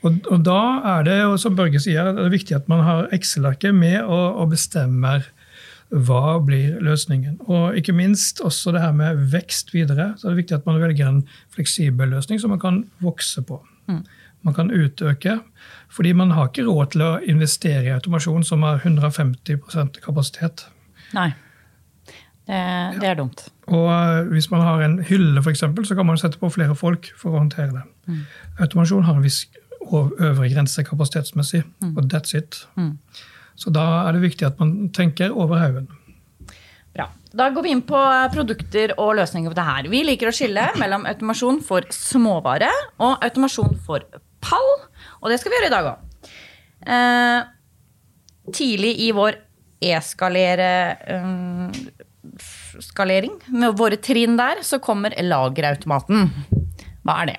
Og, 0.00 0.16
og, 0.30 0.38
da 0.46 0.60
er 0.96 1.04
det, 1.04 1.18
som 1.42 1.56
Børge 1.58 1.80
sier, 1.82 2.12
det 2.16 2.24
er 2.24 2.32
viktig 2.32 2.56
at 2.56 2.70
man 2.72 2.84
har 2.86 3.10
Excel-arket 3.14 3.76
med 3.76 4.00
og, 4.00 4.40
og, 4.40 4.48
bestemmer 4.54 5.26
hva 5.90 6.38
blir 6.46 6.78
løsningen. 6.84 7.40
Og 7.50 7.76
ikke 7.76 7.94
minst 7.96 8.40
også 8.46 8.72
det 8.74 8.84
her 8.84 8.94
med 8.96 9.24
vekst 9.32 9.74
videre. 9.74 10.12
så 10.16 10.28
er 10.28 10.34
det 10.34 10.44
viktig 10.44 10.56
at 10.60 10.66
man 10.68 10.80
velger 10.80 11.08
en 11.08 11.24
fleksibel 11.52 12.14
løsning 12.14 12.40
som 12.40 12.54
man 12.54 12.62
kan 12.62 12.84
vokse 13.02 13.42
på. 13.42 13.58
Mm. 13.90 14.04
Man 14.46 14.56
kan 14.56 14.70
utøke. 14.70 15.38
Fordi 15.90 16.12
man 16.16 16.30
har 16.36 16.48
ikke 16.48 16.66
råd 16.68 16.92
til 16.94 17.04
å 17.04 17.12
investere 17.28 17.84
i 17.88 17.94
automasjon 17.94 18.44
som 18.46 18.62
har 18.62 18.82
150 18.84 20.00
kapasitet. 20.04 20.68
Nei. 21.16 21.32
Det, 22.50 22.60
det 22.98 23.08
er 23.10 23.18
dumt. 23.18 23.44
Og 23.70 23.86
eh, 23.92 24.28
hvis 24.32 24.50
man 24.50 24.64
har 24.66 24.82
en 24.82 24.98
hylle, 25.06 25.42
for 25.42 25.52
eksempel, 25.52 25.86
så 25.86 25.94
kan 25.98 26.06
man 26.08 26.18
sette 26.18 26.40
på 26.40 26.50
flere 26.50 26.74
folk 26.78 27.12
for 27.18 27.34
å 27.34 27.42
håndtere 27.42 27.70
det. 27.74 27.82
Mm. 28.10 28.22
Automasjon 28.64 29.06
har 29.06 29.18
en 29.18 29.26
viss 29.26 29.44
øvre 29.90 30.48
grense 30.50 30.82
kapasitetsmessig, 30.86 31.62
mm. 31.82 31.94
og 31.96 32.10
that's 32.12 32.34
it. 32.36 32.64
Mm. 32.76 32.96
Så 33.58 33.72
da 33.74 33.84
er 34.06 34.16
det 34.16 34.24
viktig 34.24 34.46
at 34.46 34.60
man 34.60 34.90
tenker 34.96 35.34
over 35.34 35.60
haugen. 35.60 35.88
Bra. 36.94 37.06
Da 37.36 37.50
går 37.54 37.66
vi 37.66 37.74
inn 37.74 37.84
på 37.86 37.98
produkter 38.34 38.96
og 38.98 39.14
løsninger 39.20 39.52
på 39.52 39.58
det 39.58 39.66
her. 39.68 39.90
Vi 39.92 40.02
liker 40.06 40.30
å 40.30 40.34
skille 40.34 40.66
mellom 40.80 41.06
automasjon 41.10 41.60
for 41.66 41.86
småvare 41.94 42.70
og 42.98 43.22
automasjon 43.22 43.78
for 43.86 44.06
pall. 44.44 44.70
Og 45.20 45.30
det 45.30 45.38
skal 45.40 45.52
vi 45.52 45.56
gjøre 45.58 45.70
i 45.70 45.74
dag 45.74 45.84
òg. 45.90 45.98
Eh, 46.80 47.40
tidlig 48.56 48.92
i 49.04 49.10
vår 49.16 49.36
e-skalering 49.84 50.94
eh, 53.40 53.52
med 53.52 53.76
våre 53.78 53.96
trinn 54.00 54.36
der, 54.40 54.62
så 54.66 54.80
kommer 54.82 55.14
lagerautomaten. 55.16 56.30
Hva 57.04 57.22
er 57.22 57.26
det? 57.32 57.38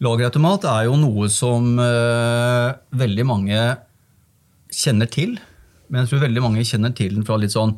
Lagerautomat 0.00 0.64
er 0.64 0.86
jo 0.88 0.96
noe 0.96 1.28
som 1.28 1.74
uh, 1.76 2.72
veldig 2.96 3.24
mange 3.28 3.58
kjenner 4.72 5.08
til. 5.12 5.36
Men 5.90 6.02
jeg 6.02 6.12
tror 6.12 6.22
veldig 6.24 6.44
mange 6.44 6.64
kjenner 6.64 6.94
til 6.96 7.18
den 7.18 7.26
fra 7.28 7.36
litt 7.40 7.52
sånn 7.52 7.76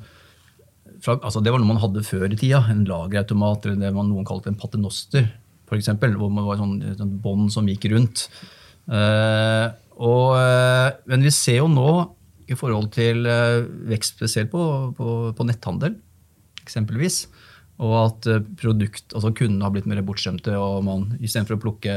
fra, 1.02 1.16
altså 1.18 1.40
Det 1.42 1.50
var 1.50 1.58
noe 1.58 1.72
man 1.72 1.80
hadde 1.82 2.04
før 2.06 2.28
i 2.30 2.38
tida. 2.38 2.60
En 2.70 2.84
lagerautomat, 2.86 3.66
eller 3.66 3.80
det 3.88 3.94
man 3.96 4.06
noen 4.12 4.26
kalte 4.28 4.52
en 4.52 4.58
paternoster. 4.60 5.26
For 5.68 5.79
eksempel, 5.79 6.16
hvor 6.18 6.33
det 6.33 6.44
var 6.44 6.59
sånn, 6.61 6.75
sånn 6.98 7.14
bånd 7.22 7.53
som 7.55 7.68
gikk 7.70 7.87
rundt. 7.92 8.27
Uh, 8.90 9.70
og, 10.03 10.35
uh, 10.35 10.90
men 11.11 11.25
vi 11.25 11.33
ser 11.35 11.61
jo 11.61 11.70
nå, 11.70 11.92
i 12.51 12.57
forhold 12.59 12.90
til 12.92 13.25
uh, 13.29 13.62
vekst 13.88 14.18
spesielt 14.18 14.51
på, 14.53 14.64
på, 14.98 15.14
på, 15.37 15.46
netthandel, 15.48 15.94
eksempelvis, 16.61 17.25
og 17.83 17.94
at 17.98 18.29
produkt, 18.61 19.09
altså 19.14 19.33
kundene 19.35 19.64
har 19.64 19.72
blitt 19.75 19.88
mer 19.90 20.03
bortskjemte, 20.07 20.53
og 20.59 20.85
man 20.87 21.09
istedenfor 21.18 21.57
å 21.57 21.62
plukke 21.62 21.96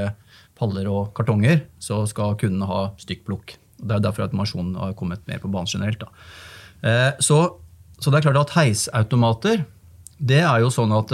paller 0.58 0.88
og 0.90 1.12
kartonger, 1.18 1.66
så 1.84 2.00
skal 2.10 2.38
kundene 2.40 2.70
ha 2.70 2.80
stykkplukk. 3.02 3.58
Det 3.84 3.98
er 3.98 4.02
derfor 4.02 4.26
automasjonen 4.26 4.78
har 4.80 4.96
kommet 4.98 5.26
mer 5.28 5.42
på 5.44 5.52
banen 5.52 5.70
generelt. 5.70 6.08
Så, 7.20 7.38
så, 8.00 8.08
det 8.08 8.18
er 8.18 8.26
klart 8.26 8.40
at 8.40 8.56
heisautomater 8.56 9.66
det 10.16 10.40
er 10.48 10.64
jo 10.64 10.72
sånn 10.74 10.96
at 10.96 11.12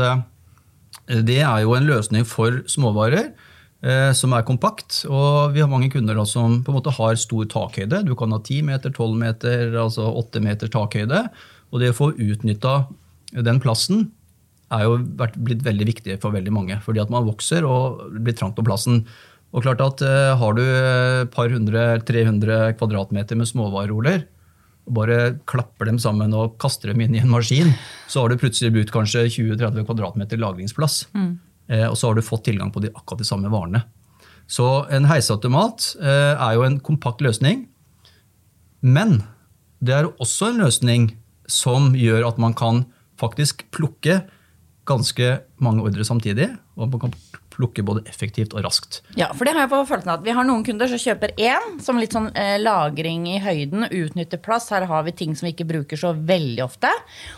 det 1.28 1.42
er 1.44 1.64
jo 1.64 1.76
en 1.76 1.88
løsning 1.90 2.26
for 2.28 2.62
småvarer 2.72 3.32
eh, 3.84 4.12
som 4.18 4.36
er 4.36 4.46
kompakt. 4.48 5.04
Og 5.10 5.56
vi 5.56 5.64
har 5.64 5.72
mange 5.72 5.92
kunder 5.94 6.18
da, 6.18 6.26
som 6.28 6.62
på 6.64 6.72
en 6.72 6.80
måte 6.80 6.94
har 6.96 7.20
stor 7.20 7.50
takhøyde. 7.52 8.04
Du 8.08 8.16
kan 8.20 8.32
ha 8.34 8.40
10 8.40 8.64
meter, 8.70 8.94
12 8.94 9.18
meter, 9.20 9.76
altså 9.82 10.08
8 10.24 10.44
meter 10.46 10.72
takhøyde. 10.72 11.26
Og 11.72 11.84
det 11.84 11.92
å 11.94 11.98
få 11.98 12.12
utnytta 12.16 12.86
den 13.32 13.62
plassen 13.64 14.10
er 14.72 14.86
jo 14.88 15.00
blitt 15.04 15.64
veldig 15.66 15.88
viktig 15.90 16.18
for 16.24 16.36
veldig 16.36 16.54
mange. 16.56 16.80
Fordi 16.86 17.04
at 17.04 17.12
man 17.12 17.28
vokser 17.28 17.68
og 17.68 18.06
blir 18.24 18.36
trangt 18.38 18.56
på 18.60 18.66
plassen. 18.68 19.04
Og 19.52 19.66
klart 19.66 19.84
at 19.84 20.04
eh, 20.06 20.36
Har 20.40 20.56
du 20.56 20.64
et 20.64 21.34
par 21.34 21.52
hundre, 21.52 22.00
300 22.08 22.78
kvadratmeter 22.80 23.40
med 23.40 23.50
småvareroller, 23.50 24.24
og 24.24 24.41
bare 24.90 25.38
klapper 25.50 25.88
dem 25.90 26.00
sammen 26.02 26.34
og 26.38 26.58
kaster 26.62 26.92
dem 26.92 27.02
inn 27.04 27.16
i 27.16 27.22
en 27.22 27.32
maskin, 27.32 27.74
så 28.10 28.24
har 28.24 28.32
du 28.32 28.40
plutselig 28.42 28.74
brukt 28.76 28.94
kanskje 28.94 29.28
20-30 29.30 29.86
kvadratmeter 29.88 30.42
lagringsplass. 30.42 31.06
Mm. 31.14 31.34
Eh, 31.72 31.88
og 31.88 31.98
så 32.00 32.10
har 32.10 32.18
du 32.18 32.26
fått 32.26 32.48
tilgang 32.50 32.72
på 32.74 32.84
de, 32.84 32.92
akkurat 32.94 33.22
de 33.22 33.28
samme 33.28 33.52
varene. 33.54 33.84
Så 34.52 34.68
en 34.92 35.08
heiseautomat 35.08 35.94
eh, 36.02 36.34
er 36.34 36.58
jo 36.58 36.66
en 36.68 36.80
kompakt 36.84 37.24
løsning. 37.24 37.68
Men 38.82 39.22
det 39.80 39.96
er 39.96 40.10
også 40.12 40.52
en 40.52 40.64
løsning 40.66 41.12
som 41.52 41.94
gjør 41.98 42.28
at 42.28 42.42
man 42.42 42.56
kan 42.58 42.86
faktisk 43.22 43.68
plukke 43.76 44.24
ganske 44.90 45.36
mange 45.62 45.86
ordre 45.86 46.04
samtidig, 46.08 46.50
og 46.76 46.90
man 46.90 47.04
kan 47.04 47.16
plukke 47.62 47.86
både 47.86 48.04
effektivt 48.10 48.56
og 48.58 48.66
raskt. 48.66 49.02
Ja, 49.20 49.30
for 49.38 49.46
det 49.48 49.56
har 49.56 49.66
jeg 49.66 49.74
på 49.74 49.82
følelsen 49.90 50.14
at 50.16 50.26
Vi 50.26 50.36
har 50.36 50.48
noen 50.48 50.66
kunder 50.68 50.90
som 50.92 51.02
kjøper 51.02 51.36
én 51.38 51.82
som 51.84 52.00
litt 52.02 52.18
sånn 52.18 52.32
eh, 52.36 52.58
lagring 52.62 53.28
i 53.32 53.40
høyden, 53.44 53.88
utnytter 53.88 54.42
plass. 54.42 54.72
Her 54.74 54.90
har 54.90 55.06
vi 55.08 55.16
ting 55.16 55.38
som 55.38 55.48
vi 55.48 55.56
ikke 55.56 55.70
bruker 55.70 56.00
så 56.00 56.16
veldig 56.18 56.66
ofte. 56.66 56.92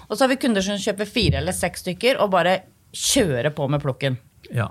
Og 0.08 0.16
så 0.16 0.26
har 0.26 0.34
vi 0.34 0.42
kunder 0.42 0.66
som 0.66 0.80
kjøper 0.80 1.10
fire 1.10 1.44
eller 1.44 1.56
seks 1.56 1.86
stykker 1.86 2.24
og 2.24 2.32
bare 2.34 2.62
kjører 2.94 3.54
på 3.54 3.68
med 3.72 3.84
plukken. 3.84 4.18
Ja, 4.54 4.70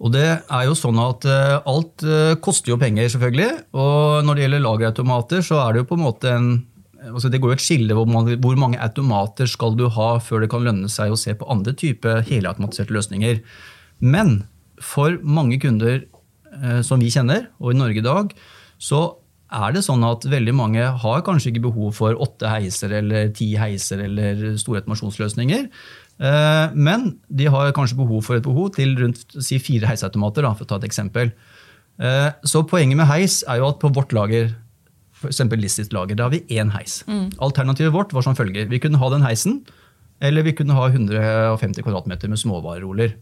og 0.00 0.14
det 0.14 0.26
er 0.32 0.64
jo 0.64 0.76
sånn 0.78 0.98
at 1.02 1.26
uh, 1.28 1.60
Alt 1.68 2.04
uh, 2.08 2.32
koster 2.40 2.72
jo 2.72 2.80
penger, 2.80 3.10
selvfølgelig. 3.12 3.50
Og 3.76 4.24
når 4.24 4.36
det 4.36 4.44
gjelder 4.46 4.64
lagerautomater, 4.64 5.44
så 5.44 5.60
er 5.60 5.74
det 5.74 5.82
jo 5.82 5.90
på 5.92 5.98
en 6.00 6.06
måte 6.08 6.34
en 6.34 6.52
altså 7.00 7.30
Det 7.32 7.38
går 7.40 7.54
jo 7.54 7.56
et 7.56 7.62
skille 7.64 7.94
hvor 7.96 8.04
mange, 8.04 8.34
hvor 8.44 8.58
mange 8.60 8.76
automater 8.76 9.48
skal 9.48 9.72
du 9.72 9.86
ha 9.88 10.08
før 10.20 10.42
det 10.42 10.50
kan 10.52 10.66
lønne 10.66 10.88
seg 10.92 11.08
å 11.08 11.16
se 11.16 11.32
på 11.32 11.46
andre 11.48 11.72
typer 11.72 12.20
helautomatiserte 12.28 12.92
løsninger. 12.92 13.40
Men 14.04 14.42
for 14.80 15.18
mange 15.22 15.60
kunder 15.62 16.02
uh, 16.56 16.80
som 16.86 17.02
vi 17.02 17.12
kjenner, 17.12 17.48
og 17.60 17.74
i 17.74 17.80
Norge 17.80 18.00
i 18.02 18.06
dag, 18.06 18.34
så 18.80 19.04
er 19.50 19.74
det 19.74 19.82
sånn 19.82 20.04
at 20.06 20.24
veldig 20.30 20.52
mange 20.54 20.84
har 21.02 21.24
kanskje 21.26 21.50
ikke 21.50 21.66
behov 21.68 21.96
for 21.98 22.18
åtte 22.22 22.50
heiser 22.52 22.92
eller 23.00 23.32
ti 23.34 23.50
heiser 23.58 24.04
eller 24.04 24.44
store 24.60 24.82
automasjonsløsninger. 24.82 25.66
Eh, 26.20 26.74
men 26.76 27.06
de 27.32 27.48
har 27.50 27.72
kanskje 27.76 27.98
behov 27.98 28.26
for 28.26 28.38
et 28.38 28.46
behov 28.46 28.74
til 28.76 28.94
rundt 29.00 29.24
si, 29.40 29.58
fire 29.62 29.88
heisautomater. 29.90 30.46
For 30.54 30.66
å 30.66 30.70
ta 30.70 30.80
et 30.80 30.88
eksempel. 30.90 31.32
Eh, 32.00 32.28
så 32.46 32.62
poenget 32.68 33.00
med 33.00 33.10
heis 33.10 33.40
er 33.48 33.60
jo 33.60 33.70
at 33.72 33.80
på 33.82 33.92
vårt 33.96 34.14
lager 34.16 34.52
f.eks. 35.20 35.42
Listis 35.60 35.92
lager, 35.92 36.16
da 36.16 36.28
har 36.28 36.32
vi 36.32 36.44
én 36.56 36.72
heis. 36.72 37.02
Mm. 37.10 37.28
Alternativet 37.44 37.92
vårt 37.92 38.14
var 38.16 38.24
som 38.24 38.36
følger. 38.38 38.70
Vi 38.70 38.80
kunne 38.80 39.00
ha 39.02 39.10
den 39.12 39.26
heisen, 39.26 39.60
eller 40.24 40.46
vi 40.46 40.54
kunne 40.56 40.76
ha 40.76 40.86
150 40.88 41.84
kvm 41.84 42.08
med 42.08 42.40
småvareroller. 42.40 43.18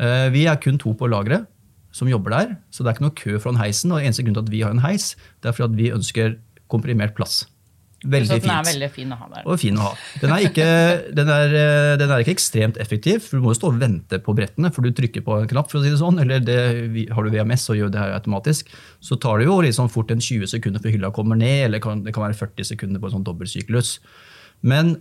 Eh, 0.00 0.28
vi 0.32 0.46
er 0.48 0.60
kun 0.62 0.80
to 0.80 0.94
på 0.96 1.08
lageret 1.10 1.48
som 1.92 2.08
jobber 2.08 2.32
der, 2.32 2.52
så 2.70 2.84
det 2.84 2.90
er 2.90 2.96
ikke 2.96 3.06
noe 3.08 3.18
kø 3.18 3.38
foran 3.42 3.58
heisen. 3.60 3.92
og 3.92 4.02
eneste 4.02 4.22
grunn 4.24 4.36
til 4.38 4.46
at 4.46 4.52
vi 4.52 4.60
har 4.62 4.74
en 4.74 4.84
heis, 4.84 5.16
det 5.42 5.50
er 5.50 5.56
fordi 5.56 5.72
at 5.72 5.78
vi 5.78 5.94
ønsker 5.96 6.36
komprimert 6.70 7.16
plass. 7.16 7.42
Veldig 8.00 8.30
så 8.30 8.36
den 8.40 8.52
er 8.54 8.64
veldig 8.64 8.88
fin 8.94 9.10
å 9.12 9.16
ha 9.20 9.26
der. 9.28 9.42
Og 9.44 9.58
fin 9.60 9.76
å 9.76 9.90
ha. 9.90 9.90
Den 10.22 10.30
er, 10.32 10.44
ikke, 10.48 10.68
den, 11.18 11.28
er, 11.34 11.52
eh, 11.52 11.96
den 12.00 12.08
er, 12.08 12.22
ikke, 12.22 12.32
ekstremt 12.38 12.78
effektiv, 12.80 13.26
for 13.26 13.36
du 13.36 13.44
må 13.44 13.52
jo 13.52 13.58
stå 13.58 13.72
og 13.74 13.82
vente 13.82 14.20
på 14.24 14.32
brettene 14.38 14.70
for 14.72 14.86
du 14.86 14.94
trykker 14.96 15.24
på 15.26 15.36
en 15.42 15.50
knapp. 15.50 15.68
for 15.68 15.80
å 15.80 15.84
si 15.84 15.92
det 15.92 16.00
sånn, 16.00 16.22
eller 16.22 16.40
det, 16.40 16.56
Har 17.12 17.26
du 17.26 17.34
VMS 17.34 17.68
og 17.74 17.80
gjør 17.82 17.92
det 17.92 18.00
her 18.00 18.16
automatisk, 18.16 18.72
så 19.04 19.20
tar 19.20 19.42
det 19.42 19.50
jo 19.50 19.58
liksom 19.66 19.92
fort 19.92 20.14
en 20.14 20.22
20 20.22 20.48
sekunder 20.54 20.80
før 20.80 20.96
hylla 20.96 21.12
kommer 21.12 21.36
ned, 21.36 21.66
eller 21.68 21.84
kan, 21.84 22.06
det 22.06 22.16
kan 22.16 22.24
være 22.24 22.38
40 22.40 22.72
sekunder 22.72 23.02
på 23.02 23.10
en 23.10 23.18
sånn 23.18 23.28
dobbeltsyklus. 23.28 23.98
Men 24.64 24.96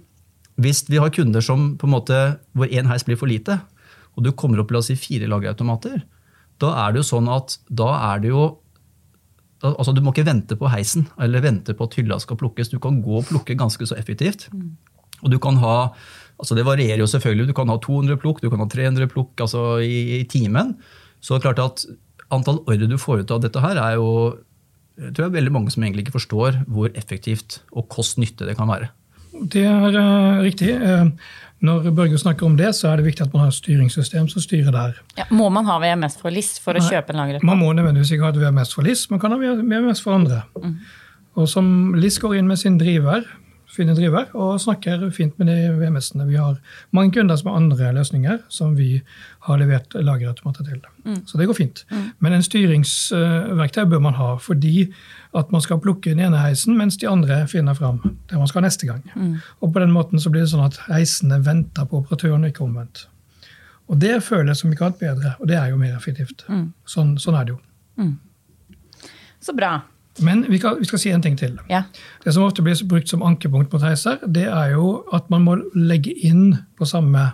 hvis 0.59 0.83
vi 0.91 0.99
har 0.99 1.13
kunder 1.15 1.45
som 1.45 1.77
på 1.79 1.87
en 1.87 1.95
måte, 1.95 2.19
hvor 2.51 2.67
én 2.67 2.89
heis 2.91 3.07
blir 3.07 3.19
for 3.19 3.31
lite, 3.31 3.61
og 4.19 4.25
du 4.25 4.33
kommer 4.35 4.59
opp 4.59 4.73
la 4.75 4.81
oss 4.81 4.89
si 4.91 4.97
fire 4.99 5.29
lagerautomater, 5.31 6.01
da 6.59 6.73
er 6.83 6.91
det 6.91 6.99
jo 7.01 7.09
sånn 7.13 7.29
at 7.31 7.55
da 7.71 7.93
er 8.11 8.25
det 8.25 8.33
jo 8.33 8.49
altså 9.59 9.91
Du 9.91 9.99
må 9.99 10.13
ikke 10.13 10.23
vente 10.23 10.55
på 10.55 10.69
heisen 10.71 11.09
eller 11.19 11.43
vente 11.43 11.73
på 11.75 11.83
at 11.83 11.95
hylla 11.99 12.15
skal 12.23 12.37
plukkes. 12.39 12.69
Du 12.71 12.77
kan 12.79 13.01
gå 13.03 13.17
og 13.19 13.25
plukke 13.27 13.57
ganske 13.59 13.83
så 13.89 13.97
effektivt. 13.99 14.45
Mm. 14.55 14.69
Og 15.19 15.33
du 15.33 15.35
kan 15.43 15.59
ha, 15.59 15.91
altså 16.39 16.55
Det 16.55 16.63
varierer 16.63 17.01
jo 17.03 17.09
selvfølgelig. 17.11 17.49
Du 17.49 17.55
kan 17.57 17.67
ha 17.67 17.75
200 17.75 18.21
plukk, 18.21 18.39
du 18.39 18.47
kan 18.47 18.63
ha 18.63 18.69
300 18.71 19.09
plukk 19.11 19.43
altså 19.43 19.81
i, 19.83 20.21
i 20.21 20.23
timen. 20.31 20.77
Så 21.19 21.41
klart 21.43 21.59
at 21.59 21.83
antall 22.31 22.61
ordre 22.69 22.87
du 22.87 22.95
får 22.95 23.25
ut 23.25 23.35
av 23.35 23.43
dette 23.43 23.59
her, 23.59 23.75
er 23.75 23.97
jo 23.99 24.39
jeg 24.99 25.13
tror 25.15 25.29
jeg 25.29 25.35
veldig 25.37 25.53
mange 25.55 25.71
som 25.71 25.83
egentlig 25.83 26.05
ikke 26.05 26.17
forstår 26.17 26.63
hvor 26.67 26.91
effektivt 26.99 27.61
og 27.71 27.87
kost-nytte 27.91 28.47
det 28.47 28.57
kan 28.59 28.71
være. 28.71 28.89
Det 29.39 29.63
er 29.67 29.95
uh, 29.95 30.41
riktig. 30.43 30.73
Uh, 30.75 31.11
når 31.59 31.89
Børge 31.91 32.17
snakker 32.17 32.47
om 32.47 32.55
det, 32.59 32.71
så 32.75 32.87
er 32.87 32.99
det 32.99 33.05
viktig 33.09 33.25
at 33.25 33.33
man 33.33 33.43
har 33.43 33.51
et 33.51 33.57
styringssystem 33.57 34.29
som 34.31 34.43
styrer 34.43 34.71
der. 34.71 35.01
Ja, 35.17 35.25
må 35.35 35.49
man 35.51 35.67
ha 35.67 35.75
VMS 35.83 36.15
for 36.21 36.31
LIS 36.31 36.53
for 36.63 36.79
å 36.79 36.83
kjøpe 36.83 37.11
en 37.11 37.19
lagerreform? 37.19 37.51
Man 37.51 37.59
må 37.59 37.73
nødvendigvis 37.75 38.13
ikke 38.15 38.29
ha 38.29 38.31
et 38.31 38.39
VMS 38.39 38.71
for 38.77 38.87
LIS, 38.87 39.09
man 39.11 39.19
kan 39.19 39.35
ha 39.35 39.39
VMS 39.59 40.03
for 40.05 40.15
andre. 40.15 40.45
Mm. 40.55 40.77
Og 41.39 41.49
som 41.51 41.67
LIS 41.99 42.19
går 42.23 42.37
inn 42.39 42.47
med 42.47 42.61
sin 42.61 42.79
driver, 42.79 43.27
finne 43.69 43.93
driver 43.97 44.31
og 44.33 44.59
snakker 44.61 45.03
fint 45.13 45.37
med 45.39 45.49
de 45.49 45.73
VMS-ene. 45.77 46.25
Vi 46.29 46.39
har 46.39 46.57
mange 46.95 47.13
kunder 47.15 47.37
som 47.37 47.51
har 47.51 47.59
andre 47.59 47.91
løsninger 47.99 48.39
som 48.49 48.73
vi 48.77 49.01
har 49.45 49.59
levert 49.61 49.93
lagerautomater 49.93 50.65
til. 50.65 50.81
Mm. 51.05 51.21
Så 51.29 51.37
det 51.37 51.47
går 51.49 51.57
fint. 51.57 51.83
Mm. 51.91 52.07
Men 52.19 52.35
en 52.35 52.45
styringsverktøy 52.45 53.85
bør 53.91 54.01
man 54.03 54.17
ha 54.17 54.31
fordi 54.41 54.89
at 55.37 55.51
man 55.53 55.61
skal 55.61 55.81
plukke 55.83 56.15
den 56.15 56.23
ene 56.25 56.41
heisen 56.41 56.77
mens 56.77 56.97
de 56.97 57.09
andre 57.09 57.43
finner 57.47 57.77
fram 57.77 58.01
det 58.29 58.39
man 58.39 58.49
skal 58.49 58.65
neste 58.65 58.89
gang. 58.89 59.05
Mm. 59.15 59.37
Og 59.61 59.73
på 59.73 59.85
den 59.85 59.93
måten 59.93 60.21
så 60.21 60.33
blir 60.33 60.45
det 60.45 60.53
sånn 60.53 60.65
at 60.65 60.81
heisene 60.89 61.41
venter 61.45 61.85
på 61.85 62.01
operatøren, 62.01 62.47
ikke 62.49 62.65
omvendt. 62.65 63.05
Og 63.89 63.97
det 64.01 64.19
føles 64.25 64.61
som 64.61 64.73
ikke 64.73 64.85
annet 64.85 65.01
bedre, 65.01 65.35
og 65.39 65.49
det 65.49 65.57
er 65.57 65.71
jo 65.71 65.79
mer 65.81 65.95
effektivt. 65.97 66.43
Mm. 66.49 66.67
Sånn, 66.85 67.15
sånn, 67.21 67.37
er 67.37 67.47
det 67.47 67.55
jo. 67.55 67.61
Mm. 68.01 68.17
Så 69.41 69.55
bra. 69.57 69.79
Men 70.25 70.45
vi 70.49 70.57
skal, 70.57 70.79
vi 70.79 70.87
skal, 70.89 70.99
si 70.99 71.11
en 71.13 71.21
ting 71.21 71.37
til. 71.39 71.57
Ja. 71.69 71.83
Det 72.23 72.33
som 72.33 72.43
ofte 72.43 72.63
blir 72.65 72.79
brukt 72.89 73.09
som 73.11 73.23
ankepunkt 73.25 73.73
mot 73.73 73.83
heiser, 73.83 74.19
det 74.27 74.47
er 74.47 74.73
jo 74.75 75.03
at 75.13 75.29
man 75.29 75.45
må 75.45 75.59
legge 75.73 76.13
inn 76.25 76.57
på 76.77 76.87
samme 76.89 77.31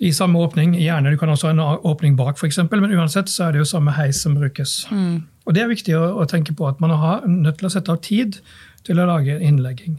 i 0.00 0.12
samme 0.16 0.40
åpning. 0.40 0.74
Gjerne 0.80 1.12
du 1.12 1.18
kan 1.20 1.28
også 1.28 1.50
ha 1.50 1.54
en 1.54 1.60
åpning 1.60 2.16
bak, 2.16 2.38
for 2.40 2.48
eksempel, 2.48 2.80
men 2.80 2.94
uansett 2.96 3.28
så 3.28 3.46
er 3.46 3.52
det 3.52 3.60
jo 3.60 3.68
samme 3.68 3.92
heis 3.98 4.22
som 4.24 4.34
brukes. 4.38 4.86
Mm. 4.90 5.26
Og 5.46 5.54
Det 5.54 5.62
er 5.62 5.72
viktig 5.72 5.96
å, 5.98 6.04
å, 6.22 6.26
tenke 6.30 6.54
på 6.56 6.68
at 6.68 6.80
man 6.80 6.94
har 6.96 7.26
nødt 7.28 7.60
til 7.60 7.68
å 7.68 7.72
sette 7.72 7.92
av 7.92 8.00
tid 8.04 8.40
til 8.86 9.00
å 9.00 9.08
lage 9.08 9.36
innlegging. 9.44 9.98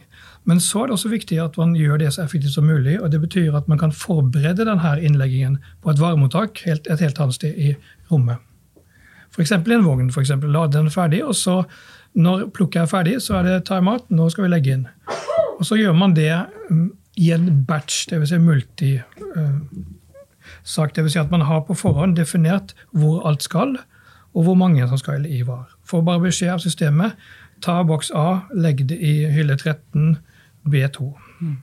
Men 0.49 0.61
så 0.63 0.81
er 0.81 0.89
det 0.89 0.95
også 0.95 1.11
viktig 1.11 1.37
at 1.43 1.57
man 1.61 1.75
gjør 1.77 2.01
det 2.01 2.13
så 2.15 2.23
effektivt 2.23 2.55
som 2.55 2.65
mulig. 2.65 2.97
og 2.97 3.11
Det 3.13 3.21
betyr 3.21 3.57
at 3.57 3.67
man 3.69 3.77
kan 3.77 3.93
forberede 3.93 4.65
denne 4.65 4.95
innleggingen 4.97 5.59
på 5.83 5.91
et 5.91 6.01
varemottak 6.01 6.63
et 6.65 6.89
helt 6.89 7.19
annet 7.21 7.37
sted 7.37 7.57
i 7.57 7.75
rommet. 8.09 8.41
F.eks. 9.31 9.51
en 9.51 9.85
vogn. 9.85 10.11
For 10.11 10.21
eksempel, 10.21 10.51
lade 10.51 10.77
den 10.77 10.91
ferdig, 10.91 11.23
og 11.25 11.35
så 11.35 11.61
når 12.13 12.49
plukket 12.55 12.81
er 12.81 12.89
ferdig, 12.91 13.21
så 13.23 13.39
er 13.39 13.47
det 13.47 13.65
time-out. 13.69 14.09
Nå 14.11 14.29
skal 14.29 14.45
vi 14.45 14.51
legge 14.51 14.75
inn. 14.75 14.87
Og 15.59 15.65
så 15.65 15.77
gjør 15.79 15.95
man 15.95 16.15
det 16.15 16.33
mm, 16.69 16.89
i 17.21 17.31
en 17.31 17.63
batch, 17.67 18.07
dvs. 18.09 18.33
Si 18.33 18.41
multisak. 18.41 19.21
Uh, 19.35 20.89
dvs. 20.97 21.13
Si 21.13 21.21
at 21.21 21.31
man 21.31 21.45
har 21.47 21.63
på 21.67 21.77
forhånd 21.77 22.17
definert 22.19 22.75
hvor 22.91 23.21
alt 23.27 23.43
skal, 23.43 23.77
og 24.33 24.43
hvor 24.43 24.55
mange 24.55 24.87
som 24.87 24.99
skal 24.99 25.25
i 25.27 25.41
hva. 25.47 25.63
Får 25.87 26.03
bare 26.07 26.23
beskjed 26.27 26.55
av 26.55 26.63
systemet 26.63 27.19
ta 27.61 27.81
boks 27.85 28.11
A, 28.17 28.47
legg 28.57 28.87
det 28.89 28.97
i 28.97 29.27
hylle 29.31 29.55
13 29.55 30.17
B2. 30.67 31.11
Mm. 31.41 31.57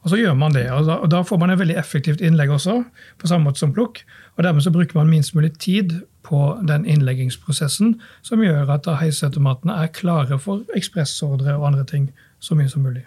Og 0.00 0.10
så 0.10 0.16
gjør 0.16 0.34
man 0.34 0.54
det. 0.56 0.70
og 0.72 0.86
da, 0.88 0.96
og 1.04 1.10
da, 1.12 1.20
får 1.22 1.38
man 1.38 1.52
et 1.52 1.60
veldig 1.60 1.76
effektivt 1.78 2.22
innlegg 2.24 2.50
også, 2.50 2.80
på 3.20 3.28
samme 3.28 3.48
måte 3.48 3.60
som 3.60 3.74
plukk. 3.76 4.02
Og 4.36 4.44
dermed 4.44 4.64
så 4.64 4.72
bruker 4.72 4.96
man 4.96 5.12
minst 5.12 5.34
mulig 5.36 5.52
tid 5.60 6.00
på 6.30 6.40
den 6.66 6.86
innleggingsprosessen, 6.86 7.96
som 8.22 8.42
gjør 8.44 8.70
at 8.76 8.86
heisautomatene 9.02 9.76
er 9.82 9.94
klare 9.94 10.38
for 10.38 10.62
ekspressordre 10.78 11.58
og 11.58 11.72
andre 11.72 11.86
ting 11.90 12.10
så 12.40 12.54
mye 12.58 12.70
som 12.70 12.86
mulig. 12.86 13.04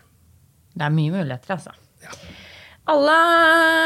Det 0.74 0.84
er 0.84 0.94
mye 0.94 1.14
muligheter, 1.14 1.56
altså. 1.56 1.72
Ja. 2.04 2.12
Alle, 2.92 3.16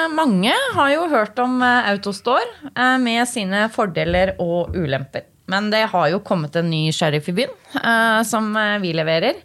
mange 0.10 0.54
har 0.74 0.90
jo 0.90 1.06
hørt 1.12 1.38
om 1.38 1.60
eh, 1.62 1.90
Autostore 1.92 2.48
eh, 2.72 2.96
med 2.98 3.28
sine 3.30 3.68
fordeler 3.70 4.34
og 4.42 4.74
ulemper. 4.74 5.28
Men 5.48 5.70
det 5.72 5.84
har 5.92 6.08
jo 6.10 6.24
kommet 6.26 6.58
en 6.58 6.72
ny 6.72 6.90
sheriff 6.92 7.30
i 7.30 7.36
byen 7.38 7.54
eh, 7.78 8.22
som 8.28 8.50
vi 8.82 8.92
leverer. 8.98 9.44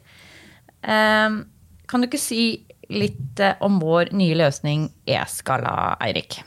Kan 0.83 2.03
du 2.03 2.09
ikke 2.09 2.19
si 2.19 2.65
litt 2.91 3.39
om 3.63 3.77
vår 3.79 4.11
nye 4.19 4.35
løsning 4.41 4.89
E-skala, 5.07 5.93
Eirik? 6.03 6.41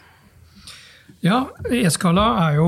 Ja, 1.23 1.45
E-skala 1.71 2.25
er 2.49 2.57
jo 2.57 2.67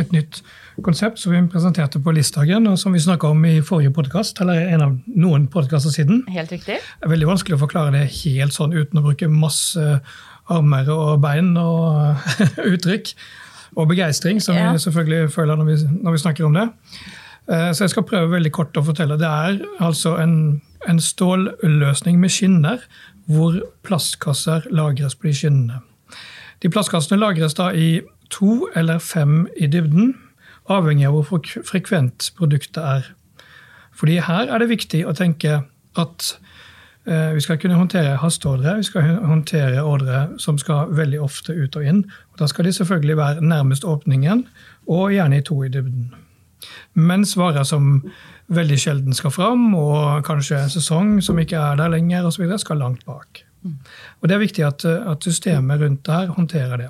et 0.00 0.12
nytt 0.14 0.40
konsept 0.84 1.20
som 1.20 1.34
vi 1.34 1.40
presenterte 1.52 2.00
på 2.02 2.14
Listhagen, 2.16 2.66
og 2.70 2.78
som 2.80 2.94
vi 2.94 3.02
snakka 3.02 3.30
om 3.32 3.44
i 3.48 3.60
forrige 3.64 3.92
podkast, 3.94 4.40
eller 4.40 4.66
en 4.72 4.84
av 4.86 4.98
noen 5.06 5.46
podkaster 5.52 5.92
siden. 5.92 6.22
Helt 6.32 6.52
riktig. 6.54 6.78
Det 6.80 7.06
er 7.06 7.12
veldig 7.12 7.28
vanskelig 7.28 7.58
å 7.58 7.62
forklare 7.64 7.94
det 7.96 8.06
helt 8.22 8.56
sånn 8.56 8.74
uten 8.74 9.00
å 9.00 9.04
bruke 9.06 9.28
masse 9.30 9.86
armer 10.52 10.88
og 10.92 11.20
bein 11.22 11.54
og 11.60 12.18
uttrykk. 12.72 13.14
Og 13.72 13.88
begeistring, 13.88 14.40
som 14.44 14.56
ja. 14.56 14.72
vi 14.72 14.82
selvfølgelig 14.84 15.32
føler 15.32 15.56
når 15.56 15.70
vi, 15.70 15.76
når 16.04 16.16
vi, 16.16 16.20
snakker 16.20 16.44
om 16.44 16.58
det. 16.58 16.66
Eh, 17.48 17.70
så 17.72 17.86
jeg 17.86 17.94
skal 17.94 18.04
prøve 18.08 18.34
veldig 18.34 18.52
kort 18.52 18.76
å 18.76 18.84
fortelle. 18.84 19.16
Det 19.20 19.28
er 19.28 19.62
altså 19.80 20.18
en, 20.20 20.34
en 20.88 21.00
stålløsning 21.00 22.20
med 22.20 22.34
skinner, 22.34 22.84
hvor 23.32 23.56
plastkasser 23.86 24.68
lagres 24.74 25.16
på 25.16 25.30
de 25.30 25.38
skinnene. 25.38 25.80
De 26.62 26.70
plastkassene 26.70 27.18
lagres 27.18 27.56
da 27.58 27.72
i 27.74 28.02
to 28.32 28.66
eller 28.76 28.98
fem 28.98 29.44
i 29.56 29.68
dybden 29.70 30.14
avhengig 30.70 31.08
av 31.08 31.18
hvor 31.28 31.42
frekvent 31.66 32.30
produktet 32.38 32.82
er. 32.82 33.12
Fordi 33.92 34.18
her 34.24 34.48
er 34.48 34.62
det 34.62 34.70
viktig 34.70 35.02
å 35.06 35.14
tenke 35.16 35.60
at 36.00 36.28
eh, 37.04 37.32
vi 37.36 37.42
skal 37.44 37.58
kunne 37.60 37.78
håndtere 37.78 38.16
hasteordre, 38.22 38.78
vi 38.80 38.88
skal 38.88 39.18
håndtere 39.28 39.84
ordre 39.84 40.24
som 40.40 40.58
skal 40.60 40.92
veldig 40.96 41.20
ofte 41.22 41.54
ut 41.56 41.76
og 41.76 41.86
inn. 41.86 42.04
Og 42.32 42.40
da 42.40 42.48
skal 42.50 42.68
de 42.68 42.74
selvfølgelig 42.78 43.18
være 43.18 43.44
nærmest 43.44 43.84
åpningen, 43.84 44.46
og 44.88 45.12
gjerne 45.14 45.40
i 45.40 45.46
to 45.46 45.60
i 45.66 45.72
dybden. 45.72 46.12
Mens 46.94 47.34
varer 47.36 47.66
som 47.66 47.98
veldig 48.52 48.78
sjelden 48.78 49.16
skal 49.16 49.34
fram, 49.34 49.72
og 49.74 50.24
kanskje 50.26 50.60
en 50.62 50.72
sesong 50.72 51.16
som 51.24 51.38
ikke 51.42 51.58
er 51.58 51.78
der 51.80 51.92
lenger, 51.92 52.26
og 52.26 52.34
så 52.34 52.44
videre, 52.44 52.60
skal 52.62 52.80
langt 52.80 53.04
bak. 53.06 53.44
Mm. 53.62 53.78
Og 54.20 54.28
Det 54.28 54.34
er 54.34 54.42
viktig 54.42 54.64
at, 54.66 54.84
at 54.84 55.24
systemet 55.24 55.80
rundt 55.80 56.06
der 56.06 56.32
håndterer 56.34 56.76
det. 56.76 56.88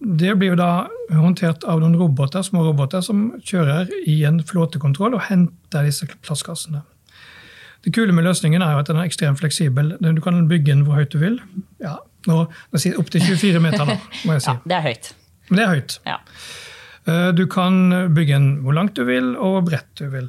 Det 0.00 0.32
blir 0.40 0.54
jo 0.54 0.58
da 0.58 0.70
håndtert 1.12 1.64
av 1.68 1.82
noen 1.82 1.98
roboter, 2.00 2.44
små 2.46 2.62
roboter 2.64 3.02
som 3.04 3.34
kjører 3.44 3.90
i 4.08 4.22
en 4.28 4.40
flåtekontroll 4.46 5.18
og 5.18 5.26
henter 5.28 5.84
disse 5.84 6.08
plastkassene. 6.24 6.80
Det 7.84 7.92
kule 7.96 8.12
med 8.12 8.24
løsningen 8.24 8.64
er 8.64 8.74
jo 8.74 8.82
at 8.82 8.88
den 8.90 9.00
er 9.00 9.08
ekstremt 9.08 9.40
fleksibel. 9.40 9.94
Du 10.00 10.20
kan 10.24 10.42
bygge 10.48 10.72
den 10.72 10.84
hvor 10.88 11.00
høyt 11.00 11.12
du 11.12 11.20
vil. 11.20 11.38
Ja, 11.80 11.96
nå, 12.28 12.42
Opptil 12.72 13.24
24 13.24 13.62
meter, 13.64 13.86
da, 13.88 13.96
må 14.24 14.36
jeg 14.36 14.44
si. 14.44 14.52
Ja, 14.52 14.64
det 14.68 14.76
er 14.76 14.84
høyt. 14.88 15.12
Men 15.48 15.60
det 15.60 15.64
er 15.64 15.72
høyt. 15.74 15.96
Ja. 16.08 16.18
Eh, 17.08 17.28
du 17.36 17.46
kan 17.50 17.80
bygge 18.14 18.36
den 18.36 18.50
hvor 18.64 18.76
langt 18.76 18.96
du 18.96 19.04
vil, 19.08 19.32
og 19.36 19.56
hvor 19.56 19.66
bredt 19.70 19.88
du 20.00 20.08
vil. 20.12 20.28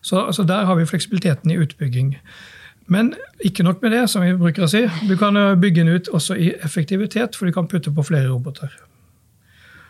Så, 0.00 0.32
så, 0.32 0.42
der 0.48 0.64
har 0.64 0.78
vi 0.78 0.86
fleksibiliteten 0.88 1.52
i 1.52 1.58
utbygging. 1.60 2.16
Men 2.86 3.14
ikke 3.44 3.64
nok 3.66 3.80
med 3.82 3.92
det, 3.96 4.04
som 4.10 4.22
vi 4.22 4.34
bruker 4.38 4.62
å 4.66 4.70
si. 4.70 4.84
Du 5.08 5.16
kan 5.18 5.34
bygge 5.60 5.82
den 5.82 5.96
ut 5.96 6.10
også 6.14 6.36
i 6.38 6.52
effektivitet, 6.62 7.34
for 7.36 7.46
du 7.46 7.52
kan 7.52 7.66
putte 7.70 7.90
på 7.94 8.04
flere 8.06 8.28
roboter. 8.30 8.70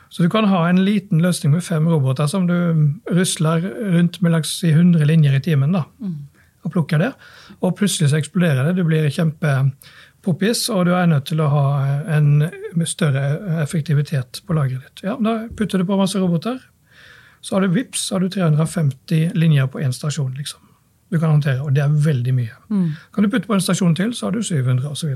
Så 0.09 0.23
du 0.23 0.31
kan 0.33 0.47
ha 0.49 0.63
en 0.69 0.85
liten 0.87 1.21
løsning 1.21 1.53
med 1.53 1.65
fem 1.67 1.89
roboter 1.91 2.29
som 2.31 2.47
du 2.49 2.55
rusler 3.13 3.67
rundt 3.93 4.21
med 4.23 4.33
langs 4.33 4.53
100 4.65 5.05
linjer 5.05 5.35
i 5.37 5.43
timen. 5.45 5.73
da, 5.73 5.85
og 6.65 6.73
plukker 6.73 6.99
det, 6.99 7.13
Og 7.63 7.77
plutselig 7.77 8.11
så 8.11 8.17
eksploderer 8.17 8.65
det. 8.67 8.77
Du 8.77 8.85
blir 8.85 9.11
kjempepoppis, 9.11 10.69
og 10.71 10.87
du 10.87 10.93
er 10.95 11.07
nødt 11.07 11.27
til 11.27 11.41
å 11.41 11.49
ha 11.49 11.65
en 12.17 12.49
større 12.85 13.61
effektivitet 13.63 14.43
på 14.47 14.55
lageret 14.55 14.83
ditt. 14.83 15.03
Ja, 15.05 15.17
Da 15.21 15.49
putter 15.49 15.79
du 15.79 15.85
på 15.85 15.99
masse 15.99 16.19
roboter. 16.19 16.59
Så 17.41 17.55
har 17.55 17.61
du 17.61 17.69
vips, 17.69 18.09
så 18.09 18.15
har 18.15 18.21
du 18.21 18.29
350 18.29 19.33
linjer 19.35 19.67
på 19.67 19.81
én 19.81 19.93
stasjon. 19.93 20.35
liksom 20.35 20.61
du 21.11 21.19
kan 21.19 21.31
håndtere, 21.31 21.63
og 21.63 21.75
det 21.75 21.83
er 21.83 21.89
veldig 21.89 22.35
mye. 22.35 22.55
Mm. 22.69 22.89
Kan 23.15 23.25
du 23.25 23.31
putte 23.31 23.47
på 23.47 23.55
en 23.55 23.63
stasjon 23.63 23.95
til, 23.95 24.15
så 24.15 24.27
har 24.27 24.35
du 24.35 24.43
700 24.43 24.91
osv. 24.91 25.15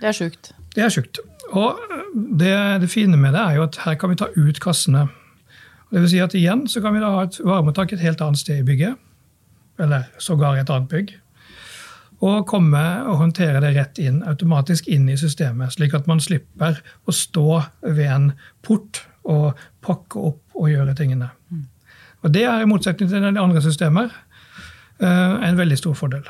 Det 0.00 0.08
er 0.08 0.12
sjukt. 0.12 0.52
Det 0.74 0.84
er 0.84 0.92
sjukt. 0.92 1.18
Og 1.50 1.80
det, 2.14 2.54
det, 2.80 2.90
fine 2.90 3.16
med 3.16 3.34
det 3.34 3.40
er 3.42 3.58
jo 3.58 3.66
at 3.66 3.80
her 3.84 3.98
kan 3.98 4.12
vi 4.12 4.18
ta 4.20 4.30
ut 4.36 4.60
kassene. 4.62 5.08
Det 5.90 6.02
vil 6.02 6.10
si 6.10 6.22
at 6.22 6.34
igjen 6.34 6.66
så 6.70 6.82
kan 6.82 6.94
vi 6.94 7.02
da 7.02 7.10
ha 7.14 7.26
et 7.26 7.38
varemottak 7.42 7.92
et 7.92 8.02
helt 8.02 8.22
annet 8.22 8.38
sted 8.38 8.62
i 8.62 8.66
bygget, 8.66 8.96
eller 9.82 10.06
sågar 10.18 10.58
et 10.58 10.70
annet 10.70 10.88
bygg. 10.90 11.14
Og 12.24 12.46
komme 12.46 12.82
og 13.10 13.18
håndtere 13.20 13.60
det 13.60 13.74
rett 13.74 13.98
inn, 13.98 14.22
automatisk 14.26 14.86
inn 14.88 15.08
i 15.10 15.18
systemet, 15.18 15.74
slik 15.74 15.94
at 15.94 16.06
man 16.10 16.22
slipper 16.22 16.78
å 17.04 17.14
stå 17.14 17.62
ved 17.82 18.06
en 18.06 18.30
port 18.62 19.02
og 19.24 19.58
pakke 19.84 20.22
opp 20.30 20.54
og 20.54 20.70
gjøre 20.70 20.94
tingene. 20.94 21.28
Mm. 21.50 21.66
Og 22.24 22.32
Det 22.32 22.44
er 22.48 22.62
i 22.62 22.68
motsetning 22.68 23.10
til 23.10 23.20
de 23.20 23.40
andre 23.40 23.62
systemer 23.62 24.14
Eh, 24.14 24.33
en 25.02 25.56
veldig 25.58 25.78
stor 25.80 25.94
fordel. 25.98 26.28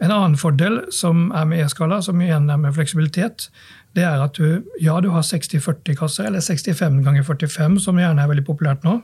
En 0.00 0.12
annen 0.12 0.36
fordel 0.36 0.78
som 0.92 1.30
er 1.36 1.46
med 1.48 1.64
E-skala, 1.64 2.02
som 2.04 2.20
igjen 2.20 2.50
er 2.52 2.60
med 2.60 2.74
fleksibilitet, 2.76 3.48
det 3.96 4.04
er 4.04 4.20
at 4.20 4.36
du, 4.36 4.60
ja, 4.82 4.98
du 5.00 5.08
har 5.14 5.24
60-40 5.24 5.96
kasser, 5.96 6.28
eller 6.28 6.44
65 6.44 7.00
ganger 7.04 7.24
45, 7.24 7.78
som 7.80 8.00
gjerne 8.00 8.22
er 8.22 8.28
veldig 8.28 8.44
populært 8.44 8.84
nå. 8.84 8.98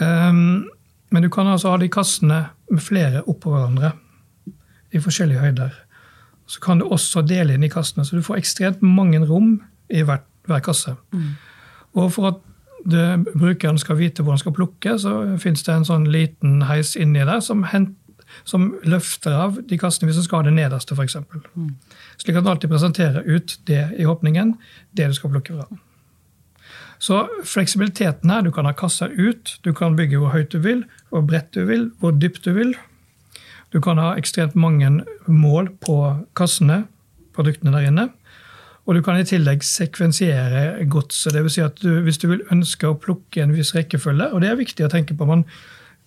Um, 0.00 0.70
men 1.12 1.24
du 1.24 1.28
kan 1.32 1.48
altså 1.48 1.74
ha 1.74 1.80
de 1.80 1.90
kassene 1.92 2.40
med 2.70 2.84
flere 2.84 3.24
oppå 3.28 3.52
hverandre 3.52 3.92
i 4.94 5.02
forskjellige 5.04 5.42
høyder. 5.42 5.76
Så 6.48 6.62
kan 6.64 6.80
du 6.80 6.86
også 6.88 7.20
dele 7.28 7.56
inn 7.56 7.66
i 7.66 7.72
kassene, 7.72 8.06
så 8.08 8.16
du 8.16 8.24
får 8.24 8.40
ekstremt 8.40 8.84
mange 8.84 9.20
rom 9.28 9.58
i 9.92 10.04
hver, 10.04 10.22
hver 10.48 10.64
kasse. 10.64 10.94
Mm. 11.12 11.34
Og 12.00 12.12
for 12.14 12.30
at 12.30 12.44
det, 12.88 13.06
brukeren 13.34 13.78
skal 13.80 13.98
vite 13.98 14.24
hvor 14.24 14.36
han 14.36 14.42
skal 14.42 14.54
plukke, 14.56 14.96
så 15.00 15.14
fins 15.40 15.64
det 15.66 15.74
en 15.74 15.88
sånn 15.88 16.06
liten 16.12 16.62
heis 16.68 16.94
inni 16.98 17.24
der 17.26 17.42
som, 17.44 17.66
hent, 17.72 17.96
som 18.48 18.70
løfter 18.88 19.36
av 19.36 19.58
de 19.68 19.78
kassene 19.80 20.08
hvis 20.08 20.20
du 20.20 20.26
skal 20.26 20.42
ha 20.42 20.48
det 20.48 20.56
nederste, 20.56 20.96
f.eks. 20.96 21.18
Mm. 21.54 21.74
Slik 22.20 22.38
at 22.38 22.46
du 22.46 22.52
alltid 22.52 22.72
presenterer 22.72 23.28
ut 23.28 23.58
det 23.70 23.84
i 23.98 24.08
åpningen, 24.08 24.56
det 24.96 25.10
du 25.10 25.16
skal 25.18 25.34
plukke 25.34 25.58
fra. 25.58 25.68
Så 26.98 27.28
fleksibiliteten 27.46 28.30
her, 28.30 28.42
du 28.42 28.50
kan 28.52 28.66
ha 28.66 28.74
kasser 28.74 29.12
ut, 29.14 29.58
du 29.62 29.72
kan 29.74 29.96
bygge 29.96 30.18
hvor 30.18 30.34
høyt 30.34 30.50
du 30.52 30.58
vil, 30.62 30.82
hvor 31.12 31.22
bredt 31.26 31.52
du 31.54 31.62
vil, 31.68 31.90
hvor 32.02 32.16
dypt 32.16 32.44
du 32.44 32.52
vil. 32.56 32.74
Du 33.72 33.80
kan 33.84 34.00
ha 34.00 34.14
ekstremt 34.18 34.56
mange 34.58 34.90
mål 35.26 35.70
på 35.84 35.98
kassene, 36.36 36.86
produktene 37.36 37.76
der 37.76 37.90
inne. 37.90 38.08
Og 38.88 38.96
du 38.96 39.02
kan 39.04 39.18
i 39.20 39.26
tillegg 39.28 39.64
sekvensiere 39.68 40.86
godset. 40.88 41.34
Dvs. 41.36 41.58
Si 41.58 41.64
at 41.64 41.82
du, 41.82 41.90
hvis 42.06 42.20
du 42.22 42.30
vil 42.30 42.46
ønske 42.54 42.88
å 42.88 42.96
plukke 42.96 43.42
en 43.44 43.52
viss 43.52 43.74
rekkefølge, 43.76 44.30
og 44.32 44.40
det 44.40 44.48
er 44.48 44.56
viktig 44.56 44.86
å 44.86 44.92
tenke 44.92 45.16
på 45.16 45.28
man, 45.28 45.44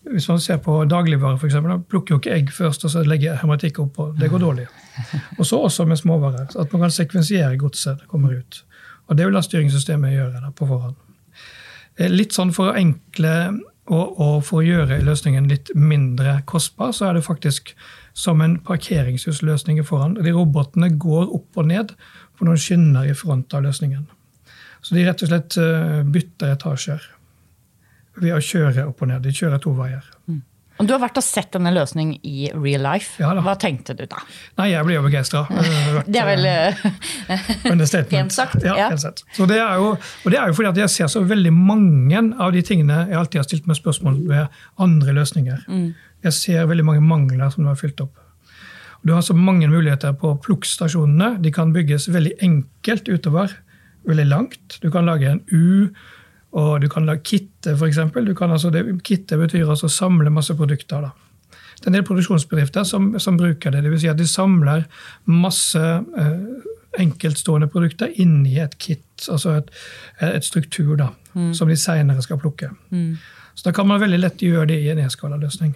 Hvis 0.01 0.25
man 0.25 0.39
ser 0.41 0.57
på 0.57 0.79
dagligvarer, 0.89 1.37
f.eks., 1.37 1.85
plukker 1.85 2.15
jo 2.15 2.17
ikke 2.17 2.33
egg 2.33 2.47
først 2.49 2.87
og 2.87 2.89
så 2.89 3.03
legger 3.05 3.35
hermetikk 3.37 3.83
oppå. 3.83 4.07
Det 4.17 4.31
går 4.31 4.41
dårlig. 4.41 4.65
Og 5.37 5.45
så 5.45 5.59
også 5.61 5.85
med 5.85 5.99
småvarer. 5.99 6.47
At 6.57 6.73
man 6.73 6.81
kan 6.81 6.91
sekvensiere 6.91 7.57
godset 7.61 7.99
det 7.99 8.07
kommer 8.09 8.33
ut. 8.33 8.63
Og 9.07 9.17
det 9.17 9.27
vil 9.27 9.37
da 9.37 9.43
styringssystemet 9.45 10.15
gjøre 10.15 10.41
da, 10.41 10.49
på 10.57 10.65
forhånd. 10.65 10.95
Eh, 11.99 12.09
litt 12.09 12.33
sånn 12.33 12.49
for 12.49 12.71
å 12.71 12.79
enkle 12.81 13.35
og, 13.91 14.19
og 14.21 14.35
for 14.47 14.63
å 14.63 14.65
gjøre 14.65 15.03
løsningen 15.05 15.49
litt 15.51 15.69
mindre 15.77 16.39
kostbar, 16.49 16.95
så 16.97 17.11
er 17.11 17.19
det 17.19 17.27
faktisk 17.27 17.75
som 18.13 18.41
en 18.41 18.57
parkeringshusløsning 18.65 19.81
foran. 19.87 20.17
De 20.19 20.33
robotene 20.35 20.91
går 20.99 21.31
opp 21.31 21.61
og 21.61 21.69
ned 21.71 21.95
på 22.37 22.47
noen 22.47 22.59
skinner 22.59 23.07
i 23.07 23.15
front 23.17 23.53
av 23.53 23.65
løsningen. 23.67 24.07
Så 24.81 24.97
de 24.97 25.05
rett 25.05 25.21
og 25.21 25.29
slett 25.29 25.57
eh, 25.61 26.01
bytter 26.03 26.55
etasjer 26.55 27.03
ved 28.21 28.33
å 28.35 28.41
kjøre 28.43 28.87
opp 28.89 29.03
og 29.03 29.11
ned. 29.11 29.23
De 29.25 29.33
kjører 29.35 29.61
to 29.61 29.73
veier. 29.77 30.07
Mm. 30.27 30.41
Du 30.81 30.93
har 30.95 31.01
vært 31.03 31.19
og 31.19 31.25
sett 31.25 31.51
denne 31.53 31.69
løsningen 31.75 32.23
i 32.25 32.47
real 32.55 32.81
life. 32.81 33.19
Ja, 33.21 33.31
Hva 33.43 33.53
tenkte 33.59 33.93
du 33.97 34.05
da? 34.09 34.21
Nei, 34.57 34.71
Jeg 34.71 34.87
ble 34.87 34.95
jo 34.95 35.03
begeistra. 35.05 35.43
Det 36.11 36.21
er 36.21 36.29
vel 36.29 36.47
eh, 36.49 36.85
pent 38.09 38.33
sagt. 38.33 38.63
Ja, 38.65 38.77
ja. 38.79 38.89
Så 38.97 39.45
det 39.49 39.59
er 39.61 39.77
jo, 39.77 39.91
og 39.93 40.33
det 40.33 40.39
er 40.39 40.49
jo 40.49 40.57
fordi 40.57 40.71
at 40.71 40.79
jeg 40.81 40.93
ser 40.95 41.11
så 41.11 41.21
veldig 41.27 41.53
mange 41.53 42.23
av 42.41 42.55
de 42.55 42.63
tingene 42.65 43.03
jeg 43.11 43.19
alltid 43.19 43.43
har 43.43 43.49
stilt 43.49 43.69
meg 43.69 43.77
spørsmål 43.77 44.17
ved 44.31 44.63
andre 44.81 45.17
løsninger. 45.19 45.67
Mm. 45.69 45.91
Jeg 46.25 46.37
ser 46.37 46.67
veldig 46.69 46.85
mange 46.85 47.03
mangler 47.05 47.49
som 47.49 47.63
du 47.63 47.71
har 47.71 47.79
fylt 47.79 48.01
opp. 48.03 48.17
Du 49.01 49.13
har 49.15 49.23
så 49.25 49.33
mange 49.33 49.67
muligheter 49.69 50.13
på 50.13 50.35
plukkstasjonene. 50.45 51.35
De 51.41 51.51
kan 51.53 51.73
bygges 51.73 52.09
veldig 52.13 52.35
enkelt 52.45 53.09
utover. 53.09 53.55
Veldig 54.05 54.27
langt. 54.29 54.77
Du 54.81 54.91
kan 54.93 55.09
lage 55.09 55.29
en 55.29 55.41
U, 55.51 55.89
og 56.51 56.81
du 56.81 56.89
kan 56.89 57.05
lage 57.05 57.25
kitte, 57.25 57.73
f.eks. 57.73 57.97
Altså, 57.97 58.71
kitte 59.03 59.37
betyr 59.37 59.69
altså 59.69 59.89
samle 59.89 60.29
masse 60.29 60.53
produkter. 60.57 61.01
da. 61.01 61.11
Det 61.81 61.87
er 61.87 61.89
en 61.89 61.97
del 61.97 62.05
produksjonsbedrifter 62.05 62.85
som, 62.85 63.13
som 63.19 63.37
bruker 63.37 63.73
det. 63.73 63.81
Dvs. 63.81 64.03
Si 64.03 64.09
at 64.11 64.19
de 64.19 64.27
samler 64.29 64.85
masse 65.25 65.81
eh, 65.81 66.65
enkeltstående 67.01 67.71
produkter 67.73 68.11
inni 68.21 68.59
et 68.61 68.77
kit, 68.77 69.05
altså 69.31 69.57
et, 69.57 69.71
et 70.21 70.45
struktur, 70.45 70.93
da, 70.99 71.09
mm. 71.33 71.53
som 71.57 71.71
de 71.71 71.77
seinere 71.79 72.21
skal 72.21 72.37
plukke. 72.41 72.69
Mm. 72.91 73.15
Så 73.55 73.65
da 73.65 73.73
kan 73.73 73.89
man 73.89 74.01
veldig 74.01 74.19
lett 74.21 74.43
gjøre 74.45 74.67
det 74.69 74.77
i 74.83 74.91
en 74.93 75.01
e-skalaløsning. 75.01 75.73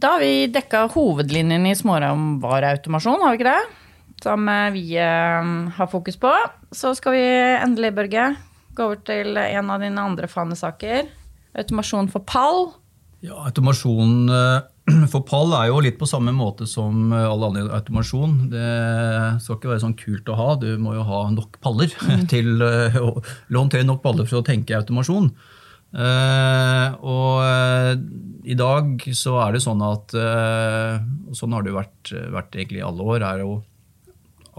Da 0.00 0.14
har 0.14 0.22
vi 0.22 0.46
dekka 0.48 0.86
hovedlinjen 0.94 1.66
i 1.68 1.74
småramvareautomasjon, 1.76 3.20
har 3.20 3.34
vi 3.34 3.40
ikke 3.40 3.50
det? 3.50 4.20
Som 4.24 4.48
eh, 4.48 4.70
vi 4.72 4.84
eh, 4.96 5.50
har 5.76 5.90
fokus 5.92 6.16
på. 6.20 6.30
Så 6.72 6.94
skal 6.96 7.16
vi 7.18 7.24
endelig, 7.60 7.92
Børge, 7.98 8.30
gå 8.76 8.86
over 8.86 9.02
til 9.04 9.36
en 9.36 9.72
av 9.72 9.84
dine 9.84 10.00
andre 10.00 10.30
fanesaker. 10.30 11.10
Automasjon 11.60 12.08
for 12.12 12.24
pall. 12.24 12.70
Ja, 13.20 13.42
automasjon 13.50 14.32
eh, 14.32 15.04
for 15.12 15.26
pall 15.28 15.52
er 15.58 15.68
jo 15.68 15.84
litt 15.84 16.00
på 16.00 16.08
samme 16.08 16.32
måte 16.32 16.64
som 16.70 17.12
all 17.12 17.44
annen 17.50 17.68
automasjon. 17.68 18.38
Det 18.54 18.72
skal 19.44 19.58
ikke 19.58 19.74
være 19.74 19.84
sånn 19.84 19.98
kult 20.00 20.32
å 20.32 20.40
ha. 20.40 20.50
Du 20.64 20.70
må 20.80 20.96
jo 20.96 21.04
ha 21.12 21.26
nok 21.34 21.60
paller 21.60 21.92
til 22.32 22.56
å 22.56 23.18
håndtere 23.52 23.84
nok 23.84 24.00
paller 24.06 24.24
for 24.24 24.40
å 24.40 24.48
tenke 24.48 24.80
automasjon. 24.80 25.28
Uh, 25.90 26.94
og 27.02 27.40
uh, 27.42 27.94
i 28.46 28.54
dag 28.54 29.02
så 29.18 29.34
er 29.42 29.56
det 29.56 29.62
sånn 29.64 29.80
at 29.82 30.12
uh, 30.14 31.00
Sånn 31.34 31.50
har 31.50 31.64
det 31.66 31.72
jo 31.72 31.80
vært, 31.80 32.12
vært 32.30 32.54
egentlig 32.54 32.78
i 32.78 32.86
alle 32.86 33.06
år. 33.14 33.24
er 33.26 33.42
jo 33.42 33.56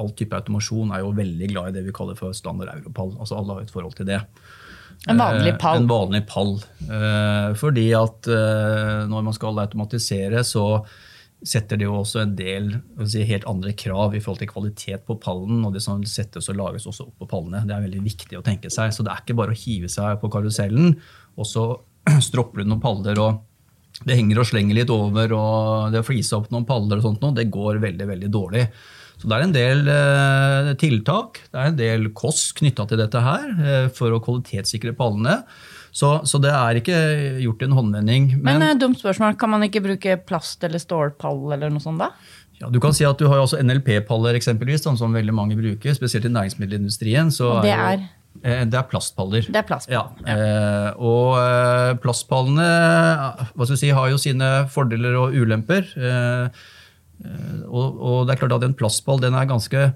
All 0.01 0.11
type 0.17 0.35
automasjon 0.35 0.91
er 0.95 1.05
jo 1.05 1.13
veldig 1.15 1.47
glad 1.51 1.71
i 1.71 1.77
det 1.77 1.85
vi 1.87 1.95
kaller 1.95 2.17
for 2.19 2.35
standard 2.35 2.71
europall. 2.73 3.13
altså 3.19 3.37
Alle 3.37 3.57
har 3.57 3.63
et 3.65 3.73
forhold 3.73 3.95
til 3.99 4.07
det. 4.07 4.21
En 5.09 5.19
vanlig 5.19 5.55
pall. 5.59 5.81
en 5.81 5.89
vanlig 5.89 6.21
pall. 6.29 6.53
fordi 7.57 7.87
at 7.97 8.27
når 9.09 9.23
man 9.25 9.33
skal 9.35 9.59
automatisere, 9.59 10.43
så 10.47 10.63
setter 11.41 11.79
det 11.79 11.87
jo 11.87 11.97
også 11.99 12.21
en 12.21 12.33
del 12.37 12.67
si, 13.09 13.23
helt 13.25 13.47
andre 13.49 13.73
krav 13.77 14.13
i 14.13 14.21
forhold 14.21 14.43
til 14.43 14.51
kvalitet 14.51 15.05
på 15.07 15.17
pallen. 15.21 15.63
og 15.65 15.73
Det 15.73 15.81
som 15.83 16.03
settes 16.05 16.49
og 16.51 16.59
lages 16.59 16.87
også 16.89 17.07
opp 17.07 17.23
på 17.23 17.29
pallene. 17.33 17.63
Det 17.65 17.75
er 17.75 17.85
veldig 17.87 18.03
viktig 18.05 18.37
å 18.37 18.43
tenke 18.45 18.69
seg. 18.73 18.93
Så 18.93 19.05
det 19.05 19.13
er 19.13 19.23
ikke 19.23 19.37
bare 19.39 19.55
å 19.55 19.61
hive 19.63 19.89
seg 19.91 20.19
på 20.21 20.29
karusellen, 20.33 20.95
og 21.37 21.47
så 21.49 21.65
stropper 22.29 22.61
du 22.61 22.69
noen 22.69 22.83
paller. 22.83 23.19
og 23.21 23.47
det 24.07 24.15
henger 24.17 24.39
og 24.41 24.47
slenger 24.49 24.77
litt 24.77 24.91
over, 24.93 25.33
og 25.35 25.93
det 25.93 26.01
fliser 26.01 26.07
flise 26.07 26.37
opp 26.39 26.47
noen 26.53 26.65
paller 26.65 26.97
og 26.97 27.05
sånt, 27.05 27.35
det 27.37 27.51
går 27.53 27.81
veldig 27.83 28.07
veldig 28.09 28.29
dårlig. 28.33 28.63
Så 29.21 29.29
det 29.29 29.37
er 29.37 29.43
en 29.45 29.53
del 29.53 29.91
eh, 29.93 30.71
tiltak, 30.81 31.43
det 31.51 31.59
er 31.59 31.69
en 31.69 31.77
del 31.77 32.07
kost 32.17 32.55
knytta 32.57 32.87
til 32.89 33.01
dette 33.03 33.21
her 33.21 33.51
eh, 33.61 33.87
for 33.93 34.15
å 34.15 34.21
kvalitetssikre 34.23 34.95
pallene. 34.97 35.43
Så, 35.91 36.11
så, 36.23 36.39
det 36.39 36.51
er 36.55 36.79
ikke 36.79 36.97
gjort 37.43 37.63
i 37.63 37.67
en 37.67 37.75
håndvending. 37.75 38.29
Men, 38.37 38.61
men 38.61 38.69
eh, 38.69 38.77
dumt 38.79 38.99
spørsmål, 38.99 39.35
kan 39.39 39.51
man 39.51 39.65
ikke 39.67 39.83
bruke 39.83 40.15
plast 40.27 40.63
eller 40.63 40.79
stålpall 40.79 41.51
eller 41.57 41.73
noe 41.73 41.83
sånt 41.83 41.99
da? 41.99 42.13
Ja, 42.61 42.69
du 42.71 42.79
kan 42.79 42.95
si 42.95 43.03
at 43.07 43.19
du 43.19 43.27
har 43.27 43.41
også 43.41 43.59
NLP-paller, 43.59 44.37
eksempelvis, 44.37 44.85
som 44.85 45.17
veldig 45.17 45.35
mange 45.35 45.57
bruker, 45.59 45.95
spesielt 45.97 46.29
i 46.29 46.31
næringsmiddelindustrien. 46.31 47.31
Så 47.33 47.49
og 47.57 47.65
det 47.65 47.73
er? 47.75 48.07
Er 48.47 48.67
det 48.69 48.77
er 48.79 48.85
plastpaller. 48.87 49.43
Det 49.49 49.59
er 49.59 49.65
plastpaller. 49.67 50.13
Ja. 50.23 50.31
ja. 50.31 50.91
og 50.95 51.97
plastpallene 52.01 52.67
hva 53.51 53.67
skal 53.67 53.79
si, 53.81 53.89
har 53.91 54.07
jo 54.13 54.21
sine 54.21 54.51
fordeler 54.71 55.17
og 55.19 55.35
ulemper. 55.35 55.89
Og, 57.67 57.99
og 57.99 58.23
det 58.29 58.37
er 58.37 58.39
klart 58.45 58.55
at 58.55 58.69
en 58.69 58.77
plastball 58.77 59.19
den 59.21 59.35
er 59.35 59.49
ganske 59.49 59.89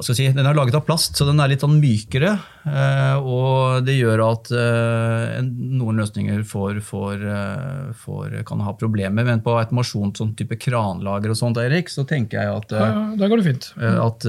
Si, 0.00 0.24
den 0.24 0.46
er 0.48 0.56
laget 0.56 0.76
av 0.78 0.86
plast, 0.86 1.18
så 1.18 1.26
den 1.28 1.40
er 1.42 1.50
litt 1.52 1.60
sånn 1.60 1.76
mykere. 1.76 2.30
Eh, 2.64 3.16
og 3.20 3.84
det 3.84 3.98
gjør 3.98 4.22
at 4.24 4.48
eh, 4.56 5.42
noen 5.44 6.00
løsninger 6.00 6.40
får, 6.48 6.78
får, 6.86 7.24
eh, 7.28 7.90
får, 8.00 8.38
kan 8.48 8.62
ha 8.64 8.72
problemer. 8.80 9.26
Men 9.28 9.42
på 9.44 9.52
automasjon, 9.60 10.14
sånn 10.16 10.32
type 10.38 10.56
kranlager 10.62 11.34
og 11.34 11.38
sånt, 11.38 11.60
Erik, 11.60 11.92
så 11.92 12.06
tenker 12.08 12.40
jeg 12.40 12.54
at, 12.54 12.72
ja, 12.72 12.88
ja, 13.20 13.28
går 13.28 13.42
det 13.42 13.48
fint. 13.50 13.68
at, 13.76 14.28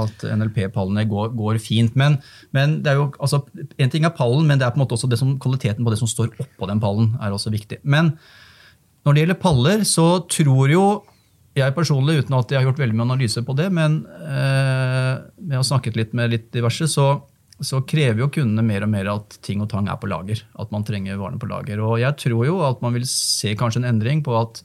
at 0.00 0.26
NLP-pallene 0.32 1.04
går, 1.10 1.34
går, 1.36 1.60
fint. 1.60 1.92
Men, 2.00 2.16
men, 2.56 2.78
det 2.84 2.94
er 2.94 3.02
jo, 3.02 3.10
altså, 3.20 3.44
en 3.76 3.92
ting 3.92 4.08
er 4.08 4.16
pallen, 4.16 4.48
men 4.48 4.60
det 4.60 4.66
er 4.66 4.72
på 4.72 4.80
en 4.80 4.86
måte 4.86 4.96
også 4.96 5.12
som, 5.20 5.36
kvaliteten 5.42 5.84
på 5.84 5.92
det 5.92 6.00
som 6.00 6.10
står 6.10 6.32
oppå 6.32 6.70
den 6.70 6.80
pallen, 6.80 7.12
er 7.20 7.36
også 7.36 7.52
viktig. 7.52 7.82
Men 7.84 8.14
når 9.04 9.12
det 9.12 9.26
gjelder 9.26 9.44
paller, 9.44 9.84
så 9.84 10.06
tror 10.32 10.72
jo 10.72 10.86
jeg 11.54 11.74
personlig, 11.76 12.24
uten 12.24 12.34
at 12.38 12.50
jeg 12.50 12.60
har 12.60 12.66
gjort 12.66 12.82
veldig 12.82 12.96
mye 12.98 13.06
analyse 13.10 13.42
på 13.46 13.54
det, 13.58 13.68
men 13.74 14.02
eh, 14.26 15.22
med 15.38 15.60
har 15.60 15.66
snakket 15.66 15.98
litt 15.98 16.16
med 16.16 16.32
litt 16.32 16.48
diverse, 16.54 16.88
så, 16.90 17.06
så, 17.60 17.82
krever 17.86 18.24
jo 18.24 18.30
kundene 18.34 18.64
mer 18.66 18.86
og 18.86 18.90
mer 18.90 19.10
at 19.12 19.36
ting 19.46 19.62
og 19.62 19.70
tang 19.70 19.86
er 19.90 20.00
på 20.02 20.10
lager. 20.10 20.42
At 20.58 20.74
man 20.74 20.86
trenger 20.86 21.20
varene 21.20 21.38
på 21.38 21.50
lager. 21.50 21.82
Og 21.84 22.00
jeg 22.02 22.18
tror 22.24 22.48
jo 22.48 22.58
at 22.66 22.82
man 22.82 22.96
vil 22.96 23.06
se 23.08 23.54
kanskje 23.58 23.84
en 23.84 23.90
endring 23.92 24.24
på 24.26 24.34
at 24.38 24.64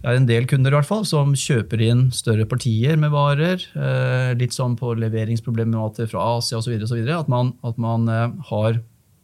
det 0.00 0.08
er 0.08 0.18
en 0.18 0.26
del 0.26 0.48
kunder 0.50 0.72
i 0.72 0.78
hvert 0.78 0.88
fall, 0.88 1.04
som 1.06 1.36
kjøper 1.36 1.82
inn 1.84 2.06
større 2.16 2.46
partier 2.50 2.98
med 2.98 3.12
varer. 3.14 3.62
Eh, 3.76 4.32
litt 4.40 4.56
sånn 4.56 4.74
på 4.80 4.96
leveringsproblemer 4.98 6.08
fra 6.10 6.26
Asia 6.38 6.58
osv. 6.58 6.80
At 7.14 7.30
man, 7.30 7.54
at 7.66 7.78
man 7.78 8.08
eh, 8.10 8.26
har 8.50 8.80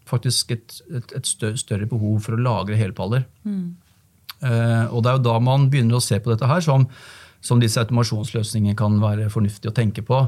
faktisk 0.06 0.54
et, 0.54 0.78
et, 0.86 1.16
et, 1.18 1.26
større 1.58 1.88
behov 1.90 2.22
for 2.26 2.36
å 2.36 2.42
lagre 2.42 2.78
helpaller. 2.78 3.26
Mm. 3.42 3.74
Eh, 4.44 4.84
og 4.92 5.02
det 5.02 5.12
er 5.12 5.18
jo 5.18 5.26
da 5.28 5.36
man 5.42 5.70
begynner 5.72 5.98
å 5.98 6.04
se 6.04 6.18
på 6.20 6.32
dette 6.32 6.48
her 6.48 6.64
som, 6.64 6.84
som 7.44 7.62
disse 7.62 7.80
automasjonsløsningene 7.80 8.76
kan 8.78 8.98
være 9.02 9.30
fornuftig 9.32 9.70
å 9.70 9.76
tenke 9.76 10.04
på. 10.06 10.26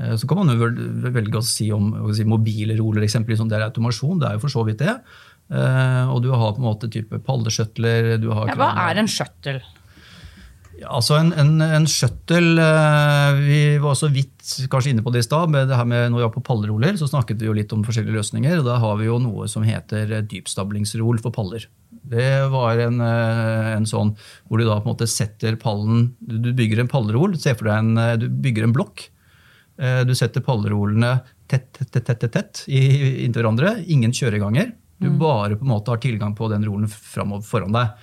Eh, 0.00 0.14
så 0.16 0.28
kan 0.28 0.40
man 0.40 0.54
jo 0.54 0.70
velge 1.12 1.42
å 1.42 1.44
si 1.44 1.68
om 1.74 1.92
å 2.00 2.14
si, 2.16 2.26
mobile 2.28 2.78
roller 2.80 3.04
eksempelvis, 3.06 3.44
om 3.44 3.52
det 3.52 3.58
er 3.58 3.68
automasjon. 3.68 4.22
Det 4.22 4.30
er 4.30 4.38
jo 4.38 4.46
for 4.46 4.56
så 4.56 4.64
vidt 4.68 4.80
det. 4.84 4.96
Eh, 5.52 6.08
og 6.08 6.24
du 6.24 6.32
har 6.32 6.56
på 6.56 6.62
en 6.62 6.70
måte 6.70 6.90
type 6.92 7.20
palleshuttler. 7.26 8.14
Ja, 8.16 8.56
hva 8.56 8.72
er 8.88 9.02
en 9.02 9.10
shuttle? 9.10 9.60
Altså 10.82 11.14
en, 11.14 11.28
en, 11.38 11.60
en, 11.62 11.84
shuttle 11.86 12.64
Vi 13.38 13.58
var 13.78 13.92
så 13.94 14.08
vidt 14.10 14.40
kanskje 14.72 14.90
inne 14.90 15.04
på 15.04 15.12
det 15.14 15.20
i 15.22 15.26
stad. 15.28 15.52
Når 15.52 16.16
vi 16.16 16.24
var 16.24 16.32
på 16.34 16.42
palleroller, 16.42 16.96
så 16.98 17.06
snakket 17.06 17.38
vi 17.38 17.46
jo 17.46 17.54
litt 17.54 17.74
om 17.76 17.84
forskjellige 17.86 18.16
løsninger. 18.16 18.56
og 18.58 18.66
Da 18.66 18.80
har 18.82 18.96
vi 18.98 19.06
jo 19.06 19.20
noe 19.22 19.46
som 19.52 19.62
heter 19.66 20.16
dypstablingsrol 20.32 21.20
for 21.22 21.34
paller. 21.36 21.68
Det 22.02 22.48
var 22.50 22.78
en, 22.82 23.00
eh, 23.00 23.72
en, 23.76 23.86
sånn 23.86 24.12
hvor 24.48 24.58
du 24.58 24.66
da 24.66 24.80
på 24.80 24.88
en 24.88 24.94
måte 24.94 25.06
setter 25.06 25.54
pallen 25.60 26.10
Du 26.18 26.50
bygger 26.50 26.82
en 26.82 26.90
pallerol. 26.90 27.36
Se 27.38 27.54
for 27.54 27.70
deg 27.70 27.78
en, 27.78 27.98
eh, 27.98 28.16
du 28.18 28.28
bygger 28.28 28.66
en 28.66 28.74
blokk. 28.74 29.06
Eh, 29.78 30.02
du 30.04 30.14
setter 30.18 30.42
pallerolene 30.42 31.20
tett, 31.48 31.70
tett, 31.72 31.92
tett, 31.92 32.18
tett, 32.18 32.32
tett 32.32 32.64
inntil 32.66 33.42
hverandre. 33.42 33.76
Ingen 33.86 34.12
kjøreganger. 34.12 34.72
Du 34.98 35.10
mm. 35.10 35.18
bare 35.18 35.56
på 35.56 35.64
en 35.66 35.72
måte 35.74 35.94
har 35.94 36.02
tilgang 36.02 36.34
på 36.34 36.50
den 36.50 36.66
rolen 36.66 36.90
framover 36.90 37.46
foran 37.46 37.74
deg. 37.74 37.94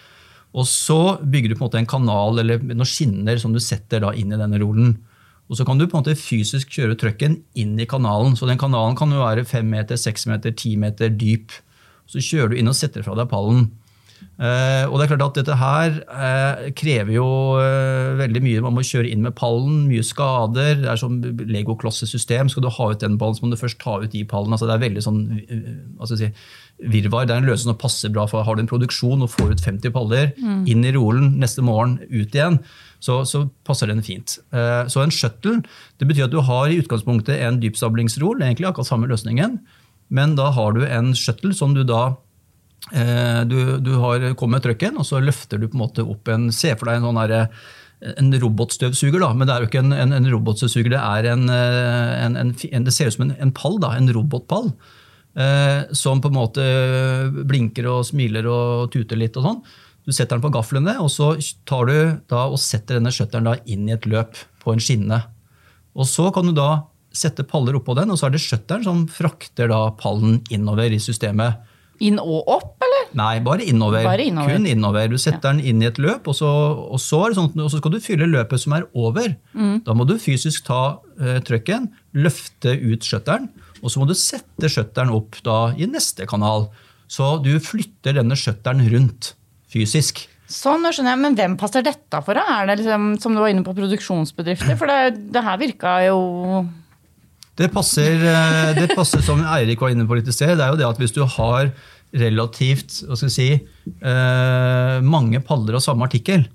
Og 0.57 0.65
så 0.65 1.19
bygger 1.21 1.51
du 1.51 1.55
på 1.55 1.65
en 1.65 1.67
måte 1.67 1.81
en 1.83 1.89
kanal 1.89 2.41
eller 2.41 2.63
noen 2.63 2.88
skinner 2.88 3.38
som 3.38 3.53
du 3.53 3.59
setter 3.62 4.01
da 4.01 4.13
inn 4.17 4.33
i 4.33 4.39
denne 4.39 4.59
rolen. 4.62 4.95
Og 5.49 5.57
så 5.57 5.65
kan 5.65 5.77
du 5.77 5.88
på 5.88 5.97
en 5.97 6.03
måte 6.03 6.17
fysisk 6.17 6.71
kjøre 6.77 6.97
trøkken 6.97 7.39
inn 7.57 7.75
i 7.81 7.88
kanalen. 7.89 8.35
Så 8.38 8.47
den 8.49 8.59
kanalen 8.62 8.97
kan 8.97 9.12
jo 9.13 9.21
være 9.21 9.47
fem 9.49 9.69
meter, 9.69 9.97
seks 9.97 10.27
meter, 10.29 10.53
ti 10.53 10.75
meter 10.77 11.09
dyp. 11.13 11.53
Så 12.09 12.21
kjører 12.21 12.53
du 12.53 12.59
inn 12.62 12.69
og 12.69 12.77
setter 12.77 13.05
fra 13.05 13.17
deg 13.17 13.29
pallen. 13.31 13.67
Uh, 14.39 14.88
og 14.88 14.93
det 14.95 15.03
er 15.03 15.10
klart 15.12 15.23
at 15.25 15.38
Dette 15.41 15.55
her 15.60 15.95
uh, 16.08 16.69
krever 16.79 17.12
jo 17.12 17.27
uh, 17.60 18.15
veldig 18.19 18.41
mye. 18.45 18.62
Man 18.63 18.77
må 18.77 18.86
kjøre 18.88 19.10
inn 19.12 19.25
med 19.25 19.36
pallen, 19.36 19.82
mye 19.89 20.05
skader. 20.05 20.77
Det 20.79 20.88
er 20.88 20.99
som 21.01 21.17
Lego-klossesystem. 21.19 22.47
Skal 22.51 22.63
du 22.63 22.69
ha 22.71 22.88
ut 22.93 23.03
den 23.03 23.17
pallen, 23.19 23.36
så 23.36 23.43
må 23.43 23.51
du 23.51 23.60
først 23.60 23.82
ta 23.84 23.97
ut 23.99 24.13
de 24.13 24.23
pallene. 24.23 24.55
Altså, 24.55 24.69
det 24.69 24.77
er 24.77 24.86
veldig 24.86 25.03
sånn, 25.03 25.19
si, 26.08 26.29
virvar. 26.95 27.27
Det 27.27 27.36
er 27.36 27.43
en 27.43 27.49
løsning 27.49 27.73
som 27.73 27.82
passer 27.82 28.13
bra. 28.15 28.29
for 28.32 28.47
Har 28.47 28.55
du 28.55 28.63
en 28.63 28.71
produksjon 28.71 29.27
og 29.27 29.34
får 29.34 29.58
ut 29.58 29.65
50 29.65 29.95
paller, 29.97 30.32
mm. 30.39 30.63
inn 30.71 30.88
i 30.88 30.95
rolen 30.95 31.36
neste 31.43 31.65
morgen, 31.65 31.97
ut 32.08 32.32
igjen, 32.32 32.62
så, 33.03 33.21
så 33.27 33.43
passer 33.67 33.91
den 33.91 34.03
fint. 34.03 34.38
så 34.51 35.03
en 35.03 35.13
shuttle 35.13 35.62
det 35.99 36.08
betyr 36.08 36.25
at 36.25 36.34
du 36.34 36.41
har 36.43 36.67
i 36.67 36.79
utgangspunktet 36.82 37.39
en 37.45 37.62
dypstablingsrol, 37.63 38.41
egentlig 38.43 38.67
akkurat 38.67 38.89
samme 38.89 39.08
løsningen, 39.08 39.55
men 40.12 40.36
da 40.36 40.49
har 40.51 40.75
du 40.75 40.84
en 40.84 41.13
shuttle 41.15 41.53
som 41.55 41.71
du 41.75 41.86
da 41.88 42.10
Eh, 42.12 42.28
du, 42.89 43.59
du 43.83 43.91
har 43.99 44.23
kommet 44.39 44.59
med 44.59 44.63
trucken, 44.63 44.95
og 44.97 45.05
så 45.05 45.19
løfter 45.21 45.59
du 45.59 45.67
på 45.67 45.75
en 45.75 45.83
måte 45.83 46.05
opp 46.07 46.31
en 46.31 46.47
Se 46.55 46.71
for 46.79 46.89
deg 46.89 46.99
en 46.99 47.09
sånn 47.09 47.19
herre 47.19 47.41
en 47.99 48.31
robotstøvsuger, 48.39 49.19
da, 49.19 49.33
men 49.35 49.47
det 49.47 49.53
er 49.53 49.63
jo 49.63 49.69
ikke 49.69 49.81
en, 49.81 49.93
en, 49.95 50.15
en 50.15 50.29
robotstøvsuger. 50.31 50.93
Det, 50.93 51.33
eh, 51.51 52.23
en, 52.23 52.85
det 52.85 52.93
ser 52.95 53.11
ut 53.11 53.17
som 53.17 53.27
en, 53.27 53.53
pall, 53.55 53.75
da, 53.83 53.91
en 53.97 54.07
robotpall. 54.15 54.71
Eh, 55.39 55.91
som 55.95 56.21
på 56.23 56.31
en 56.31 56.37
måte 56.37 56.63
blinker 57.47 57.89
og 57.91 58.07
smiler 58.07 58.47
og 58.49 58.89
tuter 58.95 59.19
litt. 59.19 59.35
og 59.37 59.45
sånn. 59.45 59.59
Du 60.07 60.15
setter 60.15 60.37
den 60.37 60.45
på 60.45 60.53
gaflene, 60.55 60.95
og 61.03 61.11
så 61.13 61.33
tar 61.69 61.91
du 61.91 61.97
da 62.31 62.45
og 62.47 62.59
setter 62.61 62.97
denne 62.97 63.13
shutteren 63.13 63.51
inn 63.69 63.89
i 63.89 63.97
et 63.97 64.07
løp 64.09 64.39
på 64.63 64.73
en 64.73 64.83
skinne. 64.83 65.21
Og 65.99 66.07
Så 66.07 66.29
kan 66.33 66.47
du 66.47 66.55
da 66.55 66.85
sette 67.11 67.43
paller 67.43 67.75
oppå 67.75 67.95
den, 67.97 68.11
og 68.13 68.19
så 68.19 68.27
er 68.27 68.35
det 68.35 68.43
shutteren 68.45 68.85
som 68.85 69.07
frakter 69.11 69.67
da 69.71 69.89
pallen 69.99 70.39
innover 70.53 70.93
i 70.93 71.01
systemet. 71.01 71.59
Inn 71.99 72.19
og 72.21 72.47
opp, 72.47 72.75
eller? 72.85 73.09
Nei, 73.19 73.33
bare 73.43 73.65
innover. 73.67 74.05
Bare 74.07 74.25
innover. 74.29 74.55
Kun 74.55 74.67
innover. 74.69 75.09
Du 75.12 75.17
setter 75.19 75.49
ja. 75.49 75.55
den 75.57 75.63
inn 75.67 75.83
i 75.83 75.89
et 75.89 75.99
løp, 75.99 76.29
og 76.31 76.38
så, 76.38 76.49
og 76.88 77.01
så, 77.03 77.21
sånn, 77.35 77.51
og 77.59 77.71
så 77.71 77.81
skal 77.81 77.95
du 77.95 77.99
fylle 78.03 78.29
løpet 78.29 78.63
som 78.63 78.77
er 78.77 78.88
over. 78.95 79.33
Mm. 79.51 79.81
Da 79.88 79.95
må 79.97 80.07
du 80.07 80.15
fysisk 80.21 80.67
ta 80.69 80.81
uh, 80.99 81.38
trøkken, 81.45 81.89
løfte 82.15 82.77
ut 82.79 83.03
skjøtteren, 83.03 83.49
og 83.83 83.91
så 83.91 84.01
må 84.01 84.07
du 84.07 84.15
sette 84.17 84.71
skjøtteren 84.71 85.12
opp 85.15 85.41
da, 85.43 85.59
i 85.75 85.89
neste 85.91 86.27
kanal. 86.29 86.69
Så 87.09 87.38
du 87.43 87.51
flytter 87.63 88.19
denne 88.19 88.38
skjøtteren 88.38 88.85
rundt 88.93 89.33
fysisk. 89.71 90.23
Sånn, 90.49 90.81
nå 90.81 90.89
skjønner 90.93 91.13
jeg, 91.13 91.21
Men 91.21 91.35
hvem 91.38 91.55
passer 91.62 91.83
dette 91.85 92.23
for? 92.25 92.38
Er 92.39 92.69
det 92.69 92.79
liksom, 92.79 93.12
som 93.21 93.35
du 93.35 93.43
var 93.43 93.51
inne 93.51 93.65
på 93.65 93.75
produksjonsbedrifter? 93.77 94.77
For 94.79 94.89
det, 94.89 95.29
det 95.35 95.43
her 95.45 95.59
virka 95.62 95.99
jo 96.07 96.21
det 97.60 97.69
passer, 97.74 98.22
eh, 98.24 98.74
det 98.78 98.91
passer, 98.95 99.24
som 99.26 99.41
Eirik 99.43 99.82
var 99.84 99.91
inne 99.91 100.08
på 100.08 100.17
litt 100.17 100.30
i 100.32 100.36
sted. 100.36 100.56
Det 100.56 100.65
er 100.65 100.74
jo 100.74 100.80
det 100.80 100.88
at 100.88 101.02
hvis 101.02 101.15
du 101.15 101.24
har 101.28 101.74
relativt 102.15 103.02
hva 103.06 103.17
skal 103.19 103.30
jeg 103.30 103.36
si, 103.36 103.50
eh, 104.02 104.95
mange 105.06 105.43
paller 105.45 105.78
av 105.78 105.84
samme 105.86 106.08
artikkel 106.08 106.48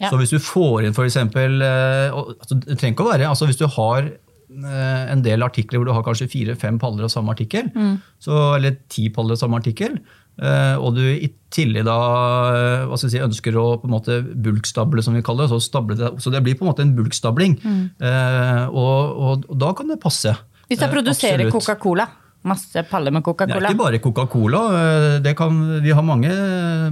ja. 0.00 0.08
Så 0.08 0.16
hvis 0.16 0.30
du 0.32 0.38
får 0.40 0.86
inn 0.86 0.94
f.eks. 0.94 1.16
Eh, 1.20 2.06
altså, 2.08 2.56
det 2.56 2.78
trenger 2.80 2.94
ikke 2.94 3.04
å 3.04 3.10
være 3.10 3.26
altså 3.28 3.48
Hvis 3.50 3.58
du 3.60 3.66
har 3.68 4.08
en 4.50 5.20
del 5.22 5.44
artikler 5.46 5.78
hvor 5.78 5.86
du 5.86 5.92
har 5.94 6.02
kanskje 6.02 6.26
fire-fem 6.26 6.80
paller 6.82 7.04
av 7.06 7.10
samme 7.12 7.30
artikkel, 7.30 7.68
mm. 7.70 7.92
så, 8.18 8.56
eller 8.56 8.80
ti 8.90 9.04
paller 9.14 9.36
av 9.36 9.38
samme 9.38 9.60
artikkel, 9.60 9.92
og 10.42 10.96
du 10.96 11.04
i 11.06 11.28
tillegg 11.54 11.84
da 11.86 11.94
hva 12.90 12.98
skal 12.98 13.06
jeg 13.06 13.12
si, 13.12 13.20
ønsker 13.28 13.58
å 13.60 13.76
på 13.78 13.86
en 13.86 13.94
måte 13.94 14.16
bulkstable, 14.26 15.04
som 15.06 15.14
vi 15.14 15.22
kaller 15.22 15.46
det, 15.46 15.60
så, 15.62 15.84
det, 15.92 16.10
så 16.18 16.34
det 16.34 16.42
blir 16.42 16.58
på 16.58 16.66
en 16.66 16.72
måte 16.72 16.82
en 16.82 16.96
bulkstabling. 16.98 17.54
Mm. 17.62 17.84
Og, 18.74 18.74
og, 18.74 19.46
og, 19.46 19.54
da 19.62 19.70
kan 19.78 19.94
det 19.94 20.00
passe. 20.02 20.34
Hvis 20.70 20.82
jeg 20.84 20.92
produserer 20.92 21.50
Coca-Cola, 21.50 22.04
masse 22.46 22.82
paller 22.88 23.12
med 23.12 23.24
Coca-Cola 23.26 23.58
Det 23.58 23.66
er 23.66 23.74
ikke 23.74 23.82
bare 23.82 24.00
Coca-Cola. 24.04 24.60
Vi 25.82 25.94
har 25.96 26.04
mange, 26.06 26.30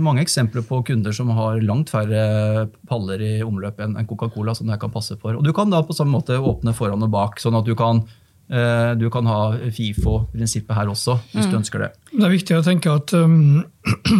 mange, 0.02 0.24
eksempler 0.26 0.64
på 0.66 0.80
kunder 0.88 1.14
som 1.14 1.30
har 1.36 1.60
langt 1.62 1.92
færre 1.94 2.66
paller 2.90 3.22
i 3.22 3.32
omløp 3.46 3.78
enn 3.84 3.94
Coca-Cola 4.08 4.56
som 4.58 4.68
det 4.68 4.80
kan 4.82 4.92
passe 4.92 5.16
for. 5.20 5.38
Og 5.38 5.46
Du 5.46 5.52
kan 5.56 5.70
da 5.70 5.84
på 5.86 5.96
samme 5.96 6.18
måte 6.18 6.40
åpne 6.42 6.74
foran 6.74 7.06
og 7.06 7.12
bak, 7.14 7.38
sånn 7.40 7.56
at 7.60 7.68
du 7.68 7.76
kan 7.78 8.02
eh, 8.50 8.92
du 8.98 9.06
kan 9.14 9.30
ha 9.30 9.54
FIFO-prinsippet 9.62 10.74
her 10.74 10.90
også, 10.90 11.20
hvis 11.30 11.46
mm. 11.46 11.52
du 11.52 11.58
ønsker 11.62 11.86
det. 11.86 11.92
Det 12.12 12.26
er 12.26 12.34
viktig 12.34 12.58
å 12.58 12.66
tenke 12.66 12.98
at 12.98 13.14
um, 13.14 13.62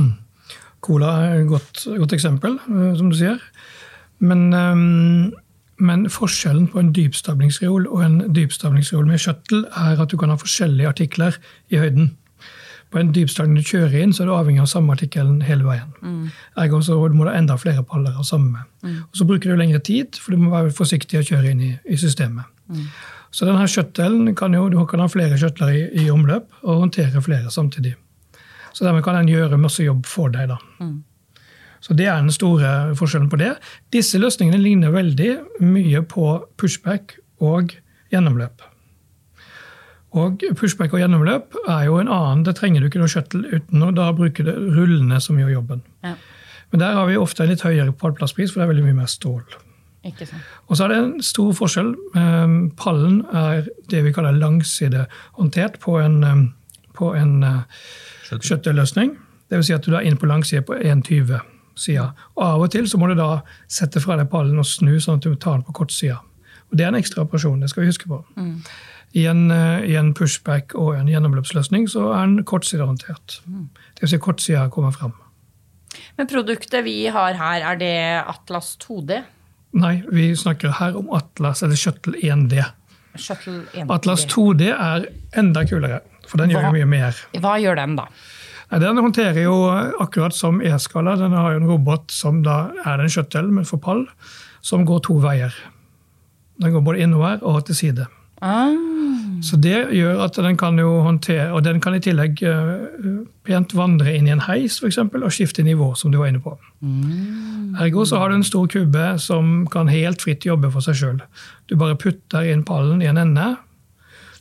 cola 0.87 1.17
er 1.27 1.43
et 1.43 1.51
godt, 1.51 1.89
godt 1.99 2.15
eksempel, 2.15 2.57
som 2.95 3.11
du 3.11 3.19
sier. 3.19 3.43
Men 4.23 4.49
um, 4.55 5.35
men 5.79 6.09
forskjellen 6.11 6.69
på 6.73 6.81
en 6.83 6.93
dypstablingsreol 6.95 7.87
og 7.87 8.05
en 8.05 8.21
dypstablingsreol 8.35 9.07
med 9.07 9.21
shuttle 9.23 9.65
er 9.79 10.01
at 10.03 10.11
du 10.11 10.17
kan 10.19 10.33
ha 10.33 10.39
forskjellige 10.39 10.89
artikler 10.91 11.39
i 11.71 11.79
høyden. 11.79 12.13
På 12.89 13.03
en 13.03 13.11
dypstabling 13.13 13.59
du 13.59 13.67
kjører 13.69 13.99
inn, 14.01 14.15
så 14.17 14.25
er 14.25 14.31
du 14.31 14.33
avhengig 14.33 14.63
av 14.63 14.71
samme 14.71 14.95
artikkelen 14.95 15.43
hele 15.45 15.67
veien. 15.67 15.91
Mm. 16.01 16.31
Ergo 16.63 16.81
så 16.85 16.97
må 17.13 17.27
du 17.27 17.31
enda 17.35 17.59
flere 17.61 17.85
paller 17.85 18.17
av 18.17 18.25
samme. 18.25 18.65
Mm. 18.81 19.03
Og 19.05 19.21
Så 19.21 19.27
bruker 19.29 19.53
du 19.53 19.61
lengre 19.61 19.81
tid, 19.85 20.17
for 20.17 20.33
du 20.33 20.41
må 20.41 20.55
være 20.55 20.73
forsiktig 20.73 21.21
å 21.21 21.27
kjøre 21.27 21.53
inn 21.53 21.61
i, 21.67 21.73
i 21.85 22.01
systemet. 22.01 22.49
Mm. 22.73 22.87
Så 23.31 23.45
denne 23.45 23.69
shuttlen 23.69 24.33
kan 24.37 24.57
jo, 24.57 24.71
du 24.73 24.79
kan 24.89 25.05
ha 25.05 25.09
flere 25.13 25.37
shuttler 25.37 25.75
i, 25.77 25.83
i, 26.01 26.09
omløp 26.11 26.49
og 26.63 26.87
håndtere 26.87 27.21
flere 27.25 27.53
samtidig. 27.53 27.93
Så 28.73 28.87
dermed 28.87 29.05
kan 29.05 29.19
den 29.21 29.29
gjøre 29.35 29.61
masse 29.61 29.85
jobb 29.85 30.07
for 30.09 30.33
deg. 30.33 30.49
da. 30.49 30.57
Mm. 30.81 31.03
Så 31.81 31.95
Det 31.95 32.07
er 32.07 32.17
den 32.17 32.33
store 32.33 32.95
forskjellen 32.99 33.31
på 33.31 33.39
det. 33.39 33.55
Disse 33.93 34.19
løsningene 34.19 34.59
ligner 34.59 34.91
veldig 34.91 35.37
mye 35.61 36.03
på 36.03 36.33
pushback 36.57 37.19
og 37.41 37.75
gjennomløp. 38.13 38.63
Og 40.17 40.43
Pushback 40.57 40.95
og 40.97 41.03
gjennomløp 41.03 41.55
er 41.69 41.85
jo 41.85 41.99
en 42.01 42.09
annen. 42.09 42.45
Det 42.47 42.57
trenger 42.57 42.81
du 42.81 42.89
ikke 42.89 43.01
noe 43.03 43.13
shuttle 43.13 43.45
uten, 43.53 43.83
og 43.85 43.95
da 43.99 44.09
bruker 44.17 44.47
du 44.47 44.53
rullene 44.73 45.21
som 45.21 45.39
gjør 45.39 45.59
jobben. 45.59 45.83
Ja. 46.05 46.15
Men 46.73 46.81
der 46.81 46.97
har 46.97 47.09
vi 47.09 47.17
ofte 47.21 47.45
en 47.45 47.53
litt 47.53 47.65
høyere 47.65 47.93
pallplasspris, 47.93 48.53
for 48.53 48.61
det 48.61 48.67
er 48.67 48.73
veldig 48.73 48.87
mye 48.87 49.01
mer 49.03 49.11
stål. 49.13 49.43
Og 50.69 50.77
så 50.77 50.85
er 50.85 50.93
det 50.93 50.99
en 51.03 51.23
stor 51.25 51.53
forskjell. 51.57 51.91
Ehm, 52.17 52.71
pallen 52.79 53.21
er 53.37 53.69
det 53.91 54.01
vi 54.07 54.13
kaller 54.17 54.37
langsidehåndtert 54.37 55.79
på 55.83 55.99
en, 56.01 56.23
ehm, 56.25 56.45
på 56.97 57.13
en 57.15 57.43
eh, 57.43 57.61
Det 58.31 58.41
Dvs. 59.51 59.67
Si 59.67 59.73
at 59.73 59.85
du 59.85 59.95
er 59.95 60.01
inne 60.05 60.17
på 60.17 60.27
langside 60.27 60.63
på 60.63 60.75
1,20 60.75 61.41
sida. 61.79 62.11
Og 62.37 62.45
av 62.45 62.67
og 62.67 62.73
til 62.75 62.89
så 62.91 63.01
må 63.01 63.11
du 63.11 63.17
da 63.19 63.43
sette 63.71 64.03
fra 64.05 64.19
deg 64.19 64.31
pallen 64.33 64.59
og 64.61 64.67
snu, 64.69 64.97
sånn 65.01 65.21
at 65.21 65.27
du 65.27 65.35
tar 65.35 65.59
den 65.59 65.67
på 65.67 65.77
kortsida. 65.81 66.21
Og 66.69 66.79
det 66.79 66.85
er 66.85 66.93
en 66.93 67.01
ekstra 67.01 67.25
operasjon, 67.25 67.61
det 67.63 67.71
skal 67.73 67.85
vi 67.85 67.93
huske 67.93 68.11
på. 68.11 68.21
Mm. 68.37 68.57
I, 69.17 69.25
en, 69.27 69.47
eh, 69.51 69.87
I, 69.89 69.95
en, 69.97 70.13
pushback 70.15 70.75
og 70.77 70.99
en 70.99 71.09
gjennomløpsløsning 71.09 71.87
så 71.89 72.11
er 72.13 72.27
den 72.27 72.45
kortsidehåndtert. 72.49 73.41
Mm. 73.49 73.69
Dvs. 74.01 74.13
Si 74.13 74.21
kortsida 74.21 74.67
kommer 74.73 74.93
fram. 74.93 75.15
Men 76.19 76.29
produktet 76.29 76.85
vi 76.85 77.07
har 77.13 77.39
her, 77.39 77.65
er 77.73 77.79
det 77.81 77.95
Atlas 78.29 78.75
2D? 78.85 79.23
Nei, 79.79 79.95
vi 80.13 80.31
snakker 80.37 80.77
her 80.79 80.97
om 80.97 81.09
Atlas, 81.17 81.63
eller 81.65 81.77
Shuttle 81.77 82.21
1D. 82.21 82.61
Shuttle 83.17 83.63
1D. 83.73 83.89
Atlas 83.95 84.27
2D 84.29 84.69
er 84.75 85.09
enda 85.37 85.65
kulere, 85.69 86.03
for 86.29 86.41
den 86.41 86.53
hva, 86.53 86.67
gjør 86.67 86.77
mye 86.77 86.89
mer. 86.89 87.23
Hva 87.41 87.57
gjør 87.63 87.81
den, 87.81 87.97
da? 88.01 88.09
Nei, 88.69 88.81
den 88.83 89.01
håndterer 89.01 89.41
jo 89.47 89.57
akkurat 90.03 90.37
som 90.37 90.61
E-skala. 90.61 91.17
Den 91.17 91.33
har 91.33 91.55
jo 91.55 91.63
en 91.63 91.71
robot 91.71 92.13
som 92.13 92.43
da 92.45 92.69
er 92.85 93.01
en 93.01 93.13
shuttle, 93.13 93.47
men 93.49 93.65
for 93.69 93.81
pall, 93.81 94.05
som 94.61 94.85
går 94.89 95.01
to 95.07 95.17
veier. 95.25 95.55
Den 96.61 96.75
går 96.75 96.85
både 96.85 97.07
innover 97.07 97.43
og 97.47 97.65
til 97.69 97.79
side. 97.79 98.09
Ah. 98.45 98.77
Så 99.43 99.57
det 99.59 99.89
gjør 99.95 100.21
at 100.25 100.37
den 100.39 100.57
kan 100.57 100.79
jo 100.79 101.01
håndtere 101.03 101.49
Og 101.53 101.65
den 101.65 101.81
kan 101.83 101.97
i 101.97 102.01
tillegg 102.03 102.39
uh, 102.47 103.25
pent 103.47 103.73
vandre 103.75 104.13
inn 104.15 104.29
i 104.29 104.33
en 104.35 104.45
heis 104.47 104.79
for 104.79 104.87
eksempel, 104.91 105.25
og 105.27 105.35
skifte 105.35 105.65
nivå, 105.67 105.93
som 105.99 106.13
du 106.13 106.19
var 106.21 106.31
inne 106.31 106.43
på. 106.43 106.53
Mm. 106.81 107.79
Ergo 107.83 108.05
så 108.07 108.21
har 108.21 108.31
du 108.31 108.39
en 108.39 108.47
stor 108.47 108.69
kube 108.71 109.07
som 109.23 109.67
kan 109.73 109.91
helt 109.91 110.23
fritt 110.23 110.47
jobbe 110.47 110.71
for 110.75 110.85
seg 110.85 110.99
sjøl. 111.01 111.23
Du 111.71 111.77
bare 111.81 111.99
putter 111.99 112.47
inn 112.51 112.67
pallen 112.69 113.03
i 113.03 113.11
en 113.11 113.21
ende, 113.23 113.55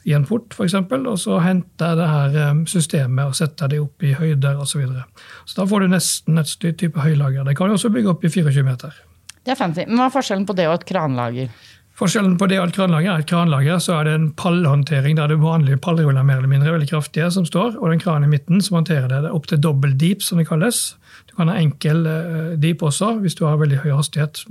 i 0.07 0.15
en 0.15 0.25
port 0.27 0.55
f.eks., 0.55 0.75
og 0.77 1.17
så 1.19 1.41
henter 1.43 1.97
det 1.99 2.07
her 2.07 2.35
eh, 2.43 2.63
systemet 2.71 3.27
og 3.27 3.35
setter 3.35 3.71
det 3.71 3.81
opp 3.83 4.03
i 4.07 4.13
høyder 4.15 4.55
osv. 4.55 4.77
Så, 4.77 4.83
videre. 4.83 5.05
så 5.45 5.61
da 5.61 5.67
får 5.67 5.83
du 5.83 5.91
nesten 5.91 6.39
et 6.39 6.53
type 6.79 7.03
høylager. 7.03 7.43
Det 7.47 7.57
kan 7.57 7.67
du 7.67 7.75
også 7.75 7.91
bygge 7.91 8.13
opp 8.13 8.23
i 8.23 8.31
24 8.31 8.63
meter. 8.67 9.01
Det 9.43 9.55
er 9.55 9.59
fancy. 9.59 9.83
Men 9.87 9.99
hva 9.99 10.09
er 10.09 10.15
forskjellen 10.15 10.47
på 10.47 10.55
det 10.55 10.67
og 10.69 10.77
et 10.77 10.87
kranlager? 10.87 11.51
Forskjellen 11.97 12.35
på 12.37 12.45
det 12.51 12.59
og 12.61 12.67
et 12.67 12.75
kranlager 12.75 13.09
er 13.09 13.23
et 13.23 13.29
kranlager 13.29 13.79
så 13.81 13.95
er 13.97 14.05
det 14.05 14.13
en 14.13 14.27
pallhåndtering 14.37 15.17
der 15.17 15.31
det 15.31 15.39
vanlige 15.41 15.79
pallruller 15.81 16.25
mer 16.27 16.37
eller 16.37 16.51
mindre 16.51 16.75
veldig 16.75 16.89
kraftige 16.91 17.31
som 17.33 17.45
står, 17.47 17.79
og 17.79 17.89
den 17.89 18.03
kranen 18.03 18.27
i 18.27 18.35
midten 18.35 18.61
som 18.61 18.77
håndterer 18.77 19.07
det. 19.09 19.23
Det 19.23 19.31
er 19.31 19.37
opp 19.39 19.47
til 19.49 19.63
dobbel 19.63 19.95
deep, 19.97 20.21
som 20.21 20.37
det 20.37 20.45
kalles. 20.49 20.81
Du 21.25 21.33
kan 21.39 21.49
ha 21.49 21.57
enkel 21.57 22.05
uh, 22.05 22.51
deep 22.61 22.85
også, 22.85 23.15
hvis 23.23 23.39
du 23.39 23.47
har 23.47 23.57
veldig 23.57 23.81
høy 23.81 23.95
hastighet. 23.97 24.43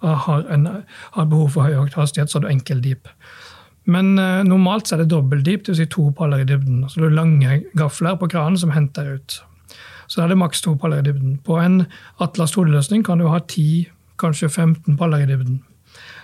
Har, 0.00 0.46
en, 0.54 0.66
har 1.18 1.28
behov 1.28 1.52
for 1.52 1.68
høy 1.68 1.90
hastighet, 1.92 2.30
så 2.30 2.38
har 2.38 2.46
du 2.46 2.52
enkel 2.54 2.80
deep. 2.80 3.12
Men 3.88 4.16
uh, 4.20 4.44
normalt 4.44 4.92
er 4.92 5.02
det 5.02 5.10
dobbeltdypt, 5.12 5.66
deep, 5.66 5.68
dvs. 5.68 5.80
Si 5.80 5.88
to 5.92 6.10
paller 6.16 6.42
i 6.44 6.48
dybden. 6.48 6.82
Så 6.88 7.00
det 7.00 7.08
er 7.08 7.16
lange 7.16 7.60
gafler 7.78 8.18
på 8.20 8.28
kranen 8.30 8.58
som 8.60 8.74
henter 8.74 9.14
ut. 9.16 9.38
Så 10.08 10.20
da 10.20 10.26
er 10.26 10.32
det 10.32 10.40
maks 10.40 10.62
to 10.64 10.74
paller 10.80 11.00
i 11.00 11.08
dybden. 11.08 11.38
På 11.44 11.58
en 11.60 11.82
Atlas 12.24 12.54
2D-løsning 12.56 13.04
kan 13.06 13.20
du 13.20 13.28
ha 13.32 13.40
10, 13.40 13.88
kanskje 14.20 14.50
15 14.50 14.96
paller 15.00 15.24
i 15.24 15.30
dybden. 15.30 15.62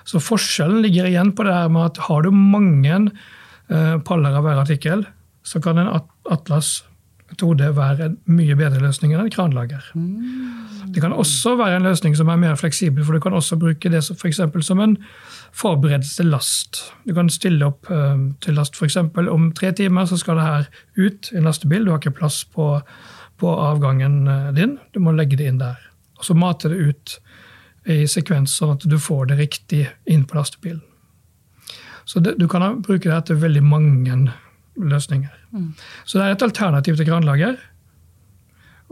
Så 0.05 0.21
forskjellen 0.21 0.83
ligger 0.85 1.09
igjen 1.09 1.33
på 1.37 1.47
det 1.47 1.57
her 1.57 1.71
med 1.73 1.89
at 1.89 2.03
har 2.07 2.25
du 2.25 2.31
mange 2.35 2.99
uh, 3.73 3.97
paller 4.05 4.37
av 4.37 4.45
hver 4.45 4.61
artikkel, 4.65 5.07
så 5.45 5.61
kan 5.65 5.81
en 5.81 5.93
Atlas 6.33 6.83
2D 7.41 7.71
være 7.77 8.09
en 8.09 8.17
mye 8.31 8.57
bedre 8.59 8.83
løsning 8.83 9.15
enn 9.15 9.25
en 9.25 9.33
kranlager. 9.33 9.85
Mm. 9.95 10.93
Det 10.95 11.03
kan 11.03 11.13
også 11.13 11.57
være 11.59 11.81
en 11.81 11.89
løsning 11.89 12.17
som 12.17 12.29
er 12.31 12.41
mer 12.41 12.59
fleksibel, 12.61 13.05
for 13.05 13.17
du 13.17 13.23
kan 13.25 13.35
også 13.35 13.59
bruke 13.61 13.91
det 13.91 14.03
som, 14.05 14.17
for 14.17 14.63
som 14.63 14.81
en 14.81 14.97
forberedelse 15.55 16.17
til 16.21 16.31
last. 16.31 16.83
Du 17.07 17.15
kan 17.15 17.31
stille 17.31 17.67
opp 17.67 17.91
uh, 17.91 18.15
til 18.45 18.59
last 18.59 18.79
f.eks. 18.79 18.97
om 18.97 19.51
tre 19.57 19.73
timer 19.73 20.07
så 20.11 20.19
skal 20.21 20.39
det 20.39 20.47
her 20.47 20.69
ut 20.97 21.33
i 21.33 21.39
en 21.41 21.49
lastebil. 21.49 21.85
Du 21.85 21.95
har 21.95 22.03
ikke 22.03 22.19
plass 22.21 22.45
på, 22.45 22.69
på 23.41 23.55
avgangen 23.59 24.29
eh, 24.29 24.51
din, 24.55 24.79
du 24.95 25.01
må 25.03 25.15
legge 25.15 25.39
det 25.41 25.51
inn 25.51 25.63
der. 25.63 25.81
Og 26.19 26.27
så 26.29 26.37
mate 26.39 26.71
det 26.71 26.79
ut 26.79 27.19
i 27.91 28.05
sekvens, 28.09 28.55
sånn 28.57 28.77
at 28.79 28.87
du 28.89 28.99
får 29.01 29.31
det 29.31 29.41
riktig 29.43 29.87
inn 30.11 30.25
på 30.29 30.39
lastebilen. 30.39 30.83
Så 32.05 32.21
det, 32.21 32.37
du 32.39 32.47
kan 32.49 32.83
bruke 32.85 33.09
det 33.09 33.23
til 33.29 33.41
veldig 33.41 33.63
mange 33.65 34.19
løsninger. 34.77 35.33
Mm. 35.55 35.71
Så 36.05 36.19
det 36.19 36.27
er 36.27 36.35
et 36.35 36.45
alternativ 36.49 36.99
til 36.99 37.09
kranlager. 37.09 37.57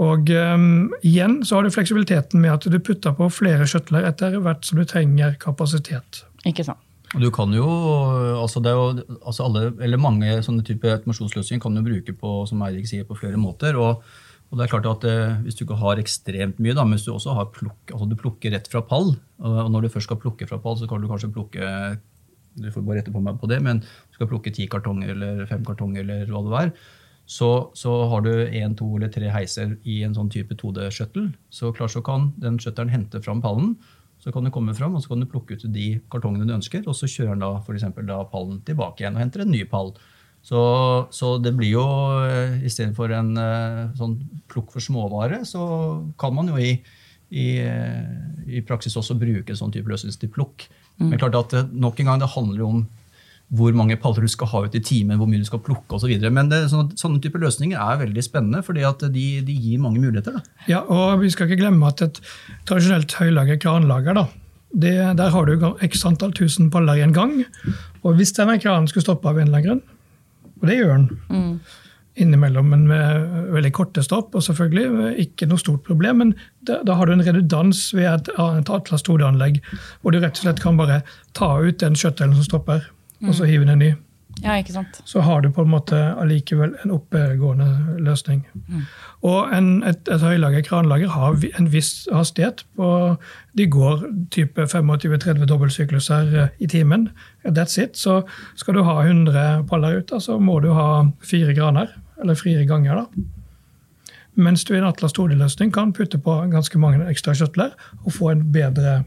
Og 0.02 0.30
um, 0.32 0.88
igjen 1.04 1.42
så 1.44 1.58
har 1.58 1.66
du 1.66 1.74
fleksibiliteten 1.74 2.40
med 2.42 2.54
at 2.54 2.64
du 2.64 2.78
putter 2.80 3.12
på 3.18 3.28
flere 3.30 3.66
skjøtler 3.68 4.08
etter 4.08 4.38
hvert 4.42 4.64
som 4.66 4.80
du 4.80 4.86
trenger 4.88 5.36
kapasitet. 5.42 6.24
Ikke 6.48 6.64
sant. 6.66 6.80
Du 7.12 7.28
kan 7.34 7.52
jo, 7.52 7.66
altså, 8.40 8.62
jo, 8.64 8.84
altså 9.20 9.44
alle, 9.44 9.66
eller 9.84 10.00
Mange 10.00 10.38
sånne 10.46 10.64
type 10.64 10.88
automasjonsløsninger 10.88 11.60
kan 11.60 11.74
du 11.76 11.82
bruke 11.84 12.14
på 12.16 12.36
som 12.48 12.62
Eirik 12.64 12.88
sier, 12.88 13.04
på 13.04 13.18
flere 13.18 13.40
måter. 13.40 13.76
og 13.76 14.00
og 14.52 14.58
det 14.60 14.66
er 14.66 14.72
klart 14.74 14.84
at 14.90 15.04
eh, 15.08 15.38
Hvis 15.46 15.56
du 15.56 15.64
ikke 15.64 15.80
har 15.80 16.00
ekstremt 16.00 16.58
mye, 16.60 16.76
da, 16.76 16.84
men 16.84 16.98
hvis 16.98 17.06
du 17.08 17.14
også 17.14 17.32
har 17.38 17.48
plukk, 17.54 17.88
altså 17.88 18.08
du 18.08 18.18
plukker 18.20 18.52
rett 18.52 18.68
fra 18.68 18.82
pall, 18.84 19.14
og 19.40 19.70
når 19.72 19.86
du 19.86 19.92
først 19.94 20.10
skal 20.10 20.20
plukke 20.20 20.44
fra 20.48 20.58
pall, 20.60 20.76
så 20.76 20.88
kan 20.90 21.00
du 21.00 21.08
kanskje 21.08 21.32
plukke 21.32 21.68
du 22.54 22.68
får 22.72 22.84
bare 22.86 23.00
rette 23.00 23.14
på 23.14 23.22
meg 23.24 23.38
på 23.40 23.50
det, 23.50 23.60
men 23.64 23.80
du 23.82 24.18
skal 24.18 24.30
plukke 24.30 24.52
ti 24.54 24.68
kartonger 24.70 25.14
eller 25.14 25.46
fem 25.50 25.64
kartonger, 25.66 26.04
eller 26.04 26.30
hva 26.32 26.42
det 26.46 26.60
er, 26.60 26.74
så, 27.32 27.48
så 27.78 27.92
har 28.10 28.24
du 28.26 28.32
én, 28.32 28.74
to 28.76 28.88
eller 28.96 29.10
tre 29.12 29.30
heiser 29.32 29.76
i 29.88 30.02
en 30.06 30.14
sånn 30.16 30.30
type 30.32 30.56
2D-skjøttel. 30.58 31.30
Så 31.54 31.70
klart 31.76 31.94
så 31.94 32.02
kan 32.04 32.32
den 32.42 32.58
skjøtteren 32.60 32.92
hente 32.92 33.22
fram 33.24 33.40
pallen. 33.44 33.76
Så 34.22 34.34
kan 34.34 34.44
du 34.44 34.52
komme 34.54 34.74
fram, 34.74 34.94
og 34.94 35.02
så 35.02 35.12
kan 35.12 35.22
du 35.22 35.30
plukke 35.30 35.56
ut 35.56 35.64
de 35.74 35.86
kartongene 36.12 36.46
du 36.46 36.54
ønsker, 36.54 36.84
og 36.86 36.98
så 36.98 37.08
kjører 37.10 37.34
den 37.34 37.44
da, 37.44 37.54
for 37.64 38.02
da 38.10 38.18
pallen 38.30 38.60
tilbake 38.66 39.02
igjen 39.02 39.16
og 39.16 39.22
henter 39.24 39.46
en 39.46 39.54
ny 39.54 39.62
pall. 39.70 39.94
Så, 40.42 40.60
så, 41.14 41.36
det 41.38 41.54
blir 41.54 41.76
jo 41.76 41.84
eh, 42.26 42.58
istedenfor 42.66 43.14
en 43.14 43.36
eh, 43.38 43.82
sånn 43.98 44.16
plukk 44.50 44.72
for 44.74 44.82
småvare, 44.82 45.44
så 45.46 45.62
kan 46.18 46.34
man 46.34 46.50
jo 46.50 46.58
i, 46.58 46.72
i, 47.30 47.46
eh, 47.62 48.06
i 48.50 48.62
praksis 48.66 48.98
også 48.98 49.18
bruke 49.20 49.54
en 49.54 49.60
sånn 49.60 49.74
type 49.74 49.90
løsning 49.90 50.14
til 50.18 50.32
plukk. 50.34 50.66
Mm. 51.00 51.08
Men 51.10 51.20
klart 51.20 51.38
at 51.38 51.72
nok 51.72 52.00
en 52.00 52.10
gang, 52.10 52.20
det 52.22 52.34
handler 52.34 52.64
jo 52.64 52.72
om 52.72 52.82
hvor 53.52 53.74
mange 53.76 53.98
paller 54.00 54.24
du 54.24 54.32
skal 54.32 54.48
ha 54.48 54.62
ut 54.64 54.76
i 54.78 54.80
timen, 54.80 55.18
hvor 55.20 55.28
mye 55.28 55.42
du 55.42 55.48
skal 55.48 55.60
plukke 55.60 55.98
osv. 55.98 56.12
Men 56.32 56.48
det, 56.48 56.62
sånne, 56.72 56.96
sånne 56.96 57.20
typer 57.20 57.42
løsninger 57.42 57.76
er 57.76 58.00
veldig 58.00 58.24
spennende, 58.24 58.62
fordi 58.64 58.86
de, 59.12 59.24
de, 59.44 59.56
gir 59.66 59.82
mange 59.82 60.00
muligheter. 60.00 60.38
Da. 60.38 60.62
Ja, 60.70 60.80
og 60.88 61.20
Vi 61.20 61.28
skal 61.34 61.50
ikke 61.50 61.60
glemme 61.60 61.90
at 61.90 62.00
et 62.04 62.22
tradisjonelt 62.68 63.12
høylager, 63.18 63.60
kranlager, 63.60 64.16
da, 64.16 64.24
det, 64.72 64.94
der 65.18 65.34
har 65.34 65.48
du 65.48 65.66
x 65.84 66.06
antall 66.08 66.32
tusen 66.32 66.70
paller 66.72 66.96
i 66.96 67.04
en 67.04 67.12
gang. 67.12 67.42
Og 68.02 68.16
Hvis 68.16 68.32
denne 68.38 68.56
kranen 68.62 68.88
skulle 68.88 69.04
stoppe 69.04 69.28
av 69.28 69.36
en 69.36 69.50
eller 69.50 69.60
annen 69.60 69.68
grunn, 69.68 69.84
og 70.62 70.68
det 70.70 70.78
gjør 70.78 70.94
den. 70.94 71.06
Mm. 71.28 71.81
Innimellom, 72.20 72.68
men 72.68 72.86
med 72.90 73.52
veldig 73.54 73.72
korte 73.72 74.02
stopp. 74.04 74.34
Og 74.36 74.44
selvfølgelig 74.44 75.14
ikke 75.24 75.48
noe 75.48 75.60
stort 75.60 75.84
problem, 75.86 76.20
men 76.20 76.32
da, 76.68 76.82
da 76.86 76.98
har 76.98 77.08
du 77.08 77.14
en 77.16 77.24
redundans 77.24 77.86
ved 77.96 78.08
et, 78.10 78.32
et 78.36 78.72
Atlas 78.72 79.04
2D-anlegg, 79.08 79.62
hvor 80.02 80.12
du 80.12 80.20
rett 80.20 80.36
og 80.36 80.44
slett 80.44 80.62
kan 80.62 80.80
bare 80.80 81.00
ta 81.38 81.54
ut 81.62 81.80
den 81.80 81.96
skjøttelen 81.98 82.36
som 82.36 82.48
stopper, 82.48 82.84
mm. 83.20 83.30
og 83.30 83.38
så 83.38 83.48
hive 83.48 83.64
den 83.64 83.76
en 83.76 83.86
ny. 83.86 83.92
Ja, 84.42 84.56
ikke 84.58 84.74
sant? 84.74 84.98
Så 85.06 85.22
har 85.22 85.40
du 85.40 85.50
på 85.54 85.62
en 85.62 85.70
måte 85.70 85.98
allikevel 86.18 86.74
en 86.82 86.94
oppegående 86.94 87.96
løsning. 88.02 88.42
Mm. 88.66 88.86
Og 89.28 89.52
en, 89.54 89.68
et, 89.86 90.08
et 90.10 90.24
høylager, 90.24 90.64
kranlager, 90.66 91.12
har 91.14 91.36
en 91.58 91.68
viss 91.72 92.08
hastighet. 92.12 92.64
på 92.76 92.88
De 93.58 93.66
går 93.70 94.02
type 94.34 94.66
25-30 94.66 95.46
dobbeltsykluser 95.46 96.34
eh, 96.42 96.48
i 96.58 96.66
timen. 96.66 97.08
That's 97.44 97.78
it. 97.78 97.96
Så 97.96 98.22
skal 98.56 98.74
du 98.74 98.82
ha 98.82 98.98
100 99.04 99.66
paller 99.70 100.00
ut, 100.00 100.12
så 100.18 100.38
må 100.38 100.58
du 100.60 100.72
ha 100.74 101.06
fire 101.22 101.54
graner. 101.54 101.94
Eller 102.22 102.34
fire 102.34 102.66
ganger, 102.66 103.04
da. 103.04 103.24
Mens 104.34 104.64
du 104.64 104.74
i 104.74 104.78
en 104.78 104.88
Atlas 104.88 105.12
2D-løsning 105.12 105.72
kan 105.74 105.92
putte 105.92 106.18
på 106.18 106.34
ganske 106.50 106.78
mange 106.80 107.04
ekstra 107.10 107.34
kjøttler 107.36 107.74
og 108.04 108.14
få 108.16 108.30
en 108.32 108.46
bedre 108.52 109.02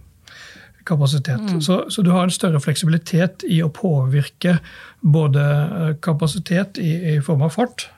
kapasitet. 0.86 1.42
Mm. 1.42 1.62
Så, 1.62 1.86
så, 1.90 2.02
du 2.02 2.12
har 2.14 2.24
en 2.24 2.34
større 2.34 2.62
fleksibilitet 2.64 3.46
i 3.48 3.62
å 3.66 3.72
påvirke 3.74 4.60
både 5.02 5.44
eh, 5.44 5.92
kapasitet 6.06 6.80
i, 6.82 6.94
i 7.16 7.18
form 7.26 7.46
av 7.46 7.56
fart, 7.58 7.90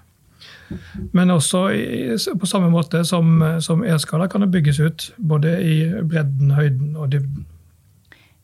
men 1.15 1.31
også 1.31 1.61
i, 1.71 1.91
på 2.39 2.49
samme 2.49 2.67
måte 2.71 3.05
som, 3.07 3.39
som 3.63 3.85
E-skala 3.87 4.27
kan 4.27 4.43
det 4.43 4.51
bygges 4.51 4.81
ut 4.83 5.11
både 5.15 5.53
i 5.63 5.77
bredden, 6.03 6.51
høyden 6.57 6.97
og 6.99 7.13
dybden. 7.13 7.45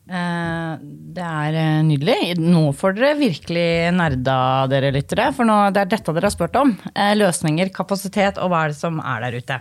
Eh, 0.04 0.70
det 1.16 1.26
er 1.26 1.58
eh, 1.60 1.82
nydelig. 1.84 2.36
Nå 2.40 2.70
får 2.76 2.96
dere 2.96 3.18
virkelig 3.20 3.68
nerda, 3.96 4.38
dere 4.72 4.92
lyttere. 4.96 5.30
For 5.36 5.48
nå, 5.48 5.58
det 5.72 5.84
er 5.84 5.92
dette 5.96 6.16
dere 6.16 6.28
har 6.28 6.36
spurt 6.36 6.56
om. 6.60 6.72
Løsninger, 7.20 7.72
kapasitet 7.76 8.40
og 8.40 8.52
hva 8.52 8.64
er 8.64 8.74
det 8.74 8.80
som 8.80 9.00
er 9.04 9.28
der 9.28 9.38
ute. 9.40 9.60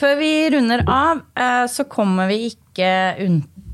Før 0.00 0.16
vi 0.18 0.32
runder 0.50 0.82
av, 0.88 1.20
eh, 1.36 1.66
så 1.70 1.84
kommer 1.90 2.26
vi 2.30 2.48
ikke 2.50 2.88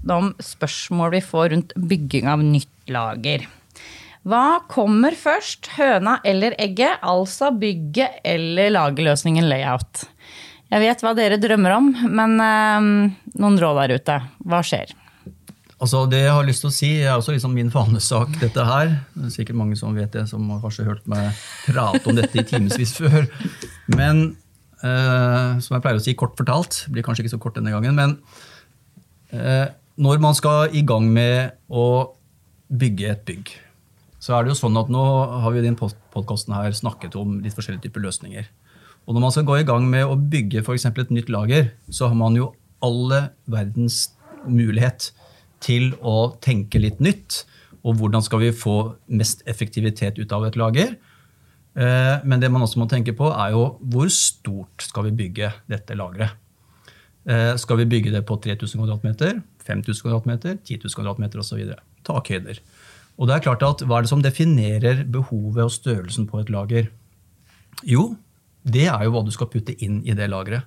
utenom 0.08 0.34
spørsmål 0.40 1.12
vi 1.12 1.20
får 1.20 1.48
rundt 1.52 1.72
bygging 1.76 2.28
av 2.28 2.40
nytt 2.42 2.88
lager. 2.88 3.46
Hva 4.28 4.60
kommer 4.68 5.14
først, 5.16 5.68
høna 5.76 6.18
eller 6.24 6.56
egget? 6.58 6.98
Altså 7.02 7.50
bygget 7.52 8.20
eller 8.24 8.72
lagerløsningen 8.72 9.48
layout? 9.48 10.06
Jeg 10.68 10.80
vet 10.80 11.02
hva 11.04 11.14
dere 11.16 11.38
drømmer 11.40 11.76
om, 11.76 11.92
men 12.08 12.40
eh, 12.40 12.88
noen 13.40 13.60
råd 13.60 13.78
der 13.82 13.94
ute. 13.96 14.18
Hva 14.44 14.60
skjer? 14.64 14.92
Altså 15.78 16.06
Det 16.10 16.24
jeg 16.24 16.34
har 16.34 16.44
lyst 16.44 16.64
til 16.64 16.68
å 16.68 16.74
si, 16.74 16.90
er 17.04 17.14
også 17.14 17.36
liksom 17.36 17.54
min 17.54 17.70
fanesak, 17.70 18.32
dette 18.40 18.64
her. 18.64 18.98
Det 19.14 19.28
er 19.28 19.34
sikkert 19.36 19.60
mange 19.60 19.78
som 19.78 19.96
vet 19.96 20.12
det, 20.12 20.26
som 20.28 20.44
har 20.50 20.60
kanskje 20.64 20.88
hørt 20.88 21.04
meg 21.08 21.30
prate 21.68 22.02
om 22.08 22.16
dette 22.18 22.34
i 22.36 22.44
timevis 22.48 22.96
før. 22.98 23.28
Men 23.92 24.24
eh, 24.82 25.60
som 25.62 25.76
jeg 25.76 25.84
pleier 25.84 26.00
å 26.00 26.04
si, 26.04 26.16
kort 26.18 26.36
fortalt, 26.40 26.86
blir 26.92 27.06
kanskje 27.06 27.24
ikke 27.24 27.36
så 27.36 27.40
kort 27.44 27.60
denne 27.60 27.72
gangen, 27.72 27.96
men 27.96 28.18
eh, 29.32 29.68
når 29.98 30.20
man 30.22 30.36
skal 30.38 30.74
i 30.76 30.84
gang 30.86 31.08
med 31.10 31.56
å 31.66 32.14
bygge 32.70 33.10
et 33.10 33.24
bygg, 33.26 33.50
så 34.22 34.36
er 34.36 34.44
det 34.44 34.52
jo 34.52 34.60
sånn 34.60 34.78
at 34.78 34.90
nå 34.92 35.02
har 35.42 35.54
vi 35.54 35.62
i 35.62 35.66
den 35.66 35.78
podkasten 35.78 36.54
her 36.54 36.74
snakket 36.74 37.16
om 37.18 37.38
litt 37.42 37.56
forskjellige 37.56 37.88
typer 37.88 38.04
løsninger. 38.06 38.46
Og 39.06 39.16
når 39.16 39.24
man 39.24 39.34
skal 39.34 39.46
gå 39.48 39.58
i 39.58 39.66
gang 39.66 39.86
med 39.90 40.06
å 40.06 40.18
bygge 40.18 40.62
for 40.66 40.78
et 40.78 41.12
nytt 41.14 41.30
lager, 41.32 41.72
så 41.90 42.10
har 42.10 42.18
man 42.18 42.36
jo 42.36 42.52
alle 42.84 43.30
verdens 43.50 44.12
mulighet 44.46 45.10
til 45.64 45.94
å 45.98 46.34
tenke 46.44 46.78
litt 46.78 47.00
nytt. 47.02 47.42
Og 47.82 47.98
hvordan 47.98 48.22
skal 48.22 48.42
vi 48.44 48.54
få 48.54 48.94
mest 49.08 49.42
effektivitet 49.50 50.18
ut 50.18 50.34
av 50.34 50.46
et 50.46 50.58
lager? 50.60 50.94
Eh, 51.78 52.16
men 52.22 52.42
det 52.42 52.50
man 52.52 52.62
også 52.62 52.82
må 52.82 52.86
tenke 52.90 53.14
på, 53.16 53.30
er 53.32 53.54
jo 53.56 53.78
hvor 53.80 54.10
stort 54.12 54.84
skal 54.86 55.08
vi 55.08 55.16
bygge 55.24 55.50
dette 55.70 55.96
lageret? 55.98 56.36
Eh, 57.28 57.54
skal 57.60 57.82
vi 57.82 57.88
bygge 57.90 58.12
det 58.14 58.22
på 58.28 58.38
3000 58.40 58.84
kvm, 58.86 59.42
5000 59.68 60.08
kvm, 60.08 60.32
10 60.64 60.80
000 60.84 60.96
kvm 60.96 61.28
osv.? 61.42 61.60
Takhøyder. 62.08 62.62
Og 63.18 63.28
det 63.28 63.36
er 63.36 63.44
klart 63.44 63.66
at 63.66 63.84
Hva 63.84 63.98
er 63.98 64.06
det 64.06 64.12
som 64.12 64.24
definerer 64.24 65.04
behovet 65.10 65.64
og 65.66 65.74
størrelsen 65.74 66.28
på 66.30 66.40
et 66.42 66.50
lager? 66.54 66.90
Jo, 67.86 68.12
det 68.66 68.88
er 68.90 69.06
jo 69.06 69.14
hva 69.14 69.24
du 69.26 69.32
skal 69.34 69.50
putte 69.52 69.74
inn 69.84 70.00
i 70.06 70.16
det 70.18 70.30
lageret. 70.30 70.66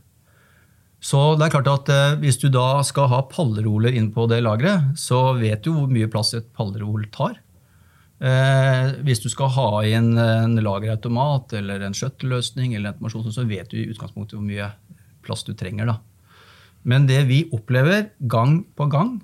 Så 1.01 1.33
det 1.33 1.47
er 1.47 1.53
klart 1.55 1.69
at 1.71 1.89
eh, 1.89 2.17
Hvis 2.21 2.37
du 2.43 2.51
da 2.53 2.83
skal 2.85 3.09
ha 3.09 3.23
palleroler 3.29 3.95
inn 3.97 4.11
på 4.13 4.27
det 4.29 4.43
lageret, 4.45 4.93
så 4.99 5.31
vet 5.39 5.63
du 5.65 5.73
hvor 5.73 5.89
mye 5.89 6.09
plass 6.11 6.35
et 6.37 6.51
pallerol 6.57 7.07
tar. 7.13 7.39
Eh, 8.21 8.91
hvis 9.01 9.23
du 9.23 9.31
skal 9.33 9.49
ha 9.55 9.69
inn 9.89 10.13
en 10.21 10.53
lagerautomat 10.61 11.55
eller 11.57 11.87
en 11.87 11.97
shuttle-løsning, 11.97 12.75
eller 12.77 12.93
en 12.93 13.33
så 13.33 13.47
vet 13.49 13.71
du 13.71 13.79
i 13.81 13.87
utgangspunktet 13.89 14.37
hvor 14.37 14.45
mye 14.45 14.69
plass 15.25 15.41
du 15.47 15.55
trenger. 15.57 15.89
Da. 15.89 15.97
Men 16.87 17.05
det 17.09 17.21
vi 17.29 17.43
opplever 17.53 18.09
gang 18.31 18.61
på 18.77 18.87
gang, 18.91 19.19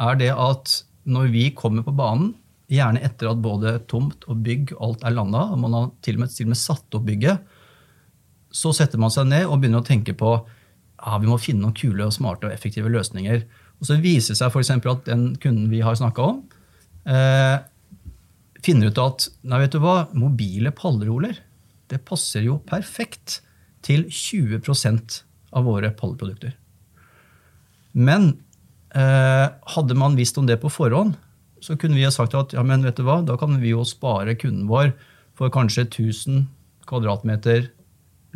er 0.00 0.18
det 0.20 0.30
at 0.34 0.80
når 1.08 1.32
vi 1.32 1.48
kommer 1.56 1.84
på 1.86 1.94
banen, 1.96 2.34
gjerne 2.70 3.02
etter 3.02 3.32
at 3.32 3.40
både 3.42 3.72
tomt 3.90 4.22
og 4.30 4.44
bygg 4.44 4.76
alt 4.78 5.02
er 5.02 5.16
landa, 5.16 5.48
og 5.50 5.58
man 5.64 5.74
har 5.74 5.88
til 6.04 6.18
og 6.18 6.22
med, 6.22 6.34
til 6.34 6.46
og 6.46 6.52
med 6.52 6.60
satt 6.60 6.96
opp 6.96 7.06
bygget, 7.08 7.40
så 8.54 8.72
setter 8.74 9.00
man 9.00 9.12
seg 9.14 9.26
ned 9.30 9.46
og 9.46 9.58
begynner 9.58 9.82
å 9.82 9.86
tenke 9.86 10.14
på 10.18 10.36
ja, 11.00 11.18
vi 11.18 11.30
må 11.30 11.38
finne 11.40 11.64
noen 11.64 11.76
kule, 11.76 12.04
og 12.06 12.14
smarte 12.14 12.46
og 12.46 12.54
effektive 12.54 12.90
løsninger. 12.92 13.42
Og 13.80 13.88
Så 13.88 13.96
viser 14.02 14.34
det 14.34 14.40
seg 14.42 14.52
f.eks. 14.52 14.72
at 14.76 15.06
den 15.08 15.30
kunden 15.40 15.70
vi 15.72 15.80
har 15.82 15.96
snakka 15.96 16.26
om, 16.34 16.42
eh, 17.08 17.56
finner 18.60 18.92
ut 18.92 19.00
at 19.00 19.30
nei, 19.42 19.62
vet 19.64 19.74
du 19.74 19.80
hva, 19.80 20.02
mobile 20.12 20.74
pallroller 20.76 21.38
det 21.90 22.04
passer 22.06 22.44
jo 22.46 22.60
perfekt 22.68 23.40
til 23.86 24.06
20% 24.06 25.22
av 25.56 25.66
våre 25.66 25.90
palleprodukter. 25.96 26.54
Men 27.92 28.32
eh, 28.94 29.46
hadde 29.74 29.98
man 29.98 30.16
visst 30.18 30.38
om 30.38 30.46
det 30.48 30.60
på 30.62 30.70
forhånd, 30.72 31.16
så 31.60 31.76
kunne 31.76 31.98
vi 31.98 32.06
ha 32.06 32.12
sagt 32.14 32.36
at 32.38 32.54
ja, 32.56 32.62
men 32.64 32.86
vet 32.86 32.96
du 32.96 33.04
hva, 33.04 33.20
da 33.26 33.36
kan 33.40 33.58
vi 33.60 33.74
jo 33.74 33.84
spare 33.84 34.36
kunden 34.40 34.68
vår 34.70 34.94
for 35.36 35.52
kanskje 35.52 35.86
1000 35.88 36.46
kvadratmeter 36.88 37.68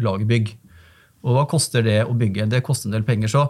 lagerbygg. 0.01 0.53
Og 1.25 1.39
hva 1.39 1.47
koster 1.49 1.85
det 1.85 2.03
å 2.05 2.17
bygge? 2.17 2.51
Det 2.53 2.61
koster 2.65 2.91
en 2.91 2.99
del 2.99 3.07
penger. 3.07 3.31
Så, 3.33 3.47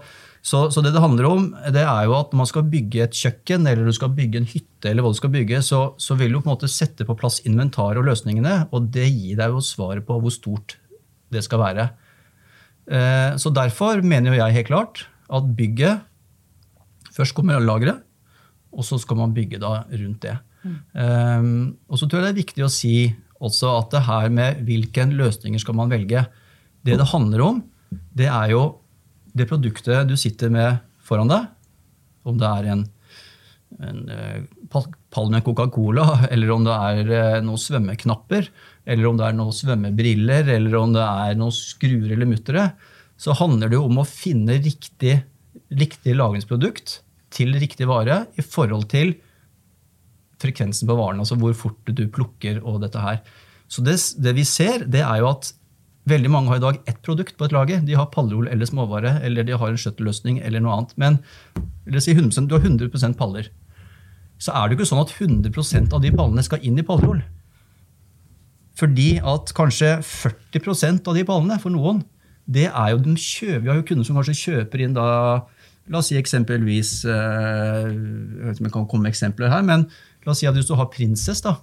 så, 0.47 0.69
så, 0.71 0.83
det 0.85 0.93
det 0.95 1.03
handler 1.03 1.27
om, 1.27 1.49
det 1.75 1.83
er 1.83 2.07
jo 2.07 2.15
at 2.21 2.31
når 2.31 2.43
man 2.45 2.51
skal 2.51 2.69
bygge 2.71 3.03
et 3.03 3.19
kjøkken 3.19 3.67
eller 3.67 3.89
du 3.89 3.97
skal 3.97 4.13
bygge 4.15 4.43
en 4.43 4.47
hytte, 4.47 4.91
eller 4.91 5.03
hva 5.03 5.11
du 5.11 5.19
skal 5.19 5.33
bygge, 5.35 5.63
så, 5.67 5.81
så 5.99 6.15
vil 6.21 6.31
du 6.31 6.39
på 6.39 6.47
en 6.47 6.53
måte 6.53 6.71
sette 6.71 7.07
på 7.09 7.17
plass 7.19 7.41
inventaret 7.49 7.99
og 7.99 8.07
løsningene. 8.07 8.69
Og 8.71 8.93
det 8.95 9.09
gir 9.09 9.41
deg 9.41 9.57
jo 9.57 9.65
svaret 9.65 10.07
på 10.07 10.21
hvor 10.23 10.35
stort 10.35 10.77
det 11.35 11.43
skal 11.47 11.65
være. 11.65 11.89
Eh, 12.85 13.35
så 13.41 13.51
derfor 13.57 14.05
mener 14.07 14.31
jo 14.31 14.39
jeg 14.39 14.59
helt 14.61 14.71
klart 14.71 15.07
at 15.31 15.55
bygget 15.57 16.11
Først 17.15 17.35
kommer 17.37 17.63
lageret, 17.63 18.03
og 18.75 18.83
så 18.83 18.99
skal 18.99 19.21
man 19.21 19.35
bygge 19.35 19.61
da 19.63 19.85
rundt 19.87 20.25
det. 20.25 20.35
Mm. 20.65 20.79
Um, 20.99 21.53
og 21.87 22.01
så 22.01 22.09
tror 22.09 22.21
jeg 22.21 22.27
det 22.27 22.33
er 22.33 22.41
viktig 22.41 22.65
å 22.67 22.73
si 22.73 22.97
også 23.45 23.71
at 23.77 23.93
det 23.93 24.03
her 24.09 24.33
med 24.35 24.65
hvilke 24.67 25.05
løsninger 25.13 25.63
skal 25.63 25.77
man 25.79 25.93
velge. 25.93 26.25
Det 26.85 26.97
det 26.99 27.11
handler 27.13 27.45
om, 27.45 27.61
det 28.17 28.27
er 28.27 28.55
jo 28.55 28.65
det 29.35 29.47
produktet 29.51 30.09
du 30.09 30.17
sitter 30.19 30.51
med 30.53 30.83
foran 31.05 31.31
deg. 31.31 31.47
Om 32.25 32.41
det 32.41 32.51
er 32.51 32.69
en, 32.73 32.85
en 33.85 34.03
uh, 34.09 34.83
pall 35.15 35.31
med 35.31 35.45
Coca-Cola, 35.47 36.09
eller 36.33 36.55
om 36.55 36.67
det 36.67 36.81
er 36.91 37.13
uh, 37.13 37.45
noen 37.45 37.61
svømmeknapper, 37.61 38.51
eller 38.91 39.11
om 39.11 39.21
det 39.21 39.29
er 39.29 39.39
noen 39.39 39.55
svømmebriller, 39.55 40.51
eller 40.57 40.81
om 40.81 40.97
det 40.97 41.05
er 41.05 41.39
noen 41.39 41.55
skruer 41.55 42.17
eller 42.17 42.31
muttere, 42.31 42.73
så 43.21 43.35
handler 43.39 43.71
det 43.71 43.79
jo 43.79 43.87
om 43.89 44.01
å 44.03 44.09
finne 44.09 44.59
riktig, 44.63 45.21
riktig 45.71 46.17
lagringsprodukt 46.19 46.99
til 47.35 47.55
riktig 47.59 47.89
vare 47.91 48.25
i 48.39 48.45
forhold 48.45 48.89
til 48.93 49.15
frekvensen 50.43 50.89
på 50.91 50.97
varen, 50.99 51.23
altså 51.23 51.39
hvor 51.41 51.55
fort 51.57 51.91
du 51.91 52.05
plukker 52.13 52.61
og 52.63 52.83
dette 52.83 53.01
her. 53.01 53.21
Så 53.71 53.85
det, 53.87 53.97
det 54.21 54.35
vi 54.37 54.45
ser, 54.47 54.85
det 54.91 55.05
er 55.05 55.23
jo 55.23 55.31
at 55.33 55.55
Veldig 56.05 56.29
mange 56.29 56.53
har 56.53 56.59
i 56.59 56.61
dag 56.61 56.79
ett 56.85 56.99
produkt 57.01 57.37
på 57.41 57.47
et 57.47 57.53
lager. 57.57 57.79
De 57.81 57.95
har 57.97 58.11
pallerol 58.13 58.49
eller 58.53 58.69
småvare, 58.69 59.15
eller 59.25 59.47
de 59.49 59.55
har 59.57 59.71
en 59.73 59.79
skjøttelløsning 59.81 60.43
eller 60.45 60.61
noe 60.61 60.75
annet. 60.77 60.91
Men 61.01 61.17
si 61.97 62.13
100%, 62.13 62.45
du 62.51 62.59
har 62.59 62.67
100% 62.67 63.17
paller. 63.17 63.49
Så 64.37 64.53
er 64.53 64.69
det 64.69 64.75
jo 64.75 64.83
ikke 64.83 64.91
sånn 64.91 65.01
at 65.01 65.15
100% 65.17 65.97
av 65.97 66.03
de 66.05 66.11
pallene 66.13 66.45
skal 66.45 66.61
inn 66.61 66.77
i 66.77 66.85
pallerol. 66.85 67.23
Fordi 68.77 69.09
at 69.25 69.55
kanskje 69.57 69.95
40% 70.05 71.09
av 71.09 71.17
de 71.17 71.25
pallene, 71.25 71.57
for 71.63 71.73
noen, 71.73 72.03
det 72.47 72.67
er 72.69 72.89
jo 72.93 73.03
de 73.05 73.15
kjøper, 73.17 73.63
Vi 73.63 73.71
har 73.71 73.79
jo 73.79 73.87
kunder 73.89 74.07
som 74.07 74.17
kanskje 74.19 74.41
kjøper 74.41 74.85
inn 74.85 74.97
da 74.97 75.07
La 75.93 76.01
oss 76.01 76.09
si 76.09 76.17
eksempelvis 76.17 77.05
eh, 77.13 77.87
Jeg 77.93 78.41
vet 78.41 78.57
ikke 78.57 78.63
om 78.63 78.69
jeg 78.69 78.75
kan 78.77 78.89
komme 78.89 79.05
med 79.05 79.13
eksempler 79.13 79.53
her, 79.53 79.65
men 79.67 79.87
la 80.25 80.33
oss 80.33 80.41
si 80.41 80.49
at 80.49 80.57
hvis 80.57 80.69
du 80.71 80.73
har 80.79 80.89
Princess, 80.93 81.43
da, 81.45 81.59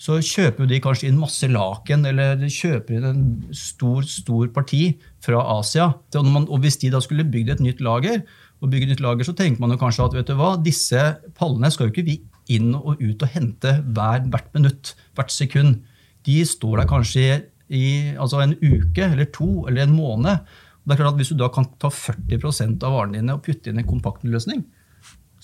så 0.00 0.16
kjøper 0.24 0.68
de 0.68 0.80
kanskje 0.82 1.10
inn 1.10 1.20
masse 1.20 1.46
laken 1.52 2.06
eller 2.08 2.38
de 2.40 2.48
kjøper 2.48 2.96
inn 2.96 3.04
en 3.10 3.26
stor 3.54 4.06
stor 4.08 4.48
parti 4.54 4.94
fra 5.22 5.42
Asia. 5.58 5.90
Og 6.16 6.56
Hvis 6.64 6.80
de 6.80 6.90
da 6.94 7.02
skulle 7.04 7.28
bygd 7.28 7.52
et 7.52 7.62
nytt 7.64 7.84
lager, 7.84 8.24
og 8.64 8.70
bygge 8.72 8.88
nytt 8.88 9.02
lager, 9.04 9.28
så 9.28 9.36
tenker 9.36 9.60
man 9.60 9.74
jo 9.74 9.80
kanskje 9.80 10.06
at 10.06 10.14
vet 10.16 10.30
du 10.30 10.38
hva, 10.38 10.54
disse 10.56 11.00
pallene 11.36 11.68
skal 11.72 11.90
jo 11.90 11.92
ikke 11.92 12.06
vi 12.06 12.20
inn 12.54 12.72
og 12.76 13.00
ut 13.00 13.24
og 13.24 13.32
hente 13.32 13.76
hver, 13.96 14.24
hvert 14.32 14.48
minutt, 14.56 14.94
hvert 15.16 15.32
sekund. 15.32 15.82
De 16.24 16.40
står 16.48 16.80
der 16.80 16.88
kanskje 16.88 17.26
i 17.72 18.14
altså 18.20 18.42
en 18.44 18.56
uke 18.60 19.06
eller 19.06 19.28
to 19.32 19.66
eller 19.68 19.86
en 19.86 19.96
måned. 19.96 20.54
Og 20.84 20.90
det 20.90 20.96
er 20.96 21.00
klart 21.00 21.14
at 21.14 21.20
Hvis 21.20 21.32
du 21.32 21.38
da 21.40 21.48
kan 21.48 21.68
ta 21.80 21.88
40 21.88 22.82
av 22.84 22.92
varene 22.92 23.20
dine 23.20 23.36
og 23.36 23.44
putte 23.44 23.70
inn 23.70 23.80
en 23.80 23.88
kompaktløsning, 23.88 24.64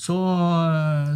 så, 0.00 0.16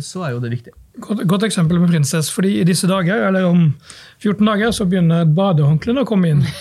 så 0.04 0.24
er 0.26 0.34
jo 0.34 0.40
det 0.42 0.50
viktig. 0.52 0.72
Godt, 1.04 1.24
godt, 1.28 1.46
eksempel 1.46 1.80
med 1.80 1.90
Prinsess. 1.90 2.30
fordi 2.30 2.60
i 2.60 2.64
disse 2.68 2.86
dager, 2.86 3.26
eller 3.28 3.46
om 3.48 3.74
14 4.20 4.44
dager, 4.46 4.72
så 4.76 4.84
begynner 4.88 5.24
badehåndklærne 5.24 6.04
å 6.04 6.08
komme 6.08 6.34
inn. 6.34 6.44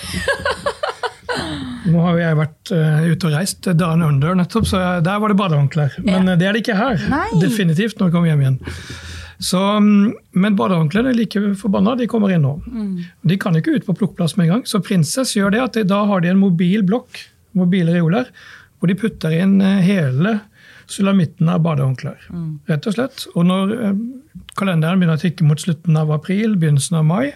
Nå 1.84 2.00
har 2.00 2.16
jo 2.16 2.22
jeg 2.22 2.38
vært 2.40 2.72
uh, 2.72 3.02
ute 3.12 3.28
og 3.28 3.34
reist 3.36 3.68
dagen 3.76 4.06
Under, 4.08 4.38
nettopp, 4.40 4.70
så 4.70 4.80
der 5.04 5.20
var 5.20 5.34
det 5.34 5.40
badehåndklær. 5.40 6.00
Men 6.06 6.32
ja. 6.32 6.36
uh, 6.36 6.40
det 6.40 6.48
er 6.48 6.56
det 6.56 6.64
ikke 6.64 6.80
her. 6.80 7.04
Nei. 7.12 7.28
Definitivt 7.44 8.00
når 8.00 8.10
vi 8.10 8.16
kommer 8.16 8.32
hjem 8.32 8.46
igjen. 8.46 8.60
Så, 9.44 9.60
um, 9.60 10.14
men 10.40 10.56
badehåndklærne 10.56 11.12
er 11.12 11.18
like 11.18 11.42
forbanna, 11.60 11.98
de 12.00 12.08
kommer 12.08 12.32
inn 12.32 12.46
nå. 12.46 12.56
Mm. 12.64 12.96
De 13.28 13.38
kan 13.42 13.58
ikke 13.60 13.76
ut 13.76 13.88
på 13.88 13.96
plukkplass 14.00 14.38
med 14.38 14.48
en 14.48 14.54
gang, 14.56 14.66
så 14.70 14.80
Prinsess 14.84 15.36
gjør 15.36 15.52
det 15.56 15.64
at 15.64 15.78
de, 15.78 15.84
da 15.90 16.04
har 16.08 16.24
de 16.24 16.32
en 16.32 16.40
mobil 16.40 16.86
blokk, 16.88 17.20
mobile 17.58 17.96
reoler, 17.96 18.30
hvor 18.80 18.92
de 18.92 18.98
putter 19.00 19.36
inn 19.36 19.58
uh, 19.64 19.82
hele 19.84 20.38
sulamitten 20.90 21.50
av 21.50 21.64
badehåndklær. 21.64 22.28
Mm. 22.30 22.52
Rett 22.70 22.88
og 22.88 22.96
slett. 22.96 23.26
Og 23.34 23.48
når 23.48 23.74
eh, 23.78 24.00
kalenderen 24.60 25.00
begynner 25.00 25.20
å 25.20 25.24
tikke 25.24 25.46
mot 25.48 25.60
slutten 25.60 25.98
av 26.00 26.12
april, 26.14 26.58
begynnelsen 26.60 27.00
av 27.00 27.06
mai, 27.08 27.34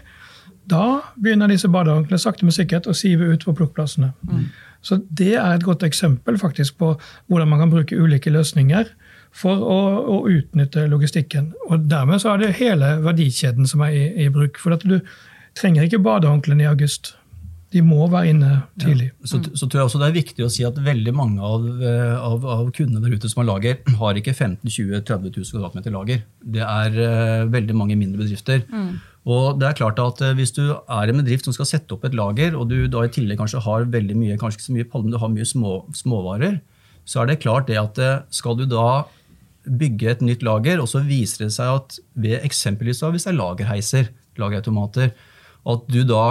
da 0.68 1.00
begynner 1.16 1.52
disse 1.52 1.70
badehåndklærne 1.72 2.22
sakte, 2.22 2.46
men 2.46 2.56
sikkert 2.56 2.90
å 2.92 2.96
sive 2.98 3.30
ut 3.32 3.46
på 3.48 3.56
plukkplassene. 3.56 4.12
Mm. 4.28 4.48
Så 4.86 5.00
det 5.08 5.34
er 5.40 5.56
et 5.56 5.66
godt 5.66 5.86
eksempel 5.88 6.38
faktisk 6.40 6.78
på 6.82 6.94
hvordan 7.28 7.50
man 7.52 7.64
kan 7.64 7.72
bruke 7.72 7.98
ulike 7.98 8.32
løsninger 8.34 8.92
for 9.38 9.62
å, 9.62 9.78
å 10.16 10.18
utnytte 10.32 10.88
logistikken. 10.90 11.52
Og 11.70 11.86
dermed 11.92 12.24
så 12.24 12.34
er 12.34 12.42
det 12.42 12.58
hele 12.62 12.96
verdikjeden 13.06 13.70
som 13.70 13.84
er 13.86 13.94
i, 13.94 14.04
i 14.26 14.32
bruk. 14.34 14.58
For 14.62 14.74
at 14.74 14.86
du 14.88 15.00
trenger 15.58 15.88
ikke 15.88 16.04
badehåndklærne 16.06 16.66
i 16.66 16.70
august. 16.70 17.16
de 17.74 17.82
må 17.84 18.06
være 18.08 18.30
inne 18.32 18.50
tidlig. 18.80 19.10
Ja. 19.10 19.28
Så, 19.28 19.42
så, 19.52 19.68
tror 19.68 19.82
jeg 19.82 19.90
også 19.90 20.00
det 20.00 20.08
er 20.08 20.16
viktig 20.16 20.46
å 20.46 20.52
si 20.52 20.64
at 20.64 20.78
veldig 20.80 21.12
mange 21.16 21.44
av, 21.44 21.66
eh, 21.84 22.14
av, 22.16 22.46
av 22.48 22.70
kundene 22.72 23.04
der 23.04 23.18
ute 23.18 23.28
som 23.28 23.42
har 23.42 23.50
lager, 23.50 23.82
har 24.00 24.20
ikke 24.22 24.32
15 24.32 24.62
20 24.64 25.04
30 25.10 25.34
000 25.36 25.50
kvadratmeter 25.52 25.92
lager. 25.92 26.22
Det 26.40 26.64
er 26.64 26.96
uh, 26.96 27.50
veldig 27.52 27.76
mange 27.76 27.98
mindre 28.00 28.24
bedrifter. 28.24 28.64
Mm. 28.72 28.96
Og 29.28 29.60
det 29.60 29.68
er 29.68 29.76
klart 29.82 30.00
at 30.00 30.24
uh, 30.24 30.32
Hvis 30.40 30.56
du 30.56 30.64
er 30.72 31.12
en 31.12 31.20
bedrift 31.20 31.50
som 31.50 31.58
skal 31.58 31.68
sette 31.68 31.92
opp 31.92 32.08
et 32.08 32.16
lager, 32.16 32.56
og 32.56 32.72
du 32.72 32.88
da 32.88 33.04
i 33.04 33.12
tillegg 33.12 33.42
kanskje 33.42 33.66
har 33.68 33.92
veldig 33.98 34.16
mye 34.16 34.40
kanskje 34.40 34.62
ikke 34.62 34.70
så 34.70 34.78
mye 34.78 34.90
palme, 34.96 35.12
du 35.12 35.20
har 35.20 35.34
mye 35.36 35.52
små, 35.52 35.82
småvarer, 35.92 36.62
så 37.08 37.22
er 37.22 37.34
det 37.34 37.42
klart 37.44 37.68
det 37.68 37.82
at 37.84 38.00
uh, 38.00 38.24
skal 38.32 38.56
du 38.56 38.64
da 38.72 39.04
bygge 39.68 40.12
et 40.12 40.24
nytt 40.26 40.46
lager, 40.46 40.82
og 40.82 40.90
så 40.92 41.04
viser 41.06 41.46
det 41.46 41.54
seg 41.56 41.80
at 41.80 41.98
ved 42.16 42.44
eksempelvis 42.46 43.04
da, 43.04 43.12
hvis 43.14 43.28
det 43.28 43.34
er 43.34 43.40
lagerheiser, 43.40 44.12
lagerautomater, 44.40 45.14
at 45.68 45.88
du 45.92 46.02
da 46.08 46.26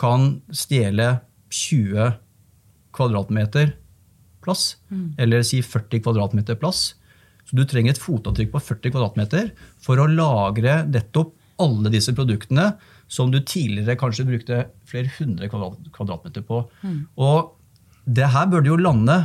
kan 0.00 0.40
stjele 0.54 1.08
20 1.52 2.14
kvadratmeter 2.96 3.74
plass, 4.44 4.76
mm. 4.90 5.14
eller 5.22 5.44
si 5.46 5.62
40 5.64 6.02
kvadratmeter 6.04 6.58
plass. 6.60 6.92
Så 7.48 7.58
du 7.58 7.64
trenger 7.68 7.94
et 7.94 8.02
fotavtrykk 8.02 8.52
på 8.54 8.62
40 8.62 8.94
kvadratmeter 8.94 9.52
for 9.82 10.00
å 10.00 10.08
lagre 10.10 10.82
nettopp 10.88 11.34
alle 11.62 11.92
disse 11.92 12.14
produktene 12.16 12.72
som 13.12 13.30
du 13.32 13.38
tidligere 13.44 13.98
kanskje 14.00 14.26
brukte 14.28 14.62
flere 14.88 15.10
hundre 15.18 15.48
kvadratmeter 15.52 16.44
på. 16.48 16.62
Mm. 16.82 17.00
Og 17.20 17.52
det 18.04 18.30
her 18.34 18.48
bør 18.50 18.66
jo 18.66 18.80
lande 18.80 19.18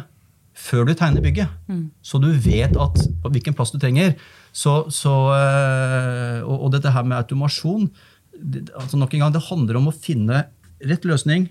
før 0.58 0.88
du 0.88 0.94
tegner 0.98 1.24
bygget, 1.24 1.52
mm. 1.70 1.84
så 2.02 2.20
du 2.22 2.32
vet 2.32 2.74
at, 2.82 3.02
hvilken 3.28 3.56
plass 3.58 3.74
du 3.74 3.80
trenger. 3.82 4.16
Så, 4.52 4.88
så, 4.94 5.14
eh, 5.36 6.40
og, 6.42 6.56
og, 6.56 6.72
dette 6.74 6.92
her 6.94 7.06
med 7.06 7.20
automasjon 7.20 7.92
det, 8.38 8.68
altså 8.78 8.98
nok 8.98 9.14
en 9.14 9.26
gang, 9.26 9.36
det 9.36 9.46
handler 9.48 9.80
om 9.80 9.90
å 9.92 9.96
finne 9.96 10.48
rett 10.86 11.06
løsning. 11.10 11.48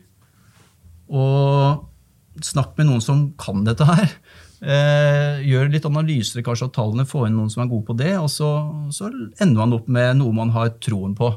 Og 1.11 2.43
snakk 2.45 2.75
med 2.79 2.91
noen 2.91 3.03
som 3.05 3.29
kan 3.41 3.65
dette 3.67 3.87
her. 3.89 4.11
Eh, 4.57 5.43
gjør 5.47 5.69
litt 5.73 5.87
analyser 5.89 6.45
kanskje 6.47 6.69
av 6.69 6.75
tallene, 6.77 7.09
få 7.09 7.27
inn 7.27 7.37
noen 7.39 7.51
som 7.53 7.65
er 7.65 7.71
gode 7.71 7.89
på 7.91 7.97
det. 7.99 8.15
Og 8.21 8.31
så, 8.33 8.51
så 8.95 9.11
ender 9.11 9.59
man 9.59 9.77
opp 9.77 9.91
med 9.93 10.19
noe 10.21 10.35
man 10.37 10.55
har 10.55 10.75
troen 10.83 11.17
på. 11.19 11.33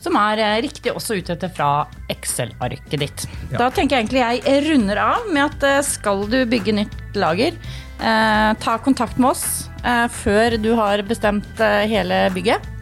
Som 0.00 0.18
er 0.20 0.42
eh, 0.44 0.58
riktig 0.66 0.92
også 0.92 1.16
utrettet 1.18 1.54
fra 1.56 1.86
Excel-arket 2.12 2.98
ditt. 3.00 3.26
Ja. 3.50 3.58
Da 3.64 3.70
tenker 3.74 3.96
jeg 3.96 4.06
egentlig 4.06 4.24
jeg 4.24 4.64
runder 4.68 5.02
av 5.02 5.30
med 5.32 5.44
at 5.48 5.66
eh, 5.66 5.82
skal 5.86 6.26
du 6.30 6.40
bygge 6.48 6.76
nytt 6.76 7.16
lager, 7.16 7.56
eh, 7.98 8.50
ta 8.62 8.76
kontakt 8.84 9.18
med 9.18 9.32
oss 9.32 9.46
eh, 9.82 10.06
før 10.22 10.58
du 10.60 10.74
har 10.78 11.02
bestemt 11.08 11.64
eh, 11.64 11.86
hele 11.90 12.26
bygget. 12.36 12.72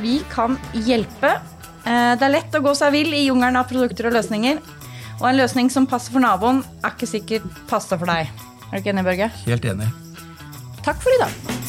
vi 0.00 0.14
kan 0.32 0.54
hjelpe 0.72 1.34
Eh, 1.88 2.14
det 2.18 2.26
er 2.26 2.34
lett 2.34 2.56
å 2.58 2.62
gå 2.64 2.74
seg 2.76 2.92
vill 2.96 3.14
i 3.16 3.26
jungelen 3.28 3.58
av 3.60 3.68
produkter 3.70 4.10
og 4.10 4.18
løsninger. 4.18 4.60
Og 5.18 5.30
en 5.30 5.40
løsning 5.40 5.72
som 5.72 5.88
passer 5.90 6.14
for 6.14 6.22
naboen, 6.22 6.60
er 6.82 6.94
ikke 6.94 7.10
sikkert 7.10 7.48
passer 7.70 8.00
for 8.00 8.10
deg. 8.10 8.28
Er 8.68 8.76
du 8.76 8.82
ikke 8.82 8.94
enig, 8.94 9.08
Børge? 9.08 9.32
Helt 9.46 9.72
enig. 9.72 9.88
Takk 10.84 11.02
for 11.02 11.14
i 11.14 11.24
dag. 11.24 11.67